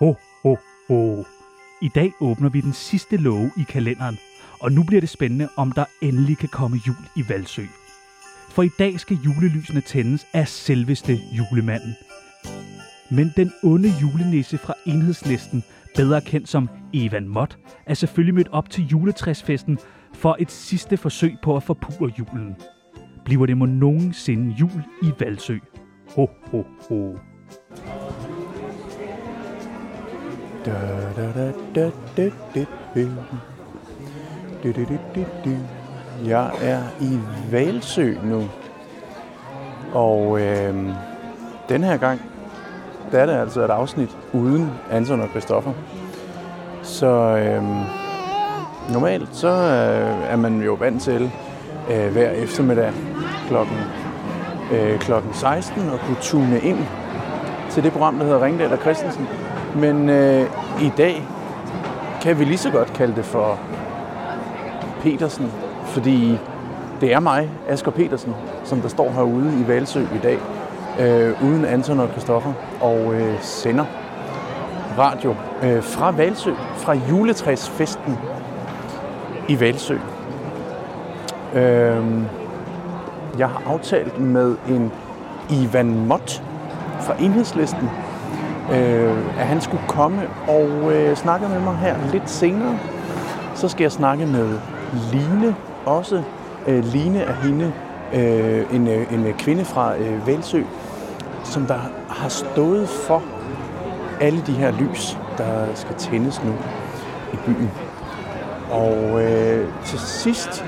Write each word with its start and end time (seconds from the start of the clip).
Ho, 0.00 0.16
ho, 0.42 0.56
ho. 0.88 1.24
I 1.82 1.88
dag 1.94 2.12
åbner 2.20 2.48
vi 2.48 2.60
den 2.60 2.72
sidste 2.72 3.16
låge 3.16 3.50
i 3.56 3.62
kalenderen, 3.62 4.18
og 4.60 4.72
nu 4.72 4.82
bliver 4.82 5.00
det 5.00 5.08
spændende, 5.08 5.48
om 5.56 5.72
der 5.72 5.84
endelig 6.02 6.38
kan 6.38 6.48
komme 6.48 6.78
jul 6.86 6.96
i 7.16 7.28
Valsø. 7.28 7.62
For 8.50 8.62
i 8.62 8.68
dag 8.78 9.00
skal 9.00 9.18
julelysene 9.24 9.80
tændes 9.80 10.26
af 10.32 10.48
selveste 10.48 11.12
julemanden. 11.12 11.94
Men 13.10 13.32
den 13.36 13.52
onde 13.62 13.92
julenisse 14.02 14.58
fra 14.58 14.74
enhedslisten, 14.86 15.64
bedre 15.96 16.20
kendt 16.20 16.48
som 16.48 16.68
Evan 16.94 17.28
Mott, 17.28 17.58
er 17.86 17.94
selvfølgelig 17.94 18.34
mødt 18.34 18.48
op 18.48 18.70
til 18.70 18.86
juletræsfesten 18.86 19.78
for 20.14 20.36
et 20.38 20.50
sidste 20.50 20.96
forsøg 20.96 21.36
på 21.42 21.56
at 21.56 21.62
forpure 21.62 22.12
julen. 22.18 22.56
Bliver 23.24 23.46
det 23.46 23.56
må 23.56 23.66
nogensinde 23.66 24.54
jul 24.60 24.82
i 25.02 25.10
Valsø? 25.18 25.58
Ho, 26.16 26.26
ho, 26.42 26.64
ho. 26.88 27.16
Da, 30.66 30.72
da, 31.16 31.32
da, 31.32 31.52
da, 31.74 31.90
da, 32.16 32.30
da, 32.54 32.64
da. 32.94 33.10
Jeg 36.24 36.50
er 36.62 36.80
i 37.00 37.18
Valsø 37.50 38.14
nu. 38.24 38.42
Og 39.92 40.40
øh, 40.40 40.74
den 41.68 41.84
her 41.84 41.96
gang, 41.96 42.20
der 43.12 43.18
er 43.18 43.26
det 43.26 43.32
altså 43.32 43.64
et 43.64 43.70
afsnit 43.70 44.16
uden 44.32 44.70
Anton 44.90 45.20
og 45.20 45.28
Christoffer. 45.28 45.72
Så 46.82 47.06
øh, 47.36 47.62
normalt 48.92 49.36
så 49.36 49.48
øh, 49.48 50.32
er 50.32 50.36
man 50.36 50.62
jo 50.62 50.74
vant 50.74 51.02
til 51.02 51.30
øh, 51.90 52.12
hver 52.12 52.30
eftermiddag 52.30 52.92
klokken, 53.48 53.76
øh, 54.72 54.98
klokken 54.98 55.34
16 55.34 55.90
og 55.90 55.98
kunne 56.00 56.20
tune 56.20 56.60
ind 56.60 56.78
til 57.70 57.82
det 57.82 57.92
program, 57.92 58.18
der 58.18 58.24
hedder 58.24 58.44
Ringdal 58.44 58.72
og 58.72 58.78
Christensen. 58.78 59.28
Men 59.74 60.08
øh, 60.08 60.46
i 60.82 60.92
dag 60.96 61.22
kan 62.22 62.38
vi 62.38 62.44
lige 62.44 62.58
så 62.58 62.70
godt 62.70 62.92
kalde 62.92 63.16
det 63.16 63.24
for 63.24 63.58
Petersen, 65.02 65.52
fordi 65.84 66.38
det 67.00 67.12
er 67.12 67.20
mig, 67.20 67.50
Asger 67.68 67.90
Petersen, 67.90 68.34
som 68.64 68.80
der 68.80 68.88
står 68.88 69.10
herude 69.10 69.60
i 69.64 69.68
Valsø 69.68 70.00
i 70.00 70.18
dag, 70.22 70.38
øh, 71.00 71.44
uden 71.44 71.64
Anton 71.64 72.00
og 72.00 72.08
Kristoffer, 72.14 72.52
og 72.80 73.14
øh, 73.14 73.42
sender 73.42 73.84
radio 74.98 75.34
øh, 75.62 75.82
fra 75.82 76.10
Valsø, 76.10 76.52
fra 76.76 76.94
juletræsfesten 76.94 78.18
i 79.48 79.60
Valsø. 79.60 79.96
Øh, 81.54 82.04
jeg 83.38 83.48
har 83.48 83.62
aftalt 83.66 84.20
med 84.20 84.56
en 84.68 84.92
Ivan 85.50 86.06
Mott 86.06 86.42
fra 87.00 87.14
Enhedslisten, 87.20 87.90
øh, 88.72 89.40
at 89.40 89.46
han 89.46 89.60
skulle 89.60 89.82
komme 89.88 90.22
og 90.48 90.92
øh, 90.92 91.16
snakke 91.16 91.48
med 91.48 91.60
mig 91.60 91.76
her 91.76 91.96
lidt 92.12 92.30
senere. 92.30 92.78
Så 93.54 93.68
skal 93.68 93.84
jeg 93.84 93.92
snakke 93.92 94.26
med 94.26 94.58
Line 95.12 95.56
også. 95.86 96.22
Øh, 96.66 96.84
Line 96.84 97.20
er 97.20 97.32
hende, 97.32 97.72
øh, 98.14 98.74
en, 98.74 98.88
øh, 98.88 99.12
en 99.12 99.34
kvinde 99.38 99.64
fra 99.64 99.96
øh, 99.96 100.26
Valsø, 100.26 100.62
som 101.44 101.66
der 101.66 101.78
har 102.08 102.28
stået 102.28 102.88
for 102.88 103.22
alle 104.20 104.42
de 104.46 104.52
her 104.52 104.70
lys, 104.70 105.18
der 105.38 105.74
skal 105.74 105.94
tændes 105.94 106.44
nu 106.44 106.52
i 107.32 107.36
byen. 107.46 107.70
Og 108.70 109.22
øh, 109.22 109.68
til 109.84 109.98
sidst, 109.98 110.64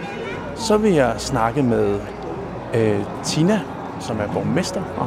så 0.55 0.77
vil 0.77 0.93
jeg 0.93 1.15
snakke 1.19 1.63
med 1.63 2.01
øh, 2.75 3.01
Tina, 3.23 3.61
som 4.01 4.21
er 4.21 4.33
borgmester 4.33 4.83
fra, 4.97 5.07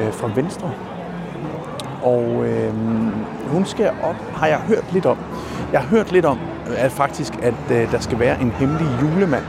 øh, 0.00 0.12
fra 0.12 0.30
Venstre. 0.34 0.70
Og 2.06 2.46
øh, 2.46 2.74
hun 3.48 3.64
skal 3.64 3.90
op, 4.02 4.16
har 4.34 4.46
jeg 4.46 4.58
hørt 4.58 4.92
lidt 4.92 5.06
om. 5.06 5.18
Jeg 5.72 5.80
har 5.80 5.88
hørt 5.88 6.12
lidt 6.12 6.24
om, 6.24 6.38
øh, 6.68 6.84
at 6.84 6.92
faktisk, 6.92 7.32
at 7.42 7.54
øh, 7.70 7.92
der 7.92 7.98
skal 7.98 8.18
være 8.18 8.40
en 8.40 8.50
hemmelig 8.50 8.86
julemand, 9.02 9.44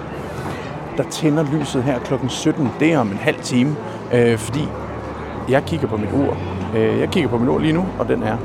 der 0.97 1.03
tænder 1.03 1.43
lyset 1.43 1.83
her 1.83 1.99
kl. 1.99 2.13
17. 2.29 2.69
Det 2.79 2.93
er 2.93 2.99
om 2.99 3.11
en 3.11 3.17
halv 3.17 3.39
time, 3.41 3.75
øh, 4.13 4.37
fordi 4.37 4.67
jeg 5.49 5.63
kigger 5.63 5.87
på 5.87 5.97
mit 5.97 6.09
ur. 6.13 6.37
Øh, 6.75 6.99
jeg 6.99 7.09
kigger 7.09 7.29
på 7.29 7.37
mit 7.37 7.49
ur 7.49 7.59
lige 7.59 7.73
nu, 7.73 7.85
og 7.99 8.07
den 8.07 8.23
er 8.23 8.37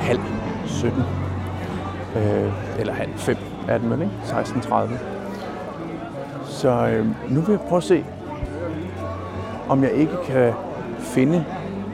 halv 0.00 0.20
17. 0.66 1.02
Øh, 2.16 2.52
eller 2.78 2.92
halv 2.92 3.10
5 3.16 3.36
er 3.68 3.78
den 3.78 3.90
vel, 3.90 4.02
ikke? 4.02 4.12
16.30. 4.24 4.92
Så 6.44 6.68
øh, 6.68 7.06
nu 7.28 7.40
vil 7.40 7.52
jeg 7.52 7.60
prøve 7.60 7.76
at 7.78 7.84
se, 7.84 8.04
om 9.68 9.82
jeg 9.82 9.92
ikke 9.92 10.14
kan 10.26 10.52
finde 11.00 11.44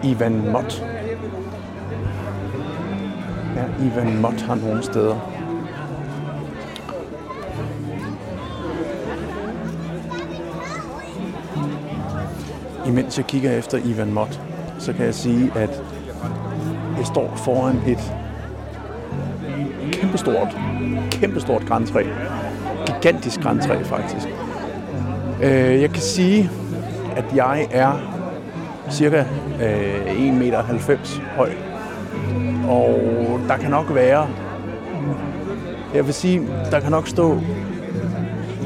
Ivan 0.02 0.50
Mott. 0.52 0.91
Ivan 3.82 4.20
Mott 4.20 4.42
har 4.42 4.54
nogle 4.54 4.82
steder. 4.82 5.16
Imens 12.86 13.18
jeg 13.18 13.26
kigger 13.26 13.52
efter 13.52 13.78
Ivan 13.84 14.12
Mott, 14.12 14.40
så 14.78 14.92
kan 14.92 15.06
jeg 15.06 15.14
sige, 15.14 15.52
at 15.54 15.82
jeg 16.98 17.06
står 17.06 17.32
foran 17.36 17.76
et 17.86 18.12
kæmpestort, 19.92 20.56
kæmpestort 21.10 21.66
græntræ. 21.66 22.04
Gigantisk 22.86 23.40
græntræ, 23.40 23.82
faktisk. 23.82 24.28
Øh, 25.42 25.80
jeg 25.82 25.90
kan 25.90 26.02
sige, 26.02 26.50
at 27.16 27.24
jeg 27.34 27.68
er 27.70 27.92
cirka 28.90 29.24
øh, 29.62 30.06
1,90 30.06 30.32
meter 30.32 30.62
høj. 31.36 31.71
Og 32.68 33.00
der 33.48 33.56
kan 33.56 33.70
nok 33.70 33.94
være, 33.94 34.28
jeg 35.94 36.06
vil 36.06 36.14
sige, 36.14 36.48
der 36.70 36.80
kan 36.80 36.90
nok 36.90 37.08
stå, 37.08 37.40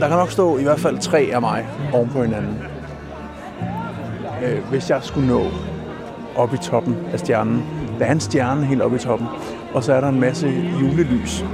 der 0.01 0.09
kan 0.09 0.17
nok 0.17 0.31
stå 0.31 0.59
i 0.59 0.63
hvert 0.63 0.81
fald 0.81 0.99
tre 0.99 1.31
af 1.33 1.41
mig 1.41 1.67
oven 1.93 2.09
på 2.09 2.23
hinanden. 2.23 2.59
Øh, 4.45 4.65
hvis 4.71 4.91
jeg 4.91 4.99
skulle 5.03 5.29
nå 5.29 5.43
op 6.37 6.55
i 6.55 6.57
toppen 6.57 6.97
af 7.13 7.19
stjernen. 7.19 7.65
Der 7.99 8.05
er 8.05 8.13
en 8.13 8.21
stjerne 8.21 8.65
helt 8.67 8.83
oppe 8.83 8.97
i 8.97 9.01
toppen, 9.01 9.29
og 9.75 9.85
så 9.85 9.93
er 9.93 10.01
der 10.01 10.09
en 10.09 10.21
masse 10.21 10.49
julelys 10.81 11.45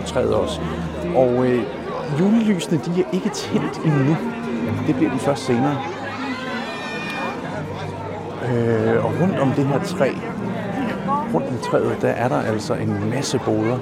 på 0.00 0.06
træet 0.06 0.34
også. 0.34 0.60
Og 1.16 1.46
øh, 1.46 1.62
julelysene, 2.20 2.80
de 2.84 3.00
er 3.00 3.04
ikke 3.12 3.28
tændt 3.28 3.80
endnu. 3.84 4.16
Det 4.86 4.96
bliver 4.96 5.12
de 5.12 5.18
først 5.18 5.44
senere. 5.44 5.76
Øh, 8.52 9.04
og 9.04 9.12
rundt 9.20 9.38
om 9.38 9.52
det 9.52 9.66
her 9.66 9.84
træ, 9.84 10.10
rundt 11.34 11.46
om 11.48 11.58
træet, 11.70 11.96
der 12.02 12.08
er 12.08 12.28
der 12.28 12.40
altså 12.52 12.74
en 12.74 13.10
masse 13.14 13.40
boder. 13.44 13.78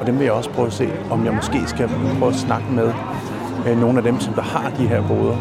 Og 0.00 0.06
dem 0.06 0.18
vil 0.18 0.24
jeg 0.24 0.32
også 0.32 0.50
prøve 0.50 0.66
at 0.66 0.72
se, 0.72 0.88
om 1.10 1.24
jeg 1.24 1.32
måske 1.34 1.58
skal 1.66 1.88
prøve 2.18 2.32
at 2.32 2.38
snakke 2.38 2.66
med 2.72 2.92
øh, 3.68 3.80
nogle 3.80 3.98
af 3.98 4.04
dem, 4.04 4.20
som 4.20 4.34
der 4.34 4.42
har 4.42 4.70
de 4.78 4.86
her 4.86 5.02
boder. 5.08 5.36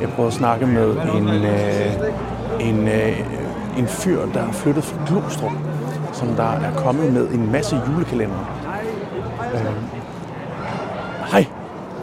Jeg 0.00 0.08
prøver 0.08 0.26
at 0.28 0.34
snakke 0.34 0.66
med 0.66 0.90
en, 1.16 1.28
øh, 1.28 2.68
en, 2.68 2.88
øh, 2.88 3.20
en 3.78 3.86
fyr, 3.86 4.18
der 4.34 4.40
er 4.40 4.52
flyttet 4.52 4.84
fra 4.84 4.96
Glostrup, 5.08 5.52
som 6.12 6.28
der 6.28 6.42
er 6.52 6.72
kommet 6.76 7.12
med 7.12 7.28
en 7.28 7.52
masse 7.52 7.80
julekalender. 7.92 8.58
Øh, 9.54 9.60
hej, 11.32 11.44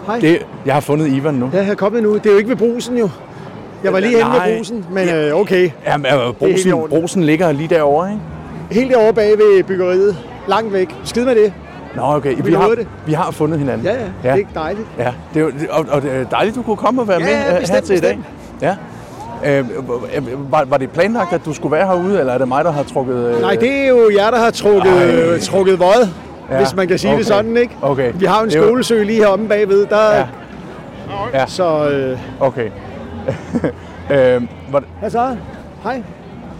Hej. 0.05 0.19
det, 0.19 0.45
jeg 0.65 0.73
har 0.73 0.81
fundet 0.81 1.07
Ivan 1.07 1.33
nu. 1.33 1.49
Ja, 1.53 1.57
jeg 1.61 1.69
er 1.69 1.75
kommet 1.75 2.03
nu. 2.03 2.13
Det 2.13 2.25
er 2.25 2.31
jo 2.31 2.37
ikke 2.37 2.49
ved 2.49 2.57
brusen 2.57 2.97
jo. 2.97 3.09
Jeg 3.83 3.93
var 3.93 3.99
lige 3.99 4.17
henne 4.17 4.29
Nej. 4.29 4.49
ved 4.49 4.57
brusen, 4.57 4.85
men 4.91 5.07
Ja. 5.07 5.29
øh, 5.29 5.35
okay. 5.35 5.69
Jamen, 5.87 6.05
øh, 6.05 6.11
helt 6.19 6.29
i 6.29 6.33
brosen, 6.39 6.73
orden. 6.73 6.89
brosen 6.99 7.23
ligger 7.23 7.51
lige 7.51 7.67
derovre, 7.67 8.09
ikke? 8.11 8.21
Helt 8.73 8.91
derovre 8.91 9.13
bag 9.13 9.29
ved 9.31 9.63
byggeriet. 9.63 10.17
Langt 10.47 10.73
væk. 10.73 10.95
Skid 11.03 11.25
med 11.25 11.35
det. 11.35 11.53
Nå, 11.95 12.01
okay. 12.03 12.35
Vi 12.43 12.51
du 12.51 12.57
har, 12.57 12.67
det? 12.67 12.87
vi 13.05 13.13
har 13.13 13.31
fundet 13.31 13.59
hinanden. 13.59 13.85
Ja, 13.87 13.91
ja. 13.93 13.99
Det 14.23 14.29
er 14.31 14.35
ikke 14.35 14.49
dejligt. 14.55 14.87
Ja, 14.97 15.13
det 15.33 15.41
er, 15.41 15.45
og, 15.73 15.85
og 15.91 16.01
det 16.01 16.11
er 16.15 16.23
dejligt, 16.23 16.55
du 16.55 16.61
kunne 16.61 16.77
komme 16.77 17.01
og 17.01 17.07
være 17.07 17.19
Ja, 17.19 17.25
med 17.25 17.33
ja, 17.33 17.53
øh, 17.55 17.59
bestemt, 17.59 17.79
her 17.79 17.85
til 17.85 17.95
i 17.95 17.99
dag. 17.99 18.17
bestemt. 18.17 18.25
Ja. 18.61 18.75
Øh, 19.59 19.65
øh, 20.15 20.51
var, 20.51 20.63
var 20.67 20.77
det 20.77 20.89
planlagt, 20.91 21.33
at 21.33 21.41
du 21.45 21.53
skulle 21.53 21.71
være 21.71 21.87
herude, 21.87 22.19
eller 22.19 22.33
er 22.33 22.37
det 22.37 22.47
mig, 22.47 22.65
der 22.65 22.71
har 22.71 22.83
trukket... 22.83 23.15
Øh, 23.35 23.41
Nej, 23.41 23.55
det 23.55 23.71
er 23.71 23.87
jo 23.87 24.11
jer, 24.17 24.31
der 24.31 24.37
har 24.37 24.51
trukket, 24.51 25.31
Ej. 25.33 25.39
trukket 25.39 25.79
vod, 25.79 26.07
Ja, 26.51 26.57
hvis 26.57 26.75
man 26.75 26.87
kan 26.87 26.97
sige 26.97 27.11
okay. 27.11 27.19
det 27.19 27.27
sådan, 27.27 27.57
ikke? 27.57 27.75
Okay. 27.81 28.11
Vi 28.15 28.25
har 28.25 28.39
jo 28.39 28.45
en 28.45 28.51
skolesø 28.51 29.03
lige 29.03 29.19
heromme 29.19 29.47
bagved. 29.47 29.85
Der, 29.85 30.15
Ja. 30.15 30.25
Ja. 31.33 31.45
Så, 31.47 31.89
øh, 31.89 32.19
Okay. 32.39 32.69
øh, 34.13 34.41
var, 34.71 34.83
hvad 34.99 35.09
så? 35.09 35.35
Hej. 35.83 36.01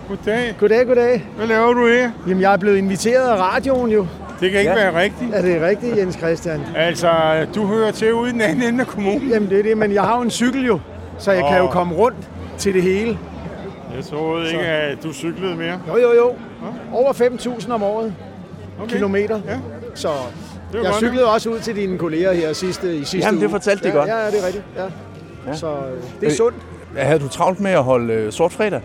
Goddag. 0.10 0.56
Goddag, 0.60 0.86
goddag. 0.88 1.26
Hvad 1.38 1.48
laver 1.48 1.74
du 1.74 1.88
her? 1.88 2.12
Jamen, 2.28 2.42
jeg 2.42 2.54
er 2.54 2.58
blevet 2.58 2.78
inviteret 2.78 3.30
af 3.30 3.36
radioen 3.42 3.92
jo. 3.92 4.08
Det 4.40 4.52
kan 4.52 4.60
ikke 4.60 4.72
Ja. 4.72 4.80
ja. 4.86 4.92
være 4.92 5.02
rigtigt. 5.04 5.30
Er 5.36 5.42
det 5.42 5.62
rigtigt, 5.62 5.98
Jens 5.98 6.16
Christian? 6.16 6.62
Altså, 6.76 7.10
du 7.56 7.66
hører 7.68 7.92
til 7.92 8.14
ude 8.14 8.30
i 8.30 8.34
den 8.34 8.42
anden 8.42 8.64
ende 8.68 8.82
af 8.82 8.88
kommunen. 8.88 9.30
Jamen, 9.30 9.50
det 9.50 9.60
er 9.60 9.64
det, 9.64 9.78
men 9.78 9.94
jeg 9.94 10.04
har 10.04 10.16
jo 10.16 10.22
en 10.22 10.30
cykel 10.32 10.66
jo, 10.66 10.80
så 11.20 11.32
jeg 11.32 11.44
kan 11.50 11.58
jo 11.58 11.68
komme 11.68 11.96
rundt 11.96 12.18
til 12.58 12.74
det 12.74 12.84
hele. 12.84 13.18
Jeg 13.96 14.06
troede 14.06 14.48
ikke, 14.48 14.60
at 14.66 15.04
du 15.04 15.14
cyklede 15.14 15.56
mere. 15.56 15.80
Jo, 15.88 15.98
jo, 15.98 16.14
jo. 16.14 16.32
Over 16.94 17.14
5.000 17.14 17.72
om 17.74 17.84
året. 17.84 18.14
Okay. 18.84 18.94
Kilometer. 18.94 19.40
Ja. 19.48 19.58
Så 19.96 20.08
Det 20.72 20.78
jeg 20.78 20.84
godt 20.86 20.96
cyklede 20.96 21.26
også 21.34 21.50
ud 21.50 21.60
til 21.60 21.76
dine 21.76 21.98
kolleger 21.98 22.34
her 22.34 22.54
sidste, 22.54 22.96
i 22.96 23.04
sidste 23.04 23.18
Jamen, 23.18 23.40
det 23.42 23.46
uge. 23.48 23.52
fortalte 23.52 23.84
de 23.84 23.90
ja, 23.90 23.96
godt. 23.98 24.10
Ja, 24.10 24.18
ja, 24.18 24.32
det 24.32 24.40
er 24.42 24.46
rigtigt. 24.46 24.64
Ja. 24.78 24.84
Ja. 25.48 25.56
Så 25.56 25.68
øh, 25.68 25.74
det 26.20 26.26
er 26.26 26.26
Øh, 26.26 26.32
sundt. 26.32 26.58
havde 26.98 27.20
du 27.20 27.28
travlt 27.28 27.60
med 27.60 27.72
at 27.72 27.84
holde 27.84 28.14
øh, 28.14 28.32
sort 28.32 28.52
fredag? 28.52 28.82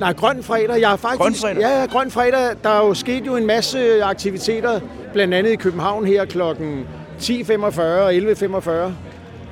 Nej, 0.00 0.12
Grøn 0.12 0.42
Fredag. 0.42 0.80
Jeg 0.80 0.88
har 0.88 0.96
faktisk, 0.96 1.20
Grøn 1.20 1.34
Fredag? 1.34 1.60
Ja, 1.60 1.86
Grøn 1.86 2.10
Fredag. 2.10 2.56
Der 2.64 2.70
er 2.70 2.86
jo 2.86 2.94
sket 2.94 3.26
jo 3.26 3.36
en 3.36 3.46
masse 3.46 4.04
aktiviteter, 4.04 4.80
blandt 5.12 5.34
andet 5.34 5.50
i 5.52 5.56
København 5.56 6.06
her 6.06 6.24
klokken 6.24 6.86
10.45 7.20 7.80
og 7.82 8.14
11.45 8.14 8.70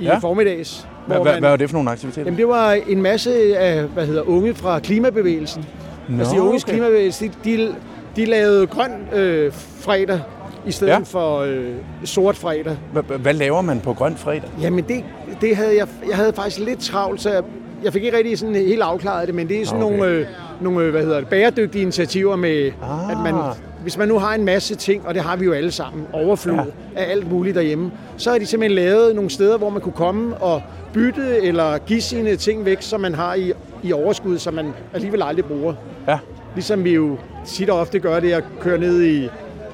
i 0.00 0.04
Ja. 0.04 0.18
formiddags. 0.18 0.86
Hvad, 1.06 1.16
man- 1.24 1.38
hvad 1.38 1.50
var 1.50 1.56
det 1.56 1.70
for 1.70 1.74
nogle 1.76 1.90
aktiviteter? 1.90 2.24
Jamen, 2.24 2.38
det 2.38 2.48
var 2.48 2.72
en 2.72 3.02
masse 3.02 3.58
af, 3.58 3.82
hvad 3.82 4.06
hedder, 4.06 4.22
unge 4.28 4.54
fra 4.54 4.78
klimabevægelsen. 4.78 5.64
Nå, 6.08 6.18
altså, 6.18 6.34
de 6.34 6.42
unges 6.42 6.64
okay. 6.64 6.72
klimabevægelse, 6.72 7.24
de, 7.44 7.56
de, 7.56 7.74
de 8.16 8.24
lavede 8.24 8.66
grøn 8.66 8.90
øh, 9.14 9.52
fredag 9.80 10.20
i 10.66 10.72
stedet 10.72 10.92
Ja. 10.92 10.98
for 10.98 11.38
øh, 11.38 11.64
sort 12.04 12.36
fredag. 12.36 12.76
Hvad 13.18 13.34
laver 13.34 13.60
man 13.60 13.80
på 13.80 13.92
Grøn 13.94 14.16
Fredag? 14.16 14.50
Jamen, 14.60 14.84
det, 14.88 15.04
det 15.40 15.56
havde 15.56 15.76
jeg, 15.76 15.86
jeg 16.08 16.16
havde 16.16 16.32
faktisk 16.32 16.58
lidt 16.58 16.78
travlt, 16.80 17.20
så 17.20 17.30
jeg, 17.30 17.42
jeg 17.84 17.92
fik 17.92 18.04
ikke 18.04 18.16
rigtig 18.16 18.38
sådan 18.38 18.54
helt 18.54 18.82
afklaret 18.82 19.26
det, 19.26 19.34
men 19.34 19.48
det 19.48 19.60
er 19.60 19.66
sådan 19.66 19.82
Okay. 19.82 19.94
okay. 19.94 20.00
nogle, 20.00 20.18
øh, 20.18 20.26
nogle 20.60 20.84
øh, 20.84 20.90
hvad 20.90 21.02
hedder 21.02 21.18
det, 21.18 21.28
bæredygtige 21.28 21.82
initiativer 21.82 22.36
med, 22.36 22.72
Ah. 22.82 23.10
at 23.10 23.18
man, 23.18 23.34
hvis 23.82 23.98
man 23.98 24.08
nu 24.08 24.18
har 24.18 24.34
en 24.34 24.44
masse 24.44 24.74
ting, 24.74 25.06
og 25.06 25.14
det 25.14 25.22
har 25.22 25.36
vi 25.36 25.44
jo 25.44 25.52
alle 25.52 25.70
sammen, 25.70 26.06
overflod 26.12 26.56
ja. 26.56 27.00
af 27.00 27.10
alt 27.10 27.30
muligt 27.30 27.54
derhjemme, 27.54 27.90
så 28.16 28.30
har 28.30 28.38
de 28.38 28.46
simpelthen 28.46 28.74
lavet 28.76 29.14
nogle 29.14 29.30
steder, 29.30 29.58
hvor 29.58 29.70
man 29.70 29.80
kunne 29.80 29.92
komme 29.92 30.36
og 30.36 30.62
bytte 30.92 31.42
eller 31.42 31.78
give 31.78 32.00
sine 32.00 32.36
ting 32.36 32.64
væk, 32.64 32.82
som 32.82 33.00
man 33.00 33.14
har 33.14 33.34
i, 33.34 33.52
i 33.82 33.92
overskud, 33.92 34.38
som 34.38 34.54
man 34.54 34.72
alligevel 34.94 35.22
aldrig 35.22 35.44
bruger. 35.44 35.74
Ja. 36.08 36.18
Ligesom 36.54 36.84
vi 36.84 36.94
jo 36.94 37.16
tit 37.46 37.70
og 37.70 37.78
ofte 37.78 37.98
gør 37.98 38.20
det 38.20 38.32
at 38.32 38.44
køre 38.60 38.78
ned 38.78 39.02
i 39.02 39.28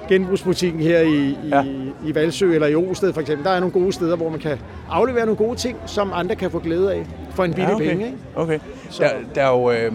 genbrugsbutikken 0.08 0.80
her 0.80 1.00
i, 1.00 1.16
i, 1.28 1.36
Ja. 1.52 1.62
i 2.06 2.14
Valsø 2.14 2.54
eller 2.54 2.66
i 2.66 2.74
Osted 2.74 3.12
for 3.12 3.20
eksempel. 3.20 3.44
Der 3.44 3.50
er 3.50 3.60
nogle 3.60 3.72
gode 3.72 3.92
steder, 3.92 4.16
hvor 4.16 4.28
man 4.30 4.40
kan 4.40 4.58
aflevere 4.90 5.26
nogle 5.26 5.36
gode 5.36 5.56
ting, 5.58 5.76
som 5.86 6.10
andre 6.14 6.34
kan 6.36 6.50
få 6.50 6.58
glæde 6.58 6.92
af 6.92 7.06
for 7.34 7.44
en 7.44 7.50
billig 7.54 7.68
ja, 7.68 7.74
okay. 7.74 7.88
penge. 7.88 8.06
Ikke? 8.06 8.18
Okay. 8.34 8.58
Så- 8.90 9.02
Der, 9.02 9.08
der 9.34 9.42
er 9.42 9.50
jo... 9.50 9.70
Øh, 9.70 9.92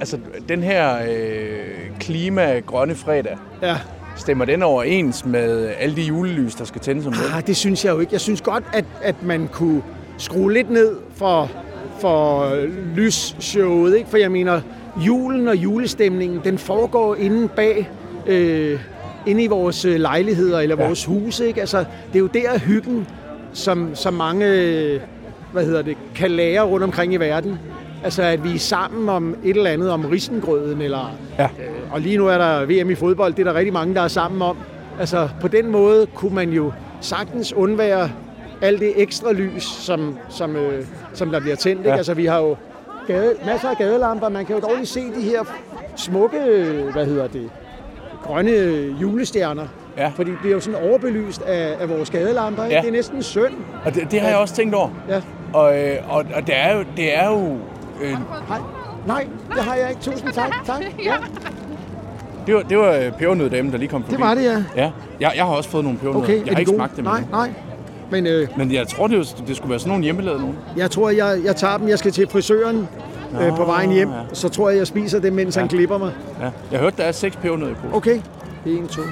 altså, 0.00 0.18
den 0.48 0.62
her 0.62 0.96
øh, 1.10 1.58
klima-grønne 2.00 2.94
fredag, 2.94 3.36
Ja. 3.62 3.76
stemmer 4.16 4.44
den 4.44 4.62
overens 4.62 5.26
med 5.26 5.70
alle 5.78 5.96
de 5.96 6.02
julelys, 6.02 6.54
der 6.54 6.64
skal 6.64 6.80
tændes 6.80 7.06
om 7.06 7.12
lidt? 7.12 7.32
Ah, 7.36 7.46
det 7.46 7.56
synes 7.56 7.84
jeg 7.84 7.94
jo 7.94 7.98
ikke. 8.00 8.12
Jeg 8.12 8.20
synes 8.20 8.40
godt, 8.40 8.64
at, 8.72 8.84
at 9.02 9.22
man 9.22 9.48
kunne 9.52 9.82
skrue 10.18 10.52
lidt 10.52 10.70
ned 10.70 10.96
for, 11.14 11.50
for 12.00 12.50
lysshowet. 12.96 13.96
Ikke? 13.96 14.10
For 14.10 14.16
jeg 14.16 14.30
mener, 14.32 14.60
julen 15.06 15.48
og 15.48 15.56
julestemningen, 15.56 16.40
den 16.44 16.58
foregår 16.58 17.14
inde 17.14 17.48
bag... 17.48 17.90
Øh, 18.26 18.80
inde 19.26 19.42
i 19.42 19.46
vores 19.46 19.84
øh, 19.84 20.00
lejligheder 20.00 20.60
eller 20.60 20.76
Ja. 20.78 20.86
vores 20.86 21.04
huse. 21.04 21.46
Ikke? 21.46 21.60
Altså, 21.60 21.78
det 21.78 22.14
er 22.14 22.18
jo 22.18 22.26
der 22.26 22.58
hyggen, 22.58 23.06
som, 23.52 23.90
som 23.94 24.14
mange 24.14 24.46
øh, 24.46 25.00
hvad 25.52 25.64
hedder 25.64 25.82
det, 25.82 25.96
kan 26.14 26.30
lære 26.30 26.62
rundt 26.62 26.84
omkring 26.84 27.12
i 27.12 27.16
verden. 27.16 27.58
Altså, 28.04 28.22
at 28.22 28.44
vi 28.44 28.54
er 28.54 28.58
sammen 28.58 29.08
om 29.08 29.36
et 29.44 29.56
eller 29.56 29.70
andet, 29.70 29.90
om 29.90 30.04
risengrøden, 30.04 30.80
eller 30.82 31.16
Ja. 31.38 31.44
Øh, 31.44 31.92
og 31.92 32.00
lige 32.00 32.16
nu 32.16 32.26
er 32.26 32.38
der 32.38 32.64
VM 32.64 32.90
i 32.90 32.94
fodbold, 32.94 33.34
det 33.34 33.46
er 33.46 33.52
der 33.52 33.58
rigtig 33.58 33.72
mange, 33.72 33.94
der 33.94 34.00
er 34.00 34.08
sammen 34.08 34.42
om. 34.42 34.56
Altså, 35.00 35.28
på 35.40 35.48
den 35.48 35.66
måde 35.70 36.06
kunne 36.14 36.34
man 36.34 36.50
jo 36.50 36.72
sagtens 37.00 37.52
undvære 37.52 38.10
alt 38.62 38.80
det 38.80 38.92
ekstra 39.02 39.32
lys, 39.32 39.62
som, 39.64 40.16
som, 40.28 40.56
øh, 40.56 40.84
som 41.14 41.30
der 41.30 41.40
bliver 41.40 41.56
tændt. 41.56 41.78
Ikke? 41.80 41.90
Ja. 41.90 41.96
Altså, 41.96 42.14
vi 42.14 42.26
har 42.26 42.38
jo 42.40 42.56
gade, 43.06 43.34
masser 43.46 43.68
af 43.68 43.76
gadelamper. 43.76 44.28
Man 44.28 44.46
kan 44.46 44.54
jo 44.56 44.60
dårligt 44.60 44.88
se 44.88 45.00
de 45.00 45.22
her 45.22 45.40
smukke, 45.96 46.38
øh, 46.38 46.92
hvad 46.92 47.06
hedder 47.06 47.26
det, 47.26 47.50
grønne 48.26 48.50
julestjerner. 49.00 49.66
Ja. 49.98 50.08
For 50.16 50.22
de 50.22 50.32
bliver 50.40 50.54
jo 50.54 50.60
sådan 50.60 50.80
overbelyst 50.88 51.42
af, 51.42 51.76
af 51.80 51.88
vores 51.88 52.10
gadelamper. 52.10 52.64
Ikke? 52.64 52.74
Ja. 52.76 52.80
Det 52.80 52.88
er 52.88 52.92
næsten 52.92 53.22
synd. 53.22 53.54
Og 53.84 53.94
det, 53.94 54.10
det 54.10 54.20
har 54.20 54.28
jeg 54.28 54.36
også 54.38 54.54
tænkt 54.54 54.74
over. 54.74 54.88
Ja. 55.08 55.20
Og, 55.52 55.78
øh, 55.78 55.96
og, 56.08 56.24
og 56.34 56.46
det 56.46 56.56
er 56.56 56.76
jo... 56.76 56.84
Det 56.96 57.16
er 57.18 57.28
jo 57.30 57.56
øh, 58.02 58.10
Nej, 58.48 58.58
nej, 59.06 59.26
det 59.54 59.62
har 59.62 59.74
jeg 59.74 59.90
ikke. 59.90 60.02
Tusind 60.02 60.32
tak. 60.32 60.50
tak. 60.66 60.82
Ja, 61.04 61.14
det 62.46 62.54
var, 62.54 62.62
det 62.62 62.78
var 62.78 62.92
øh, 62.92 63.12
pebernøddame, 63.12 63.72
der 63.72 63.78
lige 63.78 63.88
kom 63.88 64.02
forbi. 64.02 64.12
det 64.16 64.20
var 64.24 64.34
det, 64.34 64.44
ja. 64.44 64.64
Ja, 64.76 64.90
jeg, 65.20 65.32
jeg 65.36 65.44
har 65.44 65.52
også 65.54 65.70
fået 65.70 65.84
nogle 65.84 65.98
pebernødder. 65.98 66.24
Okay, 66.24 66.38
jeg 66.38 66.48
er 66.48 66.52
har 66.52 66.58
ikke 66.60 66.70
gode? 66.70 66.78
smagt 66.78 66.96
dem 66.96 67.04
Nej, 67.04 67.18
endnu. 67.18 67.30
nej. 67.32 67.50
Men 68.10 68.26
øh, 68.26 68.48
Men 68.56 68.72
jeg 68.72 68.88
tror, 68.88 69.06
det, 69.06 69.36
det 69.48 69.56
skulle 69.56 69.70
være 69.70 69.78
sådan 69.78 69.88
nogle 69.90 70.04
hjemmelavede 70.04 70.40
nogen. 70.40 70.56
Jeg 70.76 70.90
tror, 70.90 71.10
jeg, 71.10 71.38
jeg 71.44 71.56
tager 71.56 71.78
dem. 71.78 71.88
Jeg 71.88 71.98
skal 71.98 72.12
til 72.12 72.28
frisøren 72.30 72.88
øh, 73.42 73.56
på 73.56 73.64
vejen 73.64 73.90
hjem. 73.90 74.08
ja. 74.08 74.14
Så 74.32 74.48
tror 74.48 74.68
jeg, 74.70 74.78
jeg 74.78 74.86
spiser 74.86 75.18
dem, 75.20 75.32
mens 75.32 75.56
ja. 75.56 75.60
han 75.60 75.68
klipper 75.68 75.98
mig. 75.98 76.12
Ja. 76.40 76.48
Jeg 76.72 76.80
hørte, 76.80 76.96
der 76.96 77.02
er 77.04 77.12
seks 77.12 77.36
pebernødder 77.36 77.72
i 77.72 77.74
posen. 77.74 77.94
Okay. 77.94 78.20
En, 78.66 78.88
to. 78.88 79.02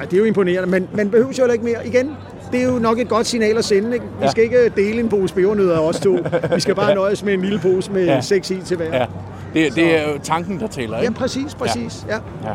Ja, 0.00 0.04
det 0.04 0.12
er 0.12 0.18
jo 0.18 0.24
imponerende, 0.24 0.68
men 0.70 0.88
man 0.94 1.10
behøver 1.10 1.32
jo 1.38 1.46
ikke 1.52 1.64
mere. 1.64 1.86
Igen, 1.86 2.16
det 2.52 2.60
er 2.62 2.64
jo 2.72 2.78
nok 2.78 2.98
et 2.98 3.08
godt 3.08 3.26
signal 3.26 3.56
at 3.58 3.64
sende. 3.64 3.94
Ikke? 3.94 4.06
Vi 4.06 4.24
Ja. 4.24 4.30
skal 4.30 4.44
ikke 4.44 4.68
dele 4.76 5.00
en 5.00 5.08
pose 5.08 5.34
pebernødder 5.34 5.76
af 5.78 5.88
os 5.88 6.00
to. 6.00 6.18
Vi 6.54 6.60
skal 6.60 6.74
bare 6.74 6.94
nøjes 7.02 7.24
med 7.24 7.34
en 7.34 7.40
lille 7.40 7.58
pose 7.58 7.92
med 7.92 8.04
Ja. 8.04 8.14
ja. 8.14 8.20
seks 8.20 8.50
i 8.50 8.60
til 8.64 8.76
hver. 8.76 8.96
Ja. 8.96 9.06
Det, 9.54 9.74
det 9.74 9.98
er 9.98 10.12
jo 10.12 10.18
tanken, 10.22 10.60
der 10.60 10.66
tæller, 10.66 10.96
ja 10.96 11.02
ikke? 11.02 11.14
præcis, 11.14 11.54
præcis. 11.54 12.06
Ja. 12.08 12.14
Ja. 12.44 12.54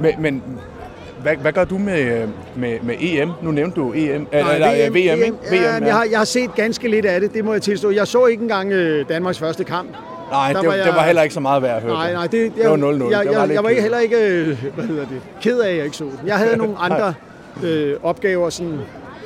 Men, 0.00 0.12
men 0.18 0.42
hvad, 1.22 1.36
hvad 1.36 1.52
gør 1.52 1.64
du 1.64 1.78
med, 1.78 2.28
med, 2.56 2.78
med 2.82 2.94
EM? 3.00 3.30
Nu 3.42 3.50
nævnte 3.50 3.80
du 3.80 3.92
EM. 3.92 4.26
Nej, 4.32 4.54
eller, 4.54 4.90
VM, 4.90 4.94
VM, 4.94 4.96
ikke? 5.24 5.36
Ja, 5.52 5.76
VM, 5.78 5.84
jeg, 5.84 5.94
har, 5.94 6.04
jeg 6.10 6.18
har 6.18 6.24
set 6.24 6.54
ganske 6.54 6.88
lidt 6.88 7.06
af 7.06 7.20
det, 7.20 7.34
det 7.34 7.44
må 7.44 7.52
jeg 7.52 7.62
tilstå. 7.62 7.90
Jeg 7.90 8.06
så 8.06 8.26
ikke 8.26 8.42
engang 8.42 8.72
øh, 8.72 9.08
Danmarks 9.08 9.38
første 9.38 9.64
kamp. 9.64 9.88
Nej, 10.30 10.52
der 10.52 10.60
det, 10.60 10.68
var 10.68 10.74
det 10.76 10.84
jeg- 10.86 10.94
var 10.94 11.02
heller 11.02 11.22
ikke 11.22 11.34
så 11.34 11.40
meget 11.40 11.62
værd 11.62 11.76
at 11.76 11.82
høre. 11.82 11.92
Nej, 11.92 12.12
nej, 12.12 12.26
det, 12.26 12.52
Det 12.56 12.70
var 12.70 12.76
0-0. 12.76 12.80
Jeg, 12.82 12.92
Det 13.00 13.10
jeg, 13.10 13.38
var 13.38 13.44
jeg, 13.46 13.54
jeg 13.54 13.62
var 13.64 13.68
ikke 13.68 13.82
heller 13.82 13.98
ikke 13.98 14.16
øh, 14.28 14.64
hvad 14.74 14.84
hedder 14.84 15.04
det, 15.06 15.20
ked 15.42 15.58
af, 15.60 15.70
at 15.70 15.76
jeg 15.76 15.84
ikke 15.84 15.96
så 15.96 16.04
den. 16.04 16.20
Jeg 16.26 16.36
havde 16.36 16.56
nogle 16.62 16.74
andre 16.78 17.14
øh, 17.64 17.94
opgaver, 18.02 18.50
sådan, 18.50 18.78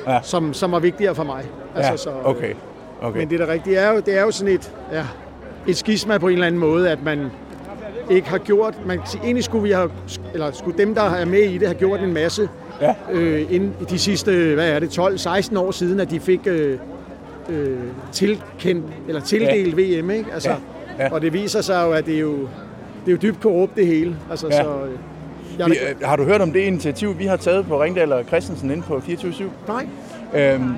Ja. 0.07 0.13
ja. 0.13 0.19
som, 0.23 0.53
som 0.53 0.71
var 0.71 0.79
vigtigere 0.79 1.15
for 1.15 1.23
mig. 1.23 1.43
Ja, 1.77 1.97
så, 1.97 2.09
okay. 2.23 2.53
okay. 3.01 3.19
Men 3.19 3.29
det 3.29 3.41
er 3.41 3.45
da 3.45 3.51
rigtigt. 3.51 3.75
Det 3.75 3.83
er 3.83 3.89
jo, 3.91 3.99
det 3.99 4.17
er 4.17 4.21
jo 4.21 4.31
sådan 4.31 4.53
et, 4.53 4.71
ja, 4.93 5.03
et 5.67 5.77
skisma 5.77 6.17
på 6.17 6.27
en 6.27 6.33
eller 6.33 6.47
anden 6.47 6.59
måde, 6.61 6.89
at 6.91 7.03
man 7.03 7.19
ikke 8.09 8.29
har 8.29 8.37
gjort... 8.37 8.73
Man 8.85 8.97
kan 8.97 9.07
sige, 9.07 9.21
egentlig 9.23 9.43
skulle, 9.43 9.63
vi 9.63 9.71
have, 9.71 9.89
eller 10.33 10.51
skulle 10.51 10.77
dem, 10.77 10.95
der 10.95 11.01
er 11.03 11.25
med 11.25 11.39
i 11.39 11.57
det, 11.57 11.67
have 11.67 11.77
gjort 11.79 11.99
en 11.99 12.13
masse 12.13 12.49
Ja. 12.81 12.93
øh, 13.11 13.53
inden 13.53 13.73
i 13.81 13.83
de 13.83 13.99
sidste, 13.99 14.53
hvad 14.53 14.69
er 14.69 14.79
det, 14.79 14.99
12-16 14.99 15.59
år 15.59 15.71
siden, 15.71 15.99
at 15.99 16.11
de 16.11 16.19
fik 16.19 16.39
øh, 16.47 16.79
øh, 17.49 17.77
tilkendt, 18.11 18.85
eller 19.07 19.21
tildelt 19.21 19.79
ja. 19.79 19.99
VM, 20.01 20.09
ikke? 20.11 20.25
Altså, 20.33 20.49
Ja, 20.49 20.55
ja. 21.05 21.11
Og 21.13 21.21
det 21.21 21.33
viser 21.33 21.61
sig 21.61 21.83
jo, 21.85 21.91
at 21.91 22.05
det 22.05 22.15
er 22.15 22.19
jo, 22.19 22.33
det 23.05 23.07
er 23.07 23.11
jo 23.11 23.17
dybt 23.21 23.41
korrupt, 23.41 23.75
det 23.75 23.87
hele. 23.87 24.15
Altså, 24.31 24.47
Ja. 24.47 24.63
så, 24.63 24.69
øh, 24.69 24.91
jeg 25.59 25.69
Vi, 25.69 25.71
øh, 25.71 25.95
har 26.03 26.15
du 26.15 26.23
hørt 26.23 26.41
om 26.41 26.51
det 26.51 26.59
initiativ, 26.59 27.19
vi 27.19 27.25
har 27.25 27.35
taget 27.37 27.65
på 27.65 27.81
Ringdal 27.83 28.13
og 28.13 28.23
Christensen 28.23 28.71
inde 28.71 28.83
på 28.83 28.97
24-7? 28.97 29.43
Nej, 29.67 29.87
Øhm, 30.35 30.69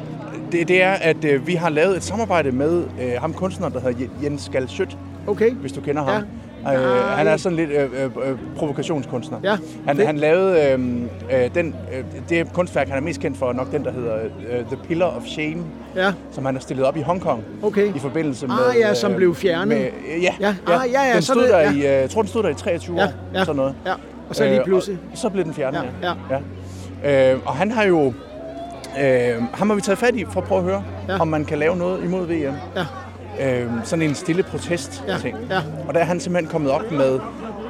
det, 0.52 0.68
det 0.68 0.82
er, 0.84 0.92
at 0.92 1.26
øh, 1.26 1.48
vi 1.48 1.54
har 1.54 1.70
lavet 1.70 1.98
et 1.98 2.04
samarbejde 2.04 2.52
med 2.52 2.84
øh, 3.02 3.12
ham 3.22 3.34
kunstneren, 3.34 3.74
der 3.74 3.80
hedder 3.80 4.00
Je- 4.06 4.24
Jens 4.24 4.50
Galsøt, 4.54 4.98
okay. 5.28 5.52
hvis 5.52 5.72
du 5.72 5.82
kender 5.82 6.04
ham. 6.04 6.14
Ja. 6.14 6.22
Øh, 6.68 6.90
han 7.18 7.28
er 7.28 7.38
sådan 7.38 7.56
lidt 7.56 7.70
øh, 7.70 7.90
øh, 8.04 8.12
øh, 8.32 8.38
provokationskunstner. 8.58 9.38
Ja, 9.44 9.58
Han, 9.88 9.98
det- 9.98 10.06
han 10.06 10.18
lavede 10.18 10.62
øh, 10.74 11.44
øh, 11.44 11.56
den, 11.56 11.76
øh, 11.94 12.04
det 12.30 12.54
kunstværk, 12.54 12.88
han 12.88 12.98
er 12.98 13.02
mest 13.02 13.20
kendt 13.22 13.38
for, 13.38 13.54
nok 13.54 13.72
den, 13.72 13.84
der 13.86 13.92
hedder 13.92 14.16
øh, 14.50 14.66
The 14.66 14.78
Pillar 14.88 15.06
of 15.06 15.24
Shame, 15.26 15.64
Ja, 15.96 16.14
som 16.32 16.46
han 16.46 16.56
har 16.56 16.62
stillet 16.62 16.86
op 16.86 16.98
i 16.98 17.02
Hongkong 17.02 17.44
okay. 17.64 17.96
i 17.96 18.00
forbindelse 18.00 18.48
med... 18.48 18.56
Ah, 18.70 18.78
ja, 18.80 18.94
som 18.94 19.14
blev 19.16 19.36
fjernet. 19.36 19.68
Med, 19.68 19.78
øh, 20.16 20.24
ja, 20.24 20.34
Ja, 20.40 20.56
ah, 20.68 20.92
ja, 20.92 21.02
ja, 21.08 21.14
Den 21.14 21.22
stod 21.22 21.42
ved- 21.42 21.50
der 21.50 21.60
ja. 21.60 21.72
i, 21.72 21.78
øh, 21.78 21.84
jeg 21.84 22.10
tror, 22.10 22.22
den 22.22 22.30
stod 22.30 22.44
der 22.44 22.50
i 22.50 22.54
23 22.54 22.98
Ja, 22.98 23.06
år, 23.06 23.12
ja, 23.34 23.40
sådan 23.40 23.56
noget. 23.56 23.76
ja. 23.86 23.94
Og 24.30 24.36
så 24.36 24.44
lige 24.44 24.60
Øh, 24.60 24.66
pludselig. 24.66 25.00
og, 25.12 25.18
så 25.18 25.30
blev 25.30 25.44
den 25.46 25.54
fjernet, 25.54 25.84
Ja, 26.02 26.14
ja. 26.32 26.40
ja. 27.04 27.34
Øh, 27.34 27.40
og 27.46 27.54
han 27.56 27.72
har 27.72 27.84
jo... 27.84 28.14
Øh, 29.02 29.36
ham 29.54 29.70
har 29.70 29.76
vi 29.76 29.82
taget 29.82 30.00
fat 30.00 30.16
i 30.16 30.26
for 30.30 30.42
at 30.42 30.48
prøve 30.48 30.60
at 30.60 30.66
høre, 30.66 30.84
ja. 31.08 31.14
Ja. 31.14 31.20
om 31.20 31.28
man 31.28 31.46
kan 31.46 31.58
lave 31.60 31.78
noget 31.78 32.04
imod 32.04 32.26
VM. 32.26 32.34
Ja, 32.76 32.86
Øh, 33.42 33.66
sådan 33.84 34.02
en 34.10 34.16
stille 34.16 34.44
protest 34.44 35.04
Ja, 35.08 35.18
ting. 35.18 35.38
ja. 35.50 35.62
Og 35.88 35.94
der 35.94 36.00
er 36.00 36.04
han 36.04 36.20
simpelthen 36.20 36.52
kommet 36.52 36.72
op 36.72 36.92
med 36.92 37.20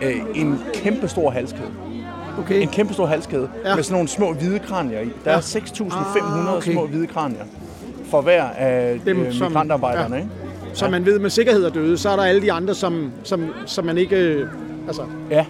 øh, 0.01 0.15
en 0.35 0.59
kæmpe 0.73 1.07
stor 1.07 1.29
halskæde. 1.31 1.69
okay. 2.39 2.61
En 2.61 2.67
kæmpe 2.67 2.93
stor 2.93 3.05
halskæde 3.05 3.49
ja. 3.63 3.69
Ja. 3.69 3.75
med 3.75 3.83
sådan 3.83 3.93
nogle 3.93 4.07
små 4.07 4.33
hvide 4.33 4.59
kranier 4.59 4.99
i. 4.99 5.09
Der 5.25 5.31
Ja. 5.31 5.37
er 5.37 5.41
6.500 5.41 6.47
Ah, 6.49 6.57
okay. 6.57 6.71
små 6.71 6.85
hvide 6.87 7.07
kranier 7.07 7.43
for 8.05 8.21
hver 8.21 8.43
af 8.43 8.99
Dem, 9.05 9.19
øh, 9.21 9.33
som- 9.33 9.51
migrantarbejderne. 9.51 10.15
ja. 10.15 10.21
Ikke? 10.21 10.31
Så 10.73 10.89
man 10.89 11.05
ved 11.05 11.19
med 11.19 11.29
sikkerhed 11.29 11.65
er 11.65 11.69
døde. 11.69 11.97
Så 11.97 12.09
er 12.09 12.15
der 12.15 12.23
alle 12.23 12.41
de 12.41 12.51
andre, 12.51 12.75
som, 12.75 13.11
som, 13.23 13.53
som 13.65 13.85
man 13.85 13.97
ikke... 13.97 14.15
øh, 14.15 14.47
Altså, 14.87 15.01
Ja. 15.31 15.45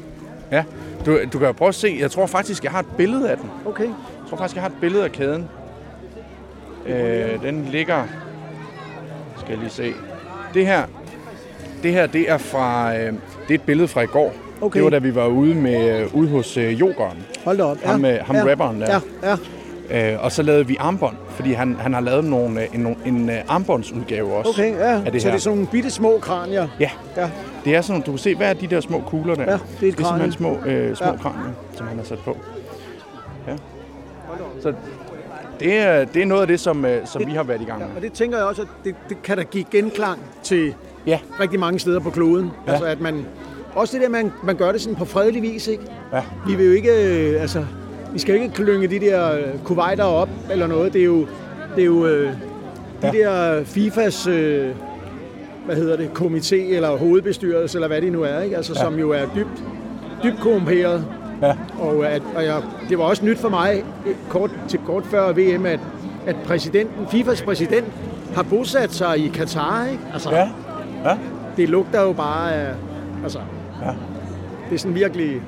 ja. 0.52 0.64
Du, 1.06 1.18
du 1.34 1.38
kan 1.38 1.48
jo 1.48 1.52
prøve 1.54 1.70
at 1.70 1.76
se. 1.76 1.98
Jeg 2.00 2.12
tror 2.12 2.26
faktisk, 2.26 2.64
jeg 2.64 2.72
har 2.72 2.80
et 2.80 2.86
billede 2.98 3.30
af 3.30 3.38
den. 3.38 3.50
okay. 3.66 3.84
Jeg 3.84 3.94
tror 4.30 4.38
faktisk, 4.38 4.56
jeg 4.56 4.64
har 4.64 4.70
et 4.70 4.76
billede 4.82 5.04
af 5.04 5.12
kæden. 5.12 5.46
Øh, 6.86 7.42
den 7.44 7.66
ligger... 7.72 8.04
Skal 9.38 9.50
jeg 9.50 9.58
lige 9.60 9.70
se. 9.70 9.94
Det 10.54 10.66
her, 10.66 10.84
det 11.84 11.92
her, 11.92 12.08
det 12.08 12.30
er 12.32 12.38
fra... 12.38 12.96
Øh, 12.98 13.14
det 13.48 13.50
er 13.50 13.54
et 13.56 13.62
billede 13.62 13.88
fra 13.88 14.02
i 14.02 14.06
går. 14.06 14.34
Okay. 14.62 14.78
Det 14.78 14.84
var 14.84 14.90
da 14.90 14.98
vi 14.98 15.16
var 15.16 15.26
ude 15.28 15.56
med 15.56 16.00
øh, 16.00 16.16
ude 16.16 16.30
hos 16.30 16.58
øh, 16.58 16.80
Jokeren. 16.80 17.18
Hold 17.46 17.58
da 17.58 17.64
op. 17.64 17.78
Ham, 17.84 18.06
øh, 18.06 18.18
ham 18.26 18.36
ja, 18.36 18.52
rapperen 18.52 18.82
der. 18.82 19.00
Ja, 19.24 19.30
ja. 19.30 20.14
Øh, 20.14 20.24
og 20.24 20.32
så 20.32 20.44
lavede 20.44 20.68
vi 20.68 20.78
armbånd, 20.80 21.16
fordi 21.30 21.54
han, 21.54 21.76
han 21.80 21.94
har 21.94 22.02
lavet 22.02 22.26
nogle, 22.26 22.68
en, 22.76 22.88
en, 22.88 22.98
en 23.06 23.32
armbåndsudgave 23.48 24.34
også. 24.34 24.50
Okay, 24.52 24.74
ja. 24.76 25.02
Af 25.06 25.12
det 25.12 25.22
så 25.22 25.28
her. 25.28 25.32
det 25.34 25.40
er 25.40 25.42
sådan 25.42 25.58
nogle 25.58 25.72
bitte 25.72 25.90
små 25.92 26.20
kranier. 26.22 26.68
Ja, 26.80 26.90
Ja. 27.18 27.30
det 27.66 27.76
er 27.76 27.82
sådan, 27.82 28.02
du 28.02 28.12
kan 28.12 28.18
se, 28.18 28.36
hvad 28.36 28.50
er 28.50 28.54
de 28.54 28.68
der 28.68 28.82
små 28.82 29.00
kugler 29.08 29.36
der? 29.36 29.44
Ja, 29.44 29.52
det 29.52 29.58
er 29.58 29.58
et 29.92 29.98
det 29.98 30.04
er 30.04 30.08
simpelthen 30.08 30.32
små, 30.32 30.58
øh, 30.66 30.96
små 30.96 31.06
ja. 31.08 31.12
Ja. 31.12 31.18
kranier, 31.18 31.52
som 31.76 31.88
han 31.88 31.98
har 31.98 32.06
sat 32.06 32.20
på. 32.20 32.38
Ja. 33.48 33.54
Så 34.62 34.74
det 35.60 35.78
er, 35.78 36.06
det 36.06 36.22
er 36.22 36.26
noget 36.26 36.42
af 36.42 36.48
det, 36.48 36.60
som, 36.60 36.86
øh, 36.86 37.08
som 37.08 37.22
vi 37.28 37.32
har 37.32 37.44
været 37.44 37.62
i 37.62 37.66
gang 37.66 37.80
med. 37.80 37.88
Og 37.96 38.02
det 38.02 38.14
tænker 38.14 38.38
jeg 38.38 38.46
også, 38.48 38.62
at 38.62 38.68
det, 38.84 38.96
det 39.10 39.22
kan 39.24 39.38
da 39.38 39.44
give 39.44 39.66
genklang 39.72 40.20
til 40.44 40.74
Ja. 41.08 41.20
rigtig 41.40 41.60
mange 41.60 41.80
steder 41.80 42.00
på 42.00 42.10
kloden. 42.10 42.46
Ja. 42.46 42.52
Ja. 42.68 42.72
Altså 42.72 42.86
at 42.86 43.02
man, 43.02 43.26
også 43.76 43.94
det 43.98 44.02
der, 44.04 44.10
man, 44.10 44.32
man 44.44 44.56
gør 44.56 44.72
det 44.72 44.82
sådan 44.82 44.96
på 44.96 45.06
fredelig 45.06 45.42
vis, 45.42 45.68
ikke? 45.68 45.84
Ja. 46.14 46.22
Vi 46.48 46.56
vil 46.56 46.66
jo 46.66 46.72
ikke, 46.72 46.90
øh, 47.34 47.42
altså, 47.42 47.66
vi 48.14 48.20
skal 48.20 48.36
jo 48.36 48.42
ikke 48.42 48.56
klynge 48.56 48.88
de 48.88 49.00
der 49.00 49.34
øh, 49.38 49.44
kuwaiter 49.64 50.04
op 50.04 50.30
eller 50.52 50.68
noget. 50.68 50.94
Det 50.94 51.02
er 51.02 51.06
jo, 51.06 51.28
det 51.76 51.82
er 51.82 51.86
jo 51.86 52.06
øh, 52.06 52.30
de 53.02 53.08
Ja. 53.08 53.12
der 53.12 53.64
FIFAs, 53.64 54.28
øh, 54.28 54.68
hvad 55.66 55.76
hedder 55.76 55.98
det, 55.98 56.10
komité 56.20 56.56
eller 56.56 56.98
hovedbestyrelse, 56.98 57.78
eller 57.78 57.88
hvad 57.88 58.02
det 58.02 58.12
nu 58.12 58.22
er, 58.24 58.42
ikke? 58.42 58.56
Altså, 58.58 58.74
Ja. 58.76 58.80
som 58.82 59.00
jo 59.00 59.10
er 59.12 59.26
dybt, 59.36 59.64
dybt 60.24 60.40
korrumperet. 60.42 61.06
Ja. 61.42 61.54
Og, 61.80 62.08
at, 62.08 62.22
og 62.36 62.44
jeg, 62.46 62.62
det 62.90 62.98
var 62.98 63.04
også 63.04 63.26
nyt 63.26 63.40
for 63.40 63.50
mig, 63.50 63.84
kort, 64.30 64.52
til 64.68 64.80
kort 64.86 65.06
før 65.06 65.32
VM, 65.32 65.66
at, 65.66 65.80
at 66.28 66.36
præsidenten, 66.46 67.08
FIFAs 67.08 67.42
præsident 67.42 67.86
har 68.36 68.44
bosat 68.44 68.94
sig 68.94 69.18
i 69.18 69.28
Katar. 69.28 69.86
Ikke? 69.92 70.04
Altså, 70.14 70.30
Ja. 70.32 70.50
Ja. 71.06 71.18
Det 71.58 71.70
lugter 71.70 72.02
jo 72.02 72.14
bare 72.14 72.54
af... 72.56 72.74
Altså, 73.24 73.40
Ja. 73.86 73.92
det 74.70 74.76
er 74.76 74.80
sådan 74.80 74.96
virkelig... 74.96 75.42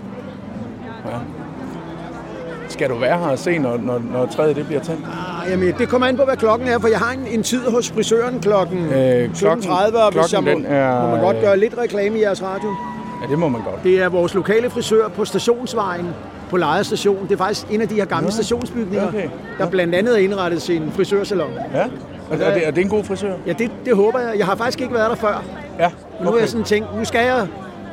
Skal 2.68 2.90
du 2.90 2.96
være 2.96 3.18
her 3.18 3.28
og 3.28 3.40
se, 3.40 3.58
når, 3.58 3.78
når, 3.78 4.02
når 4.14 4.26
træet 4.26 4.56
det 4.56 4.66
bliver 4.66 4.82
tændt? 4.82 5.06
Ah, 5.06 5.52
jamen, 5.52 5.74
det 5.78 5.90
kommer 5.90 6.08
an 6.08 6.18
på, 6.18 6.24
hvad 6.24 6.38
klokken 6.38 6.68
er, 6.68 6.80
for 6.80 6.88
jeg 6.88 7.00
har 7.00 7.14
en, 7.14 7.28
en 7.32 7.44
tid 7.44 7.68
hos 7.70 7.92
frisøren 7.92 8.40
klokken 8.40 8.78
Øh, 8.86 9.30
17.30, 9.34 9.98
og 9.98 10.12
hvis 10.12 10.28
klokken, 10.32 10.34
jeg 10.34 10.44
må, 10.44 10.50
den 10.50 10.66
er, 10.66 11.02
må 11.02 11.12
man 11.12 11.20
godt 11.22 11.38
gøre 11.42 11.58
lidt 11.60 11.78
reklame 11.78 12.18
i 12.18 12.22
jeres 12.22 12.44
radio. 12.44 12.70
Ja, 13.22 13.28
det 13.28 13.40
må 13.40 13.50
man 13.50 13.62
godt. 13.62 13.84
Det 13.84 14.02
er 14.02 14.10
vores 14.10 14.34
lokale 14.34 14.70
frisør 14.70 15.08
på 15.08 15.26
Stationsvejen 15.26 16.08
på 16.50 16.58
Lejre 16.58 16.84
Station. 16.84 17.24
Det 17.24 17.32
er 17.32 17.38
faktisk 17.38 17.68
en 17.72 17.82
af 17.82 17.88
de 17.88 17.96
her 17.96 18.06
gamle 18.06 18.26
Nå, 18.26 18.32
stationsbygninger, 18.32 19.08
okay. 19.08 19.30
der 19.58 19.70
blandt 19.70 19.96
andet 19.96 20.14
er 20.20 20.24
indrettet 20.24 20.70
en 20.70 20.92
frisørsalon. 20.92 21.52
Ja. 21.74 21.84
Og, 22.32 22.38
det, 22.38 22.48
er, 22.48 22.54
det, 22.54 22.68
er 22.68 22.72
det 22.72 22.82
en 22.82 22.90
god 22.90 23.04
frisør? 23.04 23.34
Ja, 23.48 23.54
det, 23.54 23.72
det 23.86 23.96
håber 23.96 24.20
jeg. 24.20 24.38
Jeg 24.38 24.46
har 24.46 24.56
faktisk 24.56 24.82
ikke 24.82 24.94
været 24.94 25.10
der 25.10 25.16
før. 25.16 25.44
Ja. 25.80 25.90
Nu 26.24 26.32
har 26.32 26.38
jeg 26.38 26.50
sådan 26.50 26.64
tænkt, 26.66 26.98
nu 26.98 27.06
skal 27.06 27.26
jeg 27.26 27.48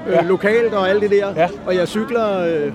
øh, 0.07 0.13
Ja. 0.13 0.23
lokalt 0.23 0.75
og 0.75 0.89
alt 0.91 1.03
det 1.03 1.11
der. 1.11 1.33
Ja. 1.37 1.49
Og 1.67 1.75
jeg 1.77 1.89
cykler 1.89 2.41
øh, 2.41 2.73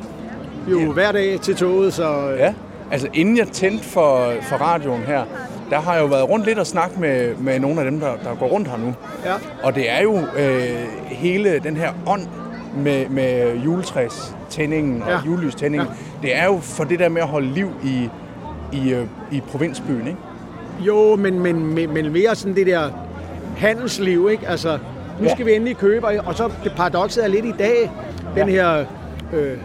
jo 0.71 0.79
Ja. 0.79 0.85
hver 0.85 1.11
dag 1.11 1.39
til 1.41 1.55
toget, 1.55 1.93
så 1.93 2.29
øh, 2.31 2.39
Ja, 2.39 2.53
altså 2.91 3.07
inden 3.13 3.37
jeg 3.37 3.47
tændte 3.47 3.83
for, 3.83 4.31
for 4.41 4.55
radioen 4.55 5.01
her, 5.01 5.23
der 5.73 5.79
har 5.79 5.93
jeg 5.93 6.01
jo 6.01 6.07
været 6.07 6.29
rundt 6.29 6.45
lidt 6.45 6.59
og 6.59 6.67
snakket 6.67 6.99
med, 6.99 7.35
med 7.35 7.59
nogle 7.59 7.79
af 7.81 7.91
dem, 7.91 7.99
der, 7.99 8.11
der 8.23 8.35
går 8.39 8.47
rundt 8.47 8.67
her 8.67 8.77
nu. 8.77 8.93
ja. 9.25 9.33
Og 9.63 9.75
det 9.75 9.91
er 9.91 10.01
jo 10.01 10.17
øh, 10.37 10.69
hele 11.07 11.59
den 11.59 11.77
her 11.77 11.89
ånd 12.07 12.21
med, 12.77 13.09
med 13.09 13.55
juletræstændingen 13.55 15.01
og 15.03 15.09
Ja. 15.09 15.19
julelystændingen. 15.25 15.87
Ja. 15.87 16.27
Det 16.27 16.37
er 16.37 16.45
jo 16.45 16.57
for 16.61 16.83
det 16.83 16.99
der 16.99 17.09
med 17.09 17.21
at 17.21 17.27
holde 17.27 17.47
liv 17.53 17.69
i, 17.83 18.09
i, 18.73 18.93
øh, 18.93 19.05
i 19.31 19.41
provinsbyen, 19.51 20.07
ikke? 20.07 20.19
Jo, 20.79 21.15
men, 21.15 21.39
men, 21.39 21.73
men, 21.75 21.93
men 21.93 22.11
mere 22.13 22.35
sådan 22.35 22.55
det 22.55 22.67
der 22.67 22.89
handelsliv, 23.57 24.29
ikke? 24.31 24.47
Altså, 24.47 24.77
nu 25.19 25.25
Ja. 25.27 25.33
skal 25.33 25.45
vi 25.45 25.53
endelig 25.55 25.77
købe, 25.77 26.07
og- 26.07 26.35
så 26.35 26.49
det 26.63 26.71
paradokset 26.75 27.23
er 27.23 27.27
lidt 27.27 27.45
i 27.45 27.53
dag, 27.59 27.91
den 28.35 28.49
her... 28.49 28.85
Øh, 29.33 29.57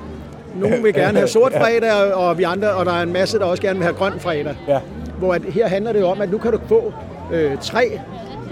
nogen 0.60 0.84
vil 0.84 0.94
gerne 1.02 1.18
have 1.18 1.28
sort 1.28 1.52
fredag, 1.52 2.14
og 2.14 2.38
vi 2.38 2.42
andre, 2.42 2.70
og 2.70 2.86
der 2.86 2.92
er 2.92 3.02
en 3.02 3.12
masse, 3.12 3.38
der 3.38 3.44
også 3.44 3.62
gerne 3.62 3.78
vil 3.78 3.84
have 3.84 3.96
grøn 3.96 4.12
fredag. 4.20 4.54
Ja. 4.68 4.78
Hvor 5.18 5.34
at 5.34 5.42
her 5.44 5.68
handler 5.68 5.92
det 5.92 6.04
om, 6.04 6.20
at 6.20 6.30
nu 6.30 6.38
kan 6.38 6.52
du 6.52 6.58
få 6.68 6.92
øh, 7.32 7.58
tre, 7.60 8.00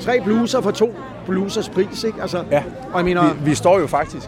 tre 0.01 0.21
bluser 0.25 0.61
for 0.61 0.71
to 0.71 0.95
blusers 1.27 1.69
pris, 1.69 2.05
ikke? 2.05 2.23
Altså, 2.23 2.43
Ja. 2.51 2.63
Og 2.93 2.97
jeg 2.99 3.05
mener, 3.05 3.23
Vi, 3.35 3.51
vi 3.51 3.55
står 3.55 3.79
jo 3.79 3.87
faktisk... 3.87 4.27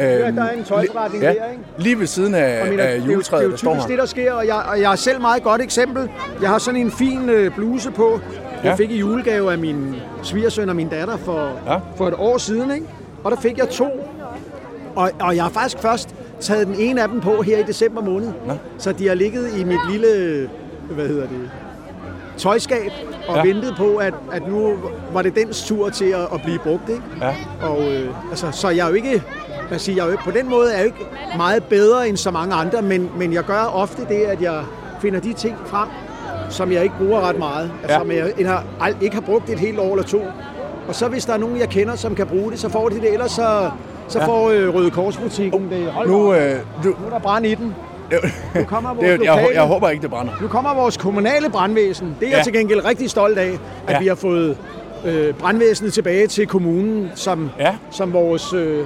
Øh, 0.00 0.06
der 0.06 0.44
er 0.44 0.50
en 0.50 0.64
tøjforretning 0.64 1.22
ja, 1.22 1.28
der, 1.28 1.34
ikke? 1.34 1.62
Lige 1.78 1.98
ved 1.98 2.06
siden 2.06 2.34
af, 2.34 2.70
mener, 2.70 2.84
af 2.84 2.90
det, 2.92 3.00
er 3.00 3.06
jo, 3.06 3.12
juletræet, 3.12 3.40
det 3.40 3.44
er 3.44 3.48
der 3.48 3.52
jo 3.52 3.56
står 3.56 3.72
typisk 3.72 3.88
det, 3.88 3.98
der 3.98 4.06
sker, 4.06 4.32
og 4.32 4.46
jeg, 4.46 4.62
og 4.72 4.80
jeg 4.80 4.92
er 4.92 4.96
selv 4.96 5.20
meget 5.20 5.42
godt 5.42 5.60
eksempel. 5.60 6.08
Jeg 6.40 6.48
har 6.48 6.58
sådan 6.58 6.80
en 6.80 6.90
fin 6.90 7.28
øh, 7.28 7.54
bluse 7.54 7.90
på, 7.90 8.10
jeg 8.12 8.64
Ja. 8.64 8.74
fik 8.74 8.90
i 8.90 8.98
julegave 8.98 9.52
af 9.52 9.58
min 9.58 9.94
svigersøn 10.22 10.68
og 10.68 10.76
min 10.76 10.88
datter 10.88 11.16
for, 11.16 11.50
Ja. 11.66 11.78
for 11.96 12.08
et 12.08 12.14
år 12.18 12.38
siden, 12.38 12.70
ikke? 12.74 12.86
Og 13.24 13.30
der 13.30 13.36
fik 13.36 13.58
jeg 13.58 13.68
to. 13.68 13.88
Og, 14.96 15.10
og 15.20 15.36
jeg 15.36 15.42
har 15.42 15.50
faktisk 15.50 15.78
først 15.82 16.14
taget 16.40 16.66
den 16.66 16.74
ene 16.78 17.02
af 17.02 17.08
dem 17.08 17.20
på 17.20 17.42
her 17.42 17.58
i 17.58 17.62
december 17.62 18.02
måned. 18.02 18.28
Nå. 18.46 18.52
Så 18.78 18.92
de 18.92 19.08
har 19.08 19.14
ligget 19.14 19.58
i 19.58 19.64
mit 19.64 19.78
lille, 19.90 20.48
hvad 20.90 21.08
hedder 21.08 21.26
det, 21.26 21.50
tøjskab 22.40 22.92
og 23.28 23.36
Ja. 23.36 23.42
ventet 23.42 23.74
på, 23.76 23.96
at, 23.96 24.14
at 24.32 24.48
nu 24.48 24.72
var 25.12 25.22
det 25.22 25.34
dens 25.36 25.62
tur 25.66 25.88
til 25.88 26.04
at, 26.04 26.20
at 26.34 26.42
blive 26.44 26.58
brugt, 26.58 26.88
ikke? 26.88 27.02
Ja. 27.20 27.34
Og, 27.68 27.82
øh, 27.92 28.08
altså, 28.30 28.46
så 28.52 28.68
jeg 28.68 28.84
er 28.84 28.88
jo 28.88 28.94
ikke, 28.94 29.22
hvad 29.68 29.78
siger, 29.78 29.96
jeg 29.96 30.02
er 30.02 30.06
jo, 30.06 30.12
ikke- 30.12 30.24
på 30.24 30.30
den 30.30 30.48
måde 30.50 30.72
er 30.72 30.76
jeg 30.76 30.80
jo 30.80 30.84
ikke 30.86 31.06
meget 31.36 31.64
bedre 31.64 32.08
end 32.08 32.16
så 32.16 32.30
mange 32.30 32.54
andre, 32.54 32.82
men, 32.82 33.10
men 33.16 33.32
jeg 33.32 33.44
gør 33.44 33.70
ofte 33.74 34.02
det, 34.08 34.14
at 34.22 34.42
jeg 34.42 34.62
finder 35.00 35.20
de 35.20 35.32
ting 35.32 35.56
frem, 35.66 35.88
som 36.50 36.72
jeg 36.72 36.82
ikke 36.82 36.94
bruger 36.98 37.20
ret 37.20 37.38
meget. 37.38 37.70
Altså, 37.82 37.92
Ja. 37.92 37.98
som 37.98 38.10
jeg 38.10 38.48
har, 38.80 38.92
ikke 39.00 39.14
har 39.14 39.20
brugt 39.22 39.50
et 39.50 39.58
helt 39.58 39.78
år 39.78 39.90
eller 39.92 40.04
to. 40.04 40.22
Og 40.88 40.94
så 40.94 41.08
hvis 41.08 41.24
der 41.24 41.32
er 41.32 41.38
nogen, 41.38 41.58
jeg 41.58 41.68
kender, 41.68 41.96
som 41.96 42.14
kan 42.14 42.26
bruge 42.26 42.50
det, 42.50 42.60
så 42.60 42.68
får 42.68 42.88
de 42.88 42.94
det. 43.00 43.12
Ellers 43.12 43.30
så, 43.32 43.70
så 44.08 44.18
Ja. 44.18 44.26
får 44.26 44.50
øh, 44.50 44.74
Røde 44.74 44.90
Korsbutikken 44.90 45.70
det. 45.70 45.86
Hold 45.92 46.08
Nu, 46.08 46.18
nu, 46.18 46.34
øh, 46.34 46.56
du, 46.84 46.88
nu 46.88 47.06
er 47.06 47.10
der 47.10 47.18
brand 47.18 47.46
i 47.46 47.54
den. 47.54 47.74
Nu 48.54 48.64
kommer 48.64 48.94
vores 48.94 49.00
det, 49.00 49.06
er- 49.08 49.10
jeg, 49.10 49.18
lokale, 49.34 49.48
jeg 49.54 49.62
håber 49.62 49.88
ikke, 49.88 50.02
det 50.02 50.10
brænder. 50.10 50.32
nu 50.40 50.48
kommer 50.48 50.74
vores 50.74 50.96
kommunale 50.96 51.50
brandvæsen. 51.50 52.16
Det 52.20 52.26
er 52.26 52.30
Ja. 52.30 52.36
jeg 52.36 52.44
til 52.44 52.52
gengæld 52.52 52.84
rigtig 52.84 53.10
stolt 53.10 53.38
af, 53.38 53.50
at 53.86 53.94
Ja. 53.94 53.98
vi 54.00 54.06
har 54.06 54.14
fået 54.14 54.56
øh, 55.04 55.34
brandvæsenet 55.34 55.92
tilbage 55.92 56.26
til 56.26 56.46
kommunen 56.46 57.10
som, 57.14 57.50
Ja. 57.58 57.76
som 57.90 58.12
vores, 58.12 58.52
øh, 58.52 58.84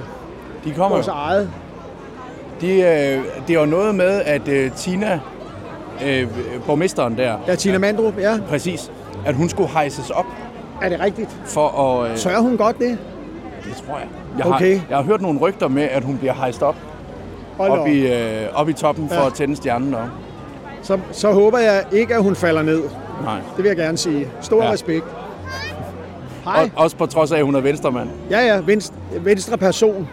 De 0.65 0.71
kommer 0.75 0.95
vores 0.95 1.07
jo. 1.07 1.11
eget. 1.11 1.49
De, 2.61 2.67
øh, 2.81 3.23
det 3.47 3.55
er 3.55 3.59
jo 3.59 3.65
noget 3.65 3.95
med, 3.95 4.21
at 4.25 4.47
øh, 4.47 4.71
Tina, 4.71 5.19
øh, 6.05 6.27
borgmesteren 6.65 7.17
der, 7.17 7.37
Ja, 7.47 7.55
Tina 7.55 7.77
Mandrup, 7.77 8.17
ja. 8.19 8.37
præcis, 8.49 8.91
at 9.25 9.35
hun 9.35 9.49
skulle 9.49 9.69
hejses 9.69 10.09
op 10.09 10.25
Er 10.81 10.89
det 10.89 10.99
rigtigt? 10.99 11.37
for 11.45 11.67
at... 12.01 12.11
Øh, 12.11 12.17
Sørger 12.17 12.39
hun 12.39 12.57
godt 12.57 12.79
det? 12.79 12.97
det 13.63 13.73
tror 13.87 13.97
jeg. 13.97 14.07
Jeg, 14.37 14.45
Okay. 14.45 14.77
har, 14.77 14.85
jeg 14.89 14.97
har 14.97 15.03
hørt 15.03 15.21
nogle 15.21 15.39
rygter 15.39 15.67
med, 15.67 15.83
at 15.83 16.03
hun 16.03 16.17
bliver 16.17 16.33
hejst 16.33 16.63
op, 16.63 16.75
op 17.59 17.87
i, 17.87 18.07
øh, 18.07 18.41
op 18.53 18.69
i 18.69 18.73
toppen 18.73 19.09
for 19.09 19.15
Ja. 19.21 19.27
at 19.27 19.33
tænde 19.33 19.55
stjernen 19.55 19.93
op. 19.93 20.01
Så, 20.81 20.99
så 21.11 21.31
håber 21.31 21.59
jeg 21.59 21.83
ikke, 21.91 22.15
at 22.15 22.23
hun 22.23 22.35
falder 22.35 22.61
ned. 22.61 22.81
Nej. 23.23 23.37
Det 23.55 23.63
vil 23.63 23.65
jeg 23.69 23.77
gerne 23.77 23.97
sige. 23.97 24.27
Stor 24.41 24.61
Ja. 24.61 24.65
ja. 24.67 24.71
respekt. 24.73 25.05
Hej. 26.45 26.69
Og, 26.75 26.83
også 26.83 26.95
på 26.97 27.05
trods 27.05 27.31
af, 27.31 27.37
at 27.37 27.45
hun 27.45 27.55
er 27.55 27.59
venstremand. 27.59 28.09
Ja, 28.29 28.39
ja, 28.55 28.59
venstre, 28.65 28.95
venstre 29.21 29.57
person. 29.57 30.07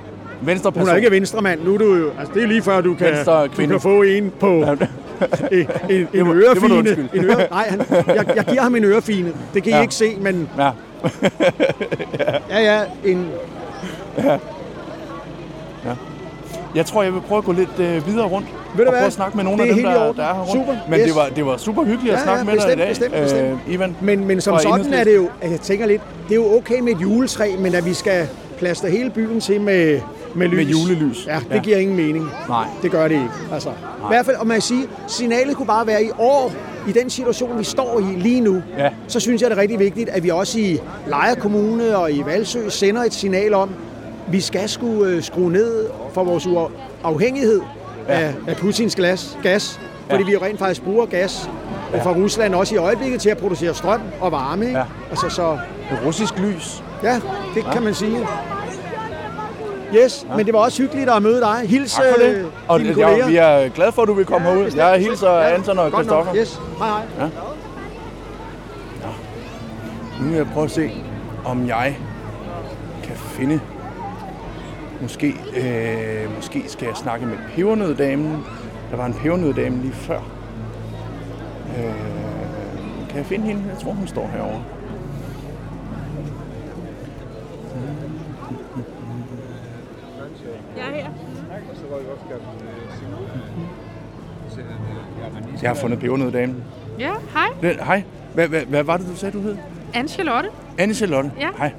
Venstre 0.45 0.73
Hun 0.77 0.89
er 0.89 0.95
ikke 0.97 1.11
venstremand. 1.11 1.61
Nu 1.65 1.75
er 1.75 1.79
du 1.79 1.95
jo, 1.97 2.11
altså 2.19 2.35
det 2.35 2.43
er 2.43 2.47
lige 2.47 2.63
før, 2.63 2.81
du 2.81 2.95
kan, 2.95 3.15
du 3.57 3.67
kan 3.67 3.81
få 3.81 4.03
en 4.03 4.33
på 4.41 4.47
en, 4.57 4.67
en, 5.51 5.67
en 5.91 6.07
det 6.13 6.25
du 6.25 6.33
ørefine. 6.33 6.75
undskylde. 6.75 7.09
En 7.15 7.25
øre, 7.25 7.47
nej, 7.51 7.67
han, 7.69 7.81
jeg, 8.07 8.25
jeg 8.37 8.45
giver 8.45 8.63
ham 8.63 8.75
en 8.75 8.85
ørefine. 8.85 9.33
Det 9.55 9.63
kan 9.63 9.73
I 9.73 9.75
Ja. 9.75 9.81
ikke 9.83 9.95
se, 9.95 10.17
men 10.21 10.49
Ja. 10.59 10.71
ja, 12.51 12.59
ja, 12.61 12.81
en, 13.05 13.27
Jeg 16.75 16.87
tror, 16.87 17.03
jeg 17.03 17.15
vil 17.15 17.21
prøve 17.21 17.39
at 17.39 17.45
gå 17.45 17.53
lidt 17.53 17.79
øh, 17.81 18.07
videre 18.07 18.27
rundt 18.27 18.49
Ved 18.77 18.87
og 18.87 18.93
prøve 18.93 19.07
at 19.07 19.13
snakke 19.13 19.37
med 19.37 19.45
nogle 19.45 19.63
af 19.63 19.75
dem, 19.75 19.85
der, 19.85 19.93
der 20.13 20.23
er 20.23 20.35
her 20.35 20.41
rundt. 20.41 20.51
Super. 20.53 20.75
Men 20.89 20.99
Yes. 21.01 21.07
det, 21.07 21.15
var, 21.17 21.29
det 21.37 21.47
var 21.47 21.57
super 21.57 21.85
hyggeligt 21.85 22.15
at 22.15 22.19
Ja, 22.19 22.25
snakke 22.25 22.39
ja, 22.51 22.57
med 22.57 22.63
dig 22.63 22.73
i 22.73 22.77
dag, 22.77 22.89
bestemt, 22.89 23.13
bestemt, 23.15 23.59
Øh, 23.67 23.75
Ivan. 23.75 23.97
Men, 24.01 24.25
men 24.27 24.41
som 24.41 24.59
sådan 24.59 24.93
er 24.95 25.05
det 25.05 25.17
jo, 25.17 25.29
at 25.43 25.51
jeg 25.51 25.61
tænker 25.61 25.87
lidt, 25.87 26.03
det 26.29 26.31
er 26.33 26.35
jo 26.37 26.57
okay 26.57 26.81
med 26.81 26.93
et 26.93 27.01
juletræ, 27.01 27.57
men 27.59 27.75
at 27.75 27.85
vi 27.87 27.95
skal 27.95 28.29
plaster 28.59 28.89
hele 28.89 29.11
byen 29.11 29.41
til 29.41 29.61
med, 29.61 30.01
med 30.35 30.49
lys. 30.49 30.57
Med 30.57 30.65
julelys. 30.67 31.27
Ja, 31.27 31.39
det 31.49 31.55
Ja. 31.57 31.59
giver 31.61 31.77
ingen 31.79 31.97
mening. 31.97 32.29
Nej. 32.49 32.65
Det 32.83 32.91
gør 32.91 33.03
det 33.09 33.15
ikke. 33.15 33.29
Altså. 33.53 33.69
I 33.71 33.73
hvert 34.09 34.27
fald, 34.27 34.37
og 34.37 34.47
man 34.47 34.55
kan 34.55 34.63
sige, 34.63 34.85
signalet 35.09 35.57
kunne 35.57 35.67
bare 35.67 35.87
være 35.87 36.05
i 36.05 36.11
år, 36.19 36.53
i 36.89 36.93
den 36.93 37.11
situation, 37.11 37.59
vi 37.59 37.65
står 37.65 37.99
i 38.01 38.19
lige 38.21 38.41
nu, 38.41 38.63
Ja. 38.79 38.89
så 39.09 39.21
synes 39.21 39.43
jeg, 39.43 39.51
det 39.51 39.57
er 39.57 39.61
rigtig 39.61 39.79
vigtigt, 39.79 40.09
at 40.09 40.23
vi 40.25 40.29
også 40.31 40.59
i 40.59 40.79
Lejre 41.07 41.37
Kommune 41.37 41.97
og 41.99 42.13
i 42.13 42.23
Valsø 42.27 42.69
sender 42.69 43.03
et 43.03 43.15
signal 43.15 43.55
om, 43.55 43.71
vi 44.33 44.41
skal 44.41 44.69
sku, 44.69 45.05
øh, 45.05 45.23
skrue 45.23 45.53
ned 45.53 45.87
for 46.15 46.25
vores 46.25 46.47
uafhængighed 47.05 47.61
Ja. 48.09 48.13
af, 48.21 48.35
af 48.49 48.57
Putins 48.57 48.95
glas, 48.97 49.39
gas, 49.43 49.81
fordi 50.11 50.23
Ja. 50.23 50.27
vi 50.27 50.33
jo 50.33 50.39
rent 50.43 50.59
faktisk 50.59 50.83
bruger 50.83 51.07
gas 51.07 51.51
ja. 51.93 52.03
fra 52.03 52.13
Rusland 52.13 52.55
også 52.55 52.75
i 52.75 52.79
øjeblikket 52.79 53.21
til 53.21 53.31
at 53.31 53.39
producere 53.39 53.75
strøm 53.75 54.01
og 54.21 54.33
varme. 54.33 54.65
Ikke? 54.67 54.79
Ja. 54.79 54.85
Altså, 55.11 55.29
så, 55.29 55.59
Russisk 56.07 56.39
lys. 56.39 56.83
ja, 57.03 57.21
det 57.55 57.65
kan 57.73 57.83
man 57.83 57.95
sige. 57.95 58.19
Yes, 59.97 60.27
ja. 60.31 60.37
men 60.37 60.47
det 60.47 60.55
var 60.55 60.61
også 60.61 60.83
hyggeligt 60.83 61.11
at 61.11 61.23
møde 61.23 61.41
dig. 61.41 61.61
Hils 61.65 61.93
Tak 61.95 62.05
for 62.15 62.23
det. 62.27 62.35
øh, 62.37 62.45
Og 62.69 62.79
dine 62.81 62.89
jeg, 62.89 63.07
kolleger. 63.09 63.27
vi 63.29 63.37
er 63.37 63.69
glade 63.69 63.93
for, 63.93 64.03
at 64.03 64.09
du 64.09 64.13
vil 64.15 64.25
komme 64.27 64.49
herud. 64.49 64.65
bestemt, 64.65 64.83
Jeg 64.83 64.99
hilser 65.01 65.31
Ja, 65.31 65.55
Anton 65.55 65.79
og. 65.79 65.91
Christoffer. 65.91 66.35
Yes, 66.37 66.61
hej 66.79 66.89
hej. 67.19 67.29
Nu 70.21 70.27
vil 70.29 70.37
jeg 70.37 70.47
prøve 70.55 70.65
at 70.65 70.71
se, 70.71 70.91
om 71.45 71.67
jeg 71.67 71.99
kan 73.05 73.17
finde... 73.17 73.61
Måske, 75.03 75.35
øh, 75.57 76.37
måske 76.37 76.65
skal 76.67 76.87
jeg 76.87 76.97
snakke 76.97 77.27
med 77.27 77.37
pebernøddamen. 77.55 78.45
Der 78.91 78.97
var 78.97 79.07
en 79.07 79.15
pebernøddame 79.15 79.83
lige 79.83 79.93
før. 79.93 80.19
Øh, 81.79 81.95
kan 83.09 83.17
jeg 83.17 83.27
finde 83.27 83.47
hende? 83.47 83.63
Jeg 83.69 83.79
tror, 83.79 83.93
hun 83.93 84.07
står 84.07 84.27
herovre. 84.27 84.65
Jeg 90.77 90.85
er 90.87 90.95
her. 90.95 91.07
Jeg 95.63 95.71
har 95.71 95.75
fundet 95.75 95.99
pebernøddamen. 95.99 96.65
Ja, 96.99 97.13
hej. 97.33 97.75
Hej. 97.75 98.03
Hvad, 98.35 98.49
hvad, 98.49 98.61
hvad 98.61 98.83
var 98.83 98.97
det, 98.97 99.07
du 99.07 99.17
sagde, 99.17 99.39
du 99.39 99.43
hed? 99.43 99.57
Anne-Charlotte. 99.95 100.51
Anne 100.79 100.95
Charlotte. 100.95 101.31
Ja. 101.41 101.49
Hej. 101.59 101.73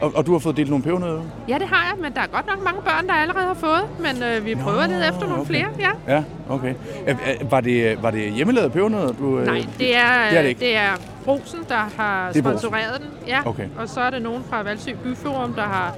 Og, 0.00 0.12
og 0.14 0.26
du 0.26 0.32
har 0.32 0.38
fået 0.38 0.56
delt 0.56 0.70
nogle 0.70 0.84
pebernødder? 0.84 1.22
Ja, 1.48 1.58
det 1.58 1.68
har 1.68 1.84
jeg, 1.90 2.02
men 2.02 2.12
der 2.14 2.20
er 2.20 2.26
godt 2.26 2.46
nok 2.46 2.64
mange 2.64 2.82
børn, 2.82 3.06
der 3.06 3.14
allerede 3.14 3.46
har 3.46 3.54
fået. 3.54 3.82
Men 3.98 4.22
øh, 4.22 4.46
vi 4.46 4.54
Nå, 4.54 4.62
prøver 4.62 4.86
lidt 4.86 5.02
efter 5.04 5.20
nogle 5.20 5.40
okay. 5.40 5.44
flere, 5.44 5.66
ja. 5.78 6.14
Ja, 6.14 6.24
okay. 6.48 6.74
Er, 7.06 7.14
var, 7.50 7.60
det, 7.60 8.02
var 8.02 8.10
det 8.10 8.32
hjemmelavet 8.32 8.72
pebernødder? 8.72 9.12
Du, 9.12 9.38
øh, 9.38 9.46
Nej, 9.46 9.64
det 9.78 9.96
er, 9.96 10.28
det 10.30 10.38
er 10.38 10.42
det 10.42 10.48
ikke. 10.48 10.60
det 10.60 10.76
er 10.76 10.90
Brosen, 11.24 11.58
der 11.68 11.88
har 11.96 12.28
er 12.28 12.32
sponsoreret 12.40 13.00
den. 13.00 13.08
Ja. 13.26 13.40
Okay. 13.44 13.68
Og 13.78 13.88
så 13.88 14.00
er 14.00 14.10
det 14.10 14.22
nogen 14.22 14.44
fra 14.50 14.62
Valsø 14.62 14.92
Byforum, 15.04 15.52
der 15.54 15.62
har 15.62 15.94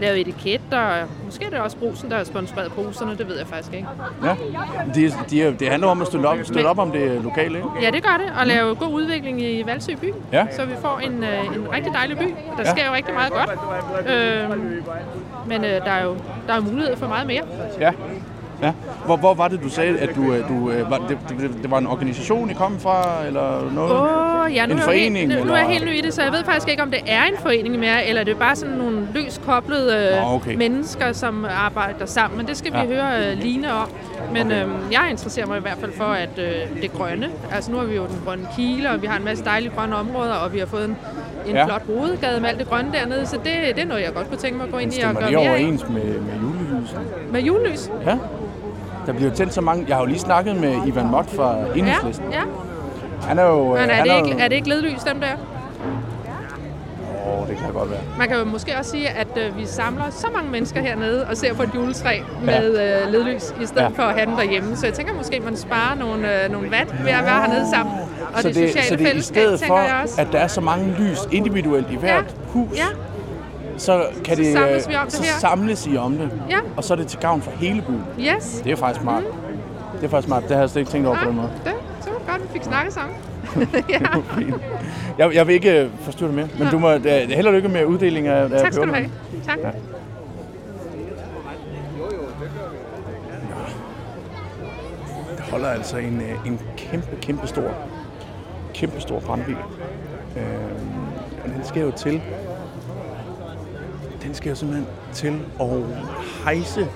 lavet 0.00 0.20
etiketter. 0.20 0.78
og 0.78 1.08
Måske 1.24 1.44
er 1.44 1.50
det 1.50 1.58
også 1.58 1.76
Brosen, 1.76 2.10
der 2.10 2.16
har 2.16 2.24
sponsoreret 2.24 2.72
poserne, 2.72 3.16
det 3.18 3.28
ved 3.28 3.38
jeg 3.38 3.46
faktisk 3.46 3.72
ikke. 3.72 3.88
Ja. 4.24 4.34
De, 4.94 5.12
de, 5.30 5.56
det 5.60 5.68
handler 5.68 5.88
om 5.88 6.00
at 6.00 6.06
støtte 6.06 6.26
op, 6.26 6.38
støtte 6.44 6.66
op 6.66 6.78
om 6.78 6.90
det 6.92 7.20
lokale, 7.24 7.56
ikke? 7.58 7.68
Ja, 7.82 7.90
det 7.90 8.02
gør 8.02 8.16
det. 8.16 8.32
Og 8.40 8.46
lave 8.46 8.74
god 8.74 8.88
udvikling 8.92 9.42
i 9.42 9.62
Valsø 9.66 9.94
by. 10.00 10.12
Ja. 10.32 10.46
Så 10.56 10.64
vi 10.64 10.72
får 10.82 10.98
en, 10.98 11.24
øh, 11.24 11.56
en 11.56 11.66
rigtig 11.72 11.92
dejlig 11.92 12.18
by. 12.18 12.22
Der 12.24 12.30
Ja. 12.58 12.62
ja. 12.64 12.70
sker 12.70 12.86
jo 12.86 12.92
rigtig 12.94 13.14
meget 13.14 13.32
godt. 13.32 13.50
Øh, 14.10 14.50
men 15.46 15.64
øh, 15.64 15.70
der, 15.70 15.90
er 15.90 16.04
jo, 16.04 16.16
der 16.46 16.52
er 16.52 16.56
jo 16.56 16.62
mulighed 16.62 16.96
for 16.96 17.06
meget 17.08 17.26
mere. 17.26 17.42
Ja. 17.80 17.92
Ja. 18.62 18.72
Hvor, 19.04 19.16
hvor 19.16 19.34
var 19.34 19.48
det, 19.48 19.62
du 19.62 19.68
sagde, 19.68 19.98
at 19.98 20.10
du, 20.16 20.32
øh, 20.32 20.48
du 20.48 20.70
øh, 20.70 20.90
var, 20.90 20.98
det, 21.08 21.18
det, 21.28 21.50
det 21.62 21.70
var 21.70 21.78
en 21.78 21.86
organisation, 21.86 22.50
I 22.50 22.54
kom 22.54 22.78
fra, 22.80 23.24
eller 23.26 23.72
noget? 23.74 23.92
Åh, 23.92 24.44
oh, 24.44 24.54
ja, 24.54 24.66
nu, 24.66 24.72
En 24.74 24.78
forening, 24.80 25.16
helt, 25.32 25.38
nu, 25.40 25.44
nu 25.44 25.52
er 25.52 25.56
jeg 25.56 25.64
eller? 25.64 25.72
helt 25.78 25.84
ny 25.90 25.98
i 25.98 26.00
det, 26.00 26.14
så 26.14 26.22
jeg 26.22 26.32
ved 26.32 26.44
faktisk 26.44 26.68
ikke, 26.68 26.82
om 26.82 26.90
det 26.90 27.00
er 27.06 27.22
en 27.24 27.36
forening 27.42 27.78
mere, 27.78 28.06
eller 28.06 28.24
det 28.24 28.34
er 28.34 28.38
bare 28.38 28.56
sådan 28.56 28.74
nogle 28.74 29.08
løst 29.14 29.42
koblede 29.46 30.16
øh, 30.16 30.34
okay. 30.34 30.54
mennesker, 30.54 31.12
som 31.12 31.44
arbejder 31.66 32.06
sammen. 32.06 32.38
Men 32.38 32.46
det 32.46 32.56
skal 32.56 32.72
vi 32.72 32.78
Ja. 32.78 32.84
høre 32.86 33.30
øh, 33.32 33.38
Line 33.38 33.72
om. 33.72 33.88
Men 34.32 34.52
øh, 34.52 34.68
jeg 34.92 35.06
interesserer 35.10 35.46
mig 35.46 35.58
i 35.58 35.60
hvert 35.60 35.78
fald 35.80 35.92
for, 35.92 36.04
at 36.04 36.38
øh, 36.38 36.82
det 36.82 36.92
grønne, 36.92 37.28
altså 37.52 37.72
nu 37.72 37.78
har 37.78 37.84
vi 37.84 37.96
jo 37.96 38.02
den 38.06 38.20
grønne 38.26 38.46
kile, 38.56 38.90
og 38.90 39.02
vi 39.02 39.06
har 39.06 39.18
en 39.18 39.24
masse 39.24 39.44
dejlige 39.44 39.72
grønne 39.76 39.96
områder, 39.96 40.34
og 40.34 40.52
vi 40.52 40.58
har 40.58 40.66
fået 40.66 40.84
en, 40.84 40.96
en 41.46 41.54
Ja. 41.54 41.64
flot 41.66 41.82
hovedgade 41.86 42.40
med 42.40 42.48
alt 42.48 42.58
det 42.58 42.68
grønne 42.68 42.92
dernede, 42.92 43.26
så 43.26 43.36
det, 43.36 43.52
det 43.76 43.82
er 43.82 43.86
noget, 43.86 44.02
jeg 44.02 44.12
godt 44.14 44.28
kunne 44.28 44.38
tænke 44.38 44.56
mig 44.56 44.66
at 44.66 44.72
gå 44.72 44.78
ind 44.78 44.92
i 44.92 44.96
og 44.96 45.02
Stemmer 45.02 45.20
gøre 45.20 45.30
det 45.30 45.38
mere 45.38 45.46
af. 45.48 45.50
overens 45.62 45.88
med, 45.88 46.02
med 46.02 46.34
julelyset? 46.42 47.00
Med 47.32 47.40
julelys. 47.40 47.90
Ja. 48.06 48.16
Der 49.06 49.12
bliver 49.12 49.30
tændt 49.30 49.54
så 49.54 49.60
mange... 49.60 49.84
Jeg 49.88 49.96
har 49.96 50.02
jo 50.02 50.06
lige 50.06 50.18
snakket 50.18 50.56
med 50.56 50.86
Ivan 50.86 51.06
Mott 51.10 51.30
fra 51.30 51.56
Ja, 51.58 51.66
Enhedslisten. 51.74 52.32
ja. 52.32 52.40
Han 53.22 53.38
er 53.38 53.44
jo... 53.44 53.74
øh, 53.74 53.80
Men 53.80 53.90
er 53.90 53.94
han 53.94 54.06
det, 54.06 54.12
jo- 54.20 54.24
ikke, 54.26 54.42
er 54.42 54.48
det 54.48 54.56
ikke 54.56 54.68
ledlys, 54.68 55.00
dem 55.02 55.20
der? 55.20 55.26
Åh, 57.28 57.48
det 57.48 57.56
kan 57.56 57.72
godt 57.72 57.90
være. 57.90 58.00
Man 58.18 58.28
kan 58.28 58.36
jo 58.38 58.44
måske 58.44 58.76
også 58.78 58.90
sige, 58.90 59.08
at 59.08 59.26
øh, 59.36 59.56
vi 59.58 59.66
samler 59.66 60.04
så 60.10 60.26
mange 60.34 60.50
mennesker 60.50 60.80
hernede 60.80 61.26
og 61.30 61.36
ser 61.36 61.54
på 61.54 61.62
et 61.62 61.70
juletræ 61.74 62.20
med 62.44 62.66
øh, 63.06 63.12
ledlys, 63.12 63.54
i 63.62 63.66
stedet 63.66 63.76
Ja. 63.76 63.82
ja. 63.82 63.88
for 63.88 64.02
at 64.02 64.14
have 64.14 64.26
den 64.26 64.36
derhjemme. 64.36 64.76
Så 64.76 64.86
jeg 64.86 64.94
tænker 64.94 65.14
måske, 65.14 65.40
man 65.40 65.56
sparer 65.56 65.94
nogle, 65.98 66.44
øh, 66.44 66.52
nogle 66.52 66.70
watt 66.70 66.90
ved 67.04 67.10
at 67.12 67.24
være 67.24 67.40
hernede 67.40 67.70
sammen. 67.74 67.94
Og 68.34 68.42
så 68.42 68.48
det, 68.48 68.56
det, 68.56 68.68
sociale 68.68 68.88
så 68.88 68.96
det 68.96 69.08
er 69.08 69.12
i 69.14 69.20
stedet 69.20 69.60
for, 69.66 69.74
at 70.20 70.28
der 70.32 70.38
er 70.38 70.46
så 70.46 70.60
mange 70.60 70.94
lys 70.98 71.18
individuelt 71.32 71.90
i 71.90 71.96
hvert 71.96 72.34
hus, 72.48 72.68
Ja, 72.76 72.86
så 73.78 74.06
kan 74.24 74.36
Så 74.36 74.42
det, 74.42 74.52
samles 74.52 74.84
øh, 74.86 74.90
vi 74.90 74.96
om 74.96 75.04
det 75.04 75.12
så 75.12 75.22
her. 75.22 75.30
samles 75.40 75.86
I 75.86 75.96
om 75.96 76.12
det. 76.16 76.30
ja, 76.50 76.58
Og 76.76 76.84
så 76.84 76.94
er 76.94 76.98
det 76.98 77.06
til 77.06 77.18
gavn 77.18 77.42
for 77.42 77.50
hele 77.50 77.82
byen. 77.82 78.04
yes. 78.20 78.60
Det 78.64 78.72
er 78.72 78.76
faktisk 78.76 79.00
smart. 79.02 79.22
Det 80.00 80.04
er 80.04 80.08
faktisk 80.08 80.26
smart. 80.26 80.42
Det 80.42 80.50
har 80.52 80.58
jeg 80.58 80.70
slet 80.70 80.80
ikke 80.80 80.90
tænkt 80.92 81.06
over 81.06 81.16
på 81.18 81.24
den 81.28 81.36
måde. 81.36 81.50
det, 81.64 81.72
så 82.00 82.10
var 82.10 82.18
det 82.18 82.26
godt, 82.28 82.42
vi 82.42 82.48
fik 82.52 82.62
snakket 82.64 82.92
sammen. 82.94 83.16
ja. 83.88 83.98
Jeg, 85.18 85.34
jeg 85.34 85.46
vil 85.46 85.54
ikke 85.54 85.80
øh, 85.82 85.90
forstyrre 86.00 86.28
dig 86.28 86.36
mere, 86.36 86.48
men 86.58 86.68
du 86.68 86.78
må 86.78 86.94
uh, 86.94 87.02
held 87.04 87.46
og 87.46 87.52
lykke 87.52 87.68
med 87.68 87.84
uddeling 87.84 88.26
af, 88.26 88.50
Tak 88.50 88.72
skal 88.72 88.88
du 88.88 88.92
have. 88.94 89.10
Tak. 89.46 89.58
Ja. 89.62 89.70
Der 95.36 95.42
holder 95.50 95.68
altså 95.68 95.96
en, 95.96 96.20
øh, 96.20 96.46
en 96.46 96.60
kæmpe, 96.76 97.16
kæmpe 97.22 97.46
stor, 97.46 97.70
kæmpe 98.74 99.00
stor 99.00 99.20
brandbil. 99.20 99.56
Øh, 100.36 100.42
og 101.44 101.50
den 101.50 101.64
skal 101.64 101.82
jo 101.82 101.90
til, 101.90 102.22
den 104.26 104.34
skal 104.34 104.48
jeg 104.50 104.56
simpelthen 104.56 104.86
til 105.12 105.40
at 105.60 105.68
hejse 106.44 106.88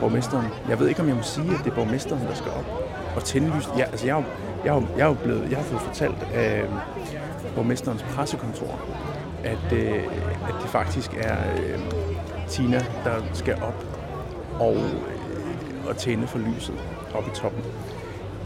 borgmesteren. 0.00 0.46
Jeg 0.68 0.78
ved 0.80 0.88
ikke, 0.88 1.00
om 1.02 1.08
jeg 1.08 1.16
må 1.16 1.22
sige, 1.22 1.50
at 1.50 1.64
det 1.64 1.70
er 1.70 1.74
borgmesteren, 1.74 2.26
der 2.26 2.34
skal 2.34 2.50
op 2.52 2.64
og 3.16 3.24
tænde 3.24 3.52
lys. 3.56 3.68
Ja, 3.78 3.82
altså, 3.84 4.06
jeg, 4.06 4.12
er 4.12 4.16
jo- 4.16 4.24
jeg, 4.64 4.70
er 4.70 4.74
jo- 4.80 4.86
jeg, 4.96 5.04
er 5.04 5.08
jo 5.08 5.14
blevet, 5.14 5.50
jeg 5.50 5.58
har 5.58 5.64
fået 5.64 5.80
fortalt 5.80 6.26
af 6.34 6.64
borgmesterens 7.54 8.02
pressekontor, 8.02 8.80
at, 9.44 9.72
øh, 9.72 9.94
at 10.48 10.54
det 10.62 10.70
faktisk 10.70 11.14
er 11.20 11.36
øh, 11.56 11.78
Tina, 12.48 12.78
der 13.04 13.14
skal 13.32 13.54
op 13.54 13.84
og, 14.60 14.74
øh, 14.76 15.88
og 15.88 15.96
tænde 15.96 16.26
for 16.26 16.38
lyset 16.38 16.74
oppe 17.14 17.30
i 17.30 17.34
toppen. 17.34 17.62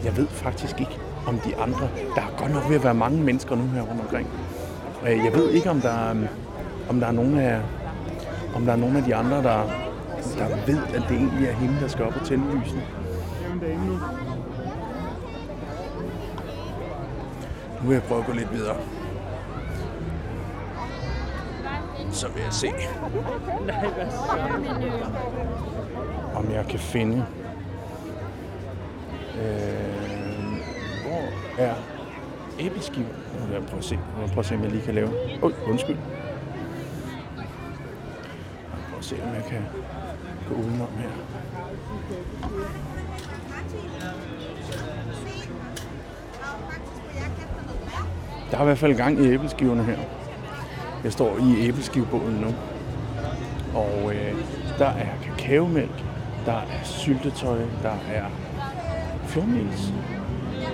Jeg 0.04 0.16
ved 0.16 0.26
faktisk 0.28 0.80
ikke, 0.80 0.98
om 1.26 1.38
de 1.38 1.56
andre... 1.56 1.88
Der 2.14 2.20
er 2.20 2.34
godt 2.38 2.52
nok 2.54 2.68
ved 2.68 2.76
at 2.76 2.84
være 2.84 2.94
mange 2.94 3.22
mennesker 3.22 3.56
nu 3.56 3.62
her 3.74 3.82
rundt 3.82 4.00
omkring. 4.00 4.28
Øh, 5.08 5.24
jeg 5.24 5.34
ved 5.34 5.50
ikke, 5.50 5.70
om 5.70 5.80
der, 5.80 5.90
er, 5.90 6.10
øh, 6.10 6.26
om 6.88 7.00
der 7.00 7.06
er 7.06 7.12
nogen 7.12 7.38
af, 7.38 7.60
om 8.54 8.64
der 8.64 8.72
er 8.72 8.76
nogen 8.76 8.96
af 8.96 9.02
de 9.02 9.14
andre, 9.14 9.36
der, 9.36 9.62
der 10.38 10.66
ved, 10.66 10.78
at 10.94 11.02
det 11.08 11.16
egentlig 11.16 11.48
er 11.48 11.52
hende, 11.52 11.80
der 11.80 11.88
skal 11.88 12.04
op 12.04 12.16
og 12.20 12.26
tænde 12.26 12.58
lysene. 12.58 12.82
Nu 17.82 17.88
vil 17.88 17.94
jeg 17.94 18.02
prøve 18.02 18.20
at 18.20 18.26
gå 18.26 18.32
lidt 18.32 18.52
videre. 18.52 18.76
Så 22.10 22.28
vil 22.28 22.42
jeg 22.42 22.52
se, 22.52 22.68
om 26.34 26.50
jeg 26.52 26.66
kan 26.66 26.78
finde... 26.78 27.24
Øh, 29.42 30.58
hvor 31.02 31.28
er 31.58 31.74
æbleskiver? 32.58 33.06
Nu 33.40 33.46
vil 33.46 33.54
jeg 33.54 33.66
prøve 33.66 33.78
at 33.78 33.84
se, 33.84 33.98
jeg 34.20 34.28
prøve 34.28 34.38
at 34.38 34.46
se 34.46 34.54
om 34.54 34.62
jeg 34.62 34.70
lige 34.70 34.82
kan 34.82 34.94
lave... 34.94 35.10
Oj, 35.42 35.52
undskyld 35.66 35.96
se, 39.08 39.16
om 39.22 39.34
jeg 39.34 39.44
kan 39.44 39.62
gå 40.48 40.54
udenom 40.54 40.88
her. 40.98 41.08
Der 48.50 48.56
er 48.58 48.62
i 48.62 48.64
hvert 48.64 48.78
fald 48.78 48.96
gang 48.96 49.24
i 49.24 49.32
æbleskiverne 49.32 49.84
her. 49.84 49.98
Jeg 51.04 51.12
står 51.12 51.38
i 51.38 51.68
æbleskivebåden 51.68 52.34
nu. 52.34 52.54
Og 53.74 54.14
øh, 54.14 54.34
der 54.78 54.86
er 54.86 55.06
kakaomælk, 55.22 56.04
der 56.46 56.52
er 56.52 56.84
syltetøj, 56.84 57.58
der 57.82 57.96
er 58.12 58.24
flormelis. 59.26 59.92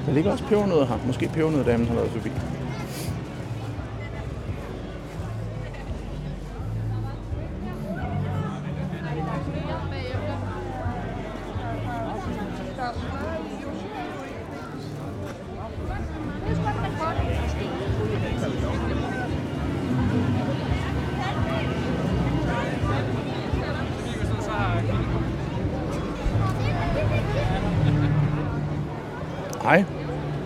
Der 0.06 0.12
ligger 0.12 0.32
også 0.32 0.44
pebernødder 0.44 0.86
her. 0.86 0.98
Måske 1.06 1.28
pebernøddamen 1.28 1.86
har 1.86 1.94
været 1.94 2.10
forbi. 2.10 2.30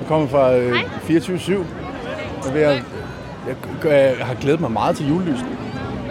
Kommer 0.08 0.28
fra 0.28 0.54
øh, 0.56 0.72
24-7. 1.08 1.52
Jeg, 2.54 2.60
jeg, 2.60 2.82
jeg, 3.84 4.16
jeg 4.18 4.26
har 4.26 4.34
glædet 4.34 4.60
mig 4.60 4.70
meget 4.72 4.96
til 4.96 5.08
julelysene. 5.08 5.48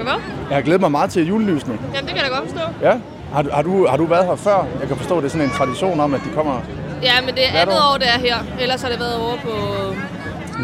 Hvad? 0.03 0.13
Jeg 0.49 0.57
har 0.57 0.61
glædet 0.61 0.81
mig 0.81 0.91
meget 0.91 1.09
til 1.09 1.27
julelysene. 1.27 1.77
Jamen, 1.93 2.07
det 2.09 2.15
kan 2.15 2.23
jeg 2.25 2.31
da 2.31 2.37
godt 2.39 2.49
forstå. 2.51 2.65
Ja. 2.81 2.93
Har, 3.33 3.41
du- 3.41 3.49
har, 3.53 3.61
du, 3.61 3.87
har 3.87 3.97
du 3.97 4.05
været 4.05 4.25
her 4.25 4.35
før? 4.35 4.65
Jeg 4.79 4.87
kan 4.87 4.97
forstå, 4.97 5.17
at 5.17 5.23
det 5.23 5.27
er 5.29 5.31
sådan 5.31 5.47
en 5.47 5.53
tradition 5.53 5.99
om, 5.99 6.13
at 6.13 6.21
de 6.25 6.29
kommer... 6.35 6.61
Ja, 7.03 7.11
men 7.25 7.35
det 7.35 7.43
er 7.53 7.61
andet 7.61 7.75
år? 7.75 7.93
år, 7.93 7.97
det 7.97 8.07
er 8.07 8.19
her. 8.19 8.35
Ellers 8.59 8.81
har 8.81 8.89
det 8.89 8.99
været 8.99 9.15
over 9.15 9.35
på... 9.43 9.49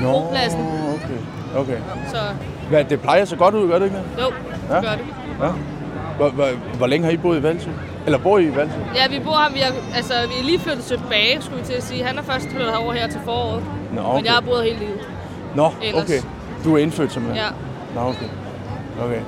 Nå, 0.01 0.11
Bropladsen. 0.11 0.59
okay. 0.95 1.59
okay. 1.61 1.77
Så 2.11 2.17
Hvad, 2.69 2.83
det 2.83 3.01
plejer 3.01 3.25
så 3.25 3.35
godt 3.35 3.55
ud, 3.55 3.67
gør 3.69 3.79
det 3.79 3.85
ikke 3.85 3.97
det? 3.97 4.03
jo, 4.23 4.31
Ja. 4.69 4.75
det 4.75 4.83
gør 4.83 4.91
det. 4.91 5.05
Ja. 5.41 5.49
Hvor, 6.17 6.29
hvor, 6.29 6.47
hvor 6.77 6.87
længe 6.87 7.05
har 7.05 7.11
I 7.11 7.17
boet 7.17 7.39
i 7.39 7.43
Valsø? 7.43 7.69
Eller 8.05 8.17
bor 8.19 8.37
I 8.37 8.43
i 8.43 8.55
Valsø? 8.55 8.75
Ja, 8.95 9.07
vi 9.17 9.19
bor 9.23 9.31
her. 9.43 9.53
Vi 9.53 9.59
er, 9.59 9.95
altså, 9.95 10.13
vi 10.27 10.39
er 10.39 10.43
lige 10.43 10.59
flyttet 10.59 10.83
tilbage, 10.85 11.41
skulle 11.41 11.59
vi 11.59 11.65
til 11.65 11.73
at 11.73 11.83
sige. 11.83 12.03
Han 12.03 12.17
er 12.17 12.21
først 12.23 12.49
flyttet 12.49 12.69
herover 12.71 12.93
her 12.93 13.07
til 13.07 13.19
foråret. 13.25 13.63
Nå, 13.93 14.01
Men 14.01 14.11
okay. 14.11 14.25
jeg 14.25 14.33
har 14.33 14.41
boet 14.41 14.63
hele 14.63 14.79
livet. 14.79 14.99
Nå, 15.55 15.71
ellers. 15.83 16.03
okay. 16.03 16.19
Du 16.63 16.73
er 16.75 16.77
indfødt 16.77 17.11
simpelthen? 17.11 17.43
Ja. 17.45 18.01
Nå, 18.01 18.07
okay. 18.07 18.25
okay. 19.05 19.19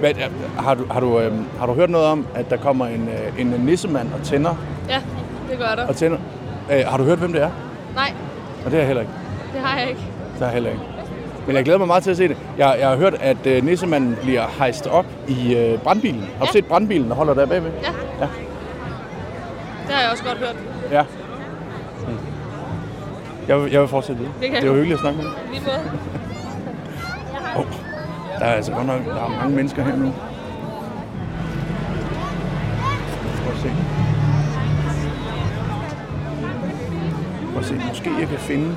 Hvad, 0.00 0.10
er- 0.10 0.62
har, 0.62 0.74
du, 0.74 0.84
har, 0.90 1.00
du, 1.00 1.18
øhm, 1.20 1.44
har 1.58 1.66
du 1.66 1.74
hørt 1.74 1.90
noget 1.90 2.06
om, 2.06 2.26
at 2.34 2.50
der 2.50 2.56
kommer 2.56 2.86
en, 2.86 3.08
øh, 3.08 3.40
en 3.40 3.46
nissemand 3.46 4.08
og 4.18 4.22
tænder? 4.22 4.54
Ja, 4.88 5.00
det 5.50 5.58
gør 5.58 5.74
der. 5.76 5.86
Og 5.86 5.96
tænder? 5.96 6.18
Øh, 6.72 6.80
har 6.86 6.96
du 6.96 7.04
hørt, 7.04 7.18
hvem 7.18 7.32
det 7.32 7.42
er? 7.42 7.50
Nej, 7.94 8.12
Og 8.64 8.70
det 8.70 8.72
har 8.72 8.78
jeg 8.78 8.86
heller 8.86 9.00
ikke. 9.02 9.12
det 9.52 9.60
har 9.60 9.78
jeg 9.78 9.88
ikke. 9.88 10.00
Det 10.32 10.38
har 10.38 10.46
jeg 10.46 10.52
heller 10.52 10.70
ikke. 10.70 10.82
Men 11.46 11.56
jeg 11.56 11.64
glæder 11.64 11.78
mig 11.78 11.86
meget 11.86 12.02
til 12.02 12.10
at 12.10 12.16
se 12.16 12.28
det. 12.28 12.36
Jeg, 12.58 12.76
jeg 12.80 12.88
har 12.88 12.96
hørt, 12.96 13.14
at 13.14 13.46
øh, 13.46 13.64
nissemanden 13.64 14.16
bliver 14.22 14.44
hejst 14.58 14.86
op 14.86 15.06
i 15.28 15.54
øh, 15.56 15.78
brandbilen. 15.78 16.20
Har 16.20 16.28
du 16.44 16.44
Ja. 16.44 16.52
set 16.52 16.66
brandbilen, 16.66 17.08
der 17.08 17.14
holder 17.14 17.34
der 17.34 17.46
bagved? 17.46 17.70
Ja, 17.82 17.90
Ja. 18.20 18.28
det 19.86 19.94
har 19.94 20.02
jeg 20.02 20.10
også 20.10 20.24
godt 20.24 20.38
hørt. 20.38 20.56
Ja. 20.92 21.02
Mm. 22.08 22.16
Jeg, 23.48 23.60
vil, 23.62 23.70
jeg 23.72 23.80
vil 23.80 23.88
fortsætte 23.88 24.18
videre. 24.20 24.34
Det 24.40 24.50
kan 24.50 24.62
det 24.62 24.70
var 24.70 24.76
hyggeligt 24.76 24.94
at 24.94 25.00
snakke 25.00 25.16
med 25.16 25.24
dig. 25.26 25.34
Lige 25.52 25.62
måde. 25.64 25.80
Oh, 27.56 27.64
Der 28.38 28.44
er 28.44 28.52
altså 28.54 28.72
godt 28.72 28.86
nok 28.86 29.04
der 29.04 29.14
er 29.24 29.28
mange 29.40 29.56
mennesker 29.56 29.84
her 29.84 29.96
nu. 29.96 30.12
Prøv 33.44 33.52
at 33.54 33.58
se. 33.62 33.70
Prøv 37.52 37.58
at 37.60 37.64
se. 37.66 37.74
Måske 37.88 38.10
jeg 38.20 38.28
kan 38.28 38.38
finde... 38.38 38.74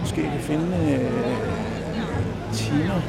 Måske 0.00 0.22
jeg 0.22 0.30
kan 0.30 0.40
finde... 0.40 0.66
Øh, 0.92 1.55
timer. 2.76 3.00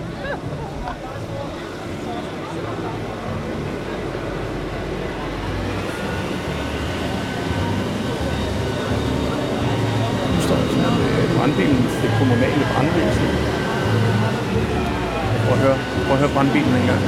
Nu 10.34 10.42
står 10.42 10.56
der 10.56 10.68
sådan 10.68 10.84
med 10.84 11.24
øh, 11.24 11.38
brandbilen, 11.38 11.84
det 12.02 12.12
kommunale 12.20 12.64
brandvæsen. 12.74 13.28
Prøv 15.46 15.58
at 15.58 15.64
høre, 15.64 15.78
prøv 16.06 16.14
at 16.14 16.20
høre 16.20 16.30
brandbilen 16.34 16.76
en 16.76 16.88
gang. 16.88 17.02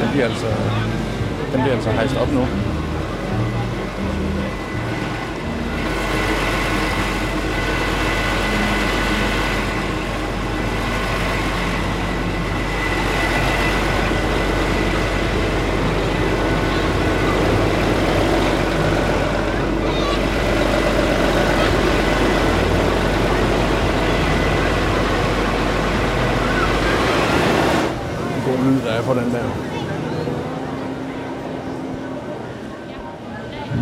Den 0.00 0.08
bliver 0.12 0.26
altså, 0.26 0.46
den 1.52 1.60
bliver 1.60 1.74
altså 1.74 1.90
hejst 1.90 2.16
op 2.16 2.32
nu. 2.32 2.40
En 28.36 28.42
god 28.46 28.58
lyd, 28.64 28.80
der 28.80 28.92
er 28.92 29.02
på 29.02 29.14
den 29.14 29.30
der. 29.34 29.44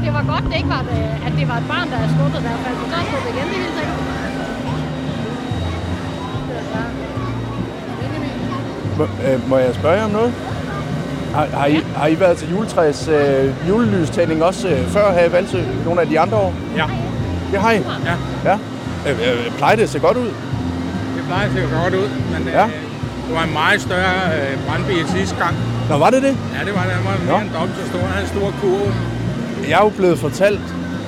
Det 0.05 0.12
var 0.12 0.25
godt, 0.33 0.45
det 0.45 0.57
ikke 0.57 0.69
var, 0.69 0.81
et, 0.81 0.88
at 1.27 1.33
det 1.38 1.49
var 1.49 1.57
et 1.57 1.69
barn, 1.69 1.90
der 1.90 1.97
er 1.97 2.09
skubbet 2.14 2.38
i 2.38 2.43
hvert 2.43 2.61
fald. 2.64 2.77
For 2.77 2.88
så 2.90 2.97
er 2.97 3.05
skubbet 3.11 3.31
igen, 3.35 3.47
det 3.49 3.57
hele 3.57 3.73
sikkert. 3.79 4.01
Må, 8.98 9.04
øh, 9.04 9.48
må 9.50 9.57
jeg 9.59 9.74
spørge 9.74 10.02
om 10.04 10.11
noget? 10.11 10.33
Har, 11.35 11.46
har, 11.46 11.66
I, 11.66 11.85
har 11.96 12.07
I 12.07 12.20
været 12.20 12.37
til 12.37 12.50
juletræs 12.50 13.09
øh, 13.09 13.68
julelystænding 13.68 14.42
også 14.44 14.68
øh, 14.68 14.87
før 14.87 15.12
her 15.12 15.24
i 15.24 15.33
Valsø? 15.33 15.59
Nogle 15.85 16.00
af 16.00 16.07
de 16.07 16.20
andre 16.20 16.37
år? 16.37 16.54
Ja, 16.76 16.85
Det 17.52 17.61
har 17.61 17.70
I? 17.72 17.76
ja. 17.76 18.14
Ja. 18.50 18.59
Øh, 19.11 19.18
øh, 19.46 19.52
plejer 19.59 19.76
det 19.76 19.83
at 19.83 19.88
se 19.88 19.98
godt 19.98 20.16
ud? 20.16 20.26
Det 21.16 21.24
plejer 21.26 21.46
at 21.46 21.52
se 21.52 21.61
godt 21.83 21.94
ud, 21.94 22.09
men 22.33 22.48
Ja. 22.52 22.64
øh, 22.66 22.70
det 23.28 23.35
var 23.37 23.42
en 23.44 23.52
meget 23.52 23.80
større 23.80 24.14
øh, 24.37 24.59
brandbil 24.68 25.04
sidste 25.16 25.37
gang. 25.37 25.54
Nå, 25.90 25.96
var 25.98 26.11
det 26.11 26.22
det? 26.22 26.37
Ja, 26.61 26.64
det 26.66 26.74
var 26.74 26.83
det. 26.83 26.92
Den 26.98 27.04
var 27.04 27.33
mere 27.33 27.42
end 27.42 27.50
dobbelt 27.54 27.78
så 27.80 27.87
stor. 27.87 27.98
Den 27.98 28.09
havde 28.09 28.22
en 28.22 28.28
stor 28.28 28.52
kurve. 28.61 28.94
Jeg 29.68 29.78
er 29.80 29.85
jo 29.85 29.88
blevet 29.88 30.18
fortalt, 30.18 30.61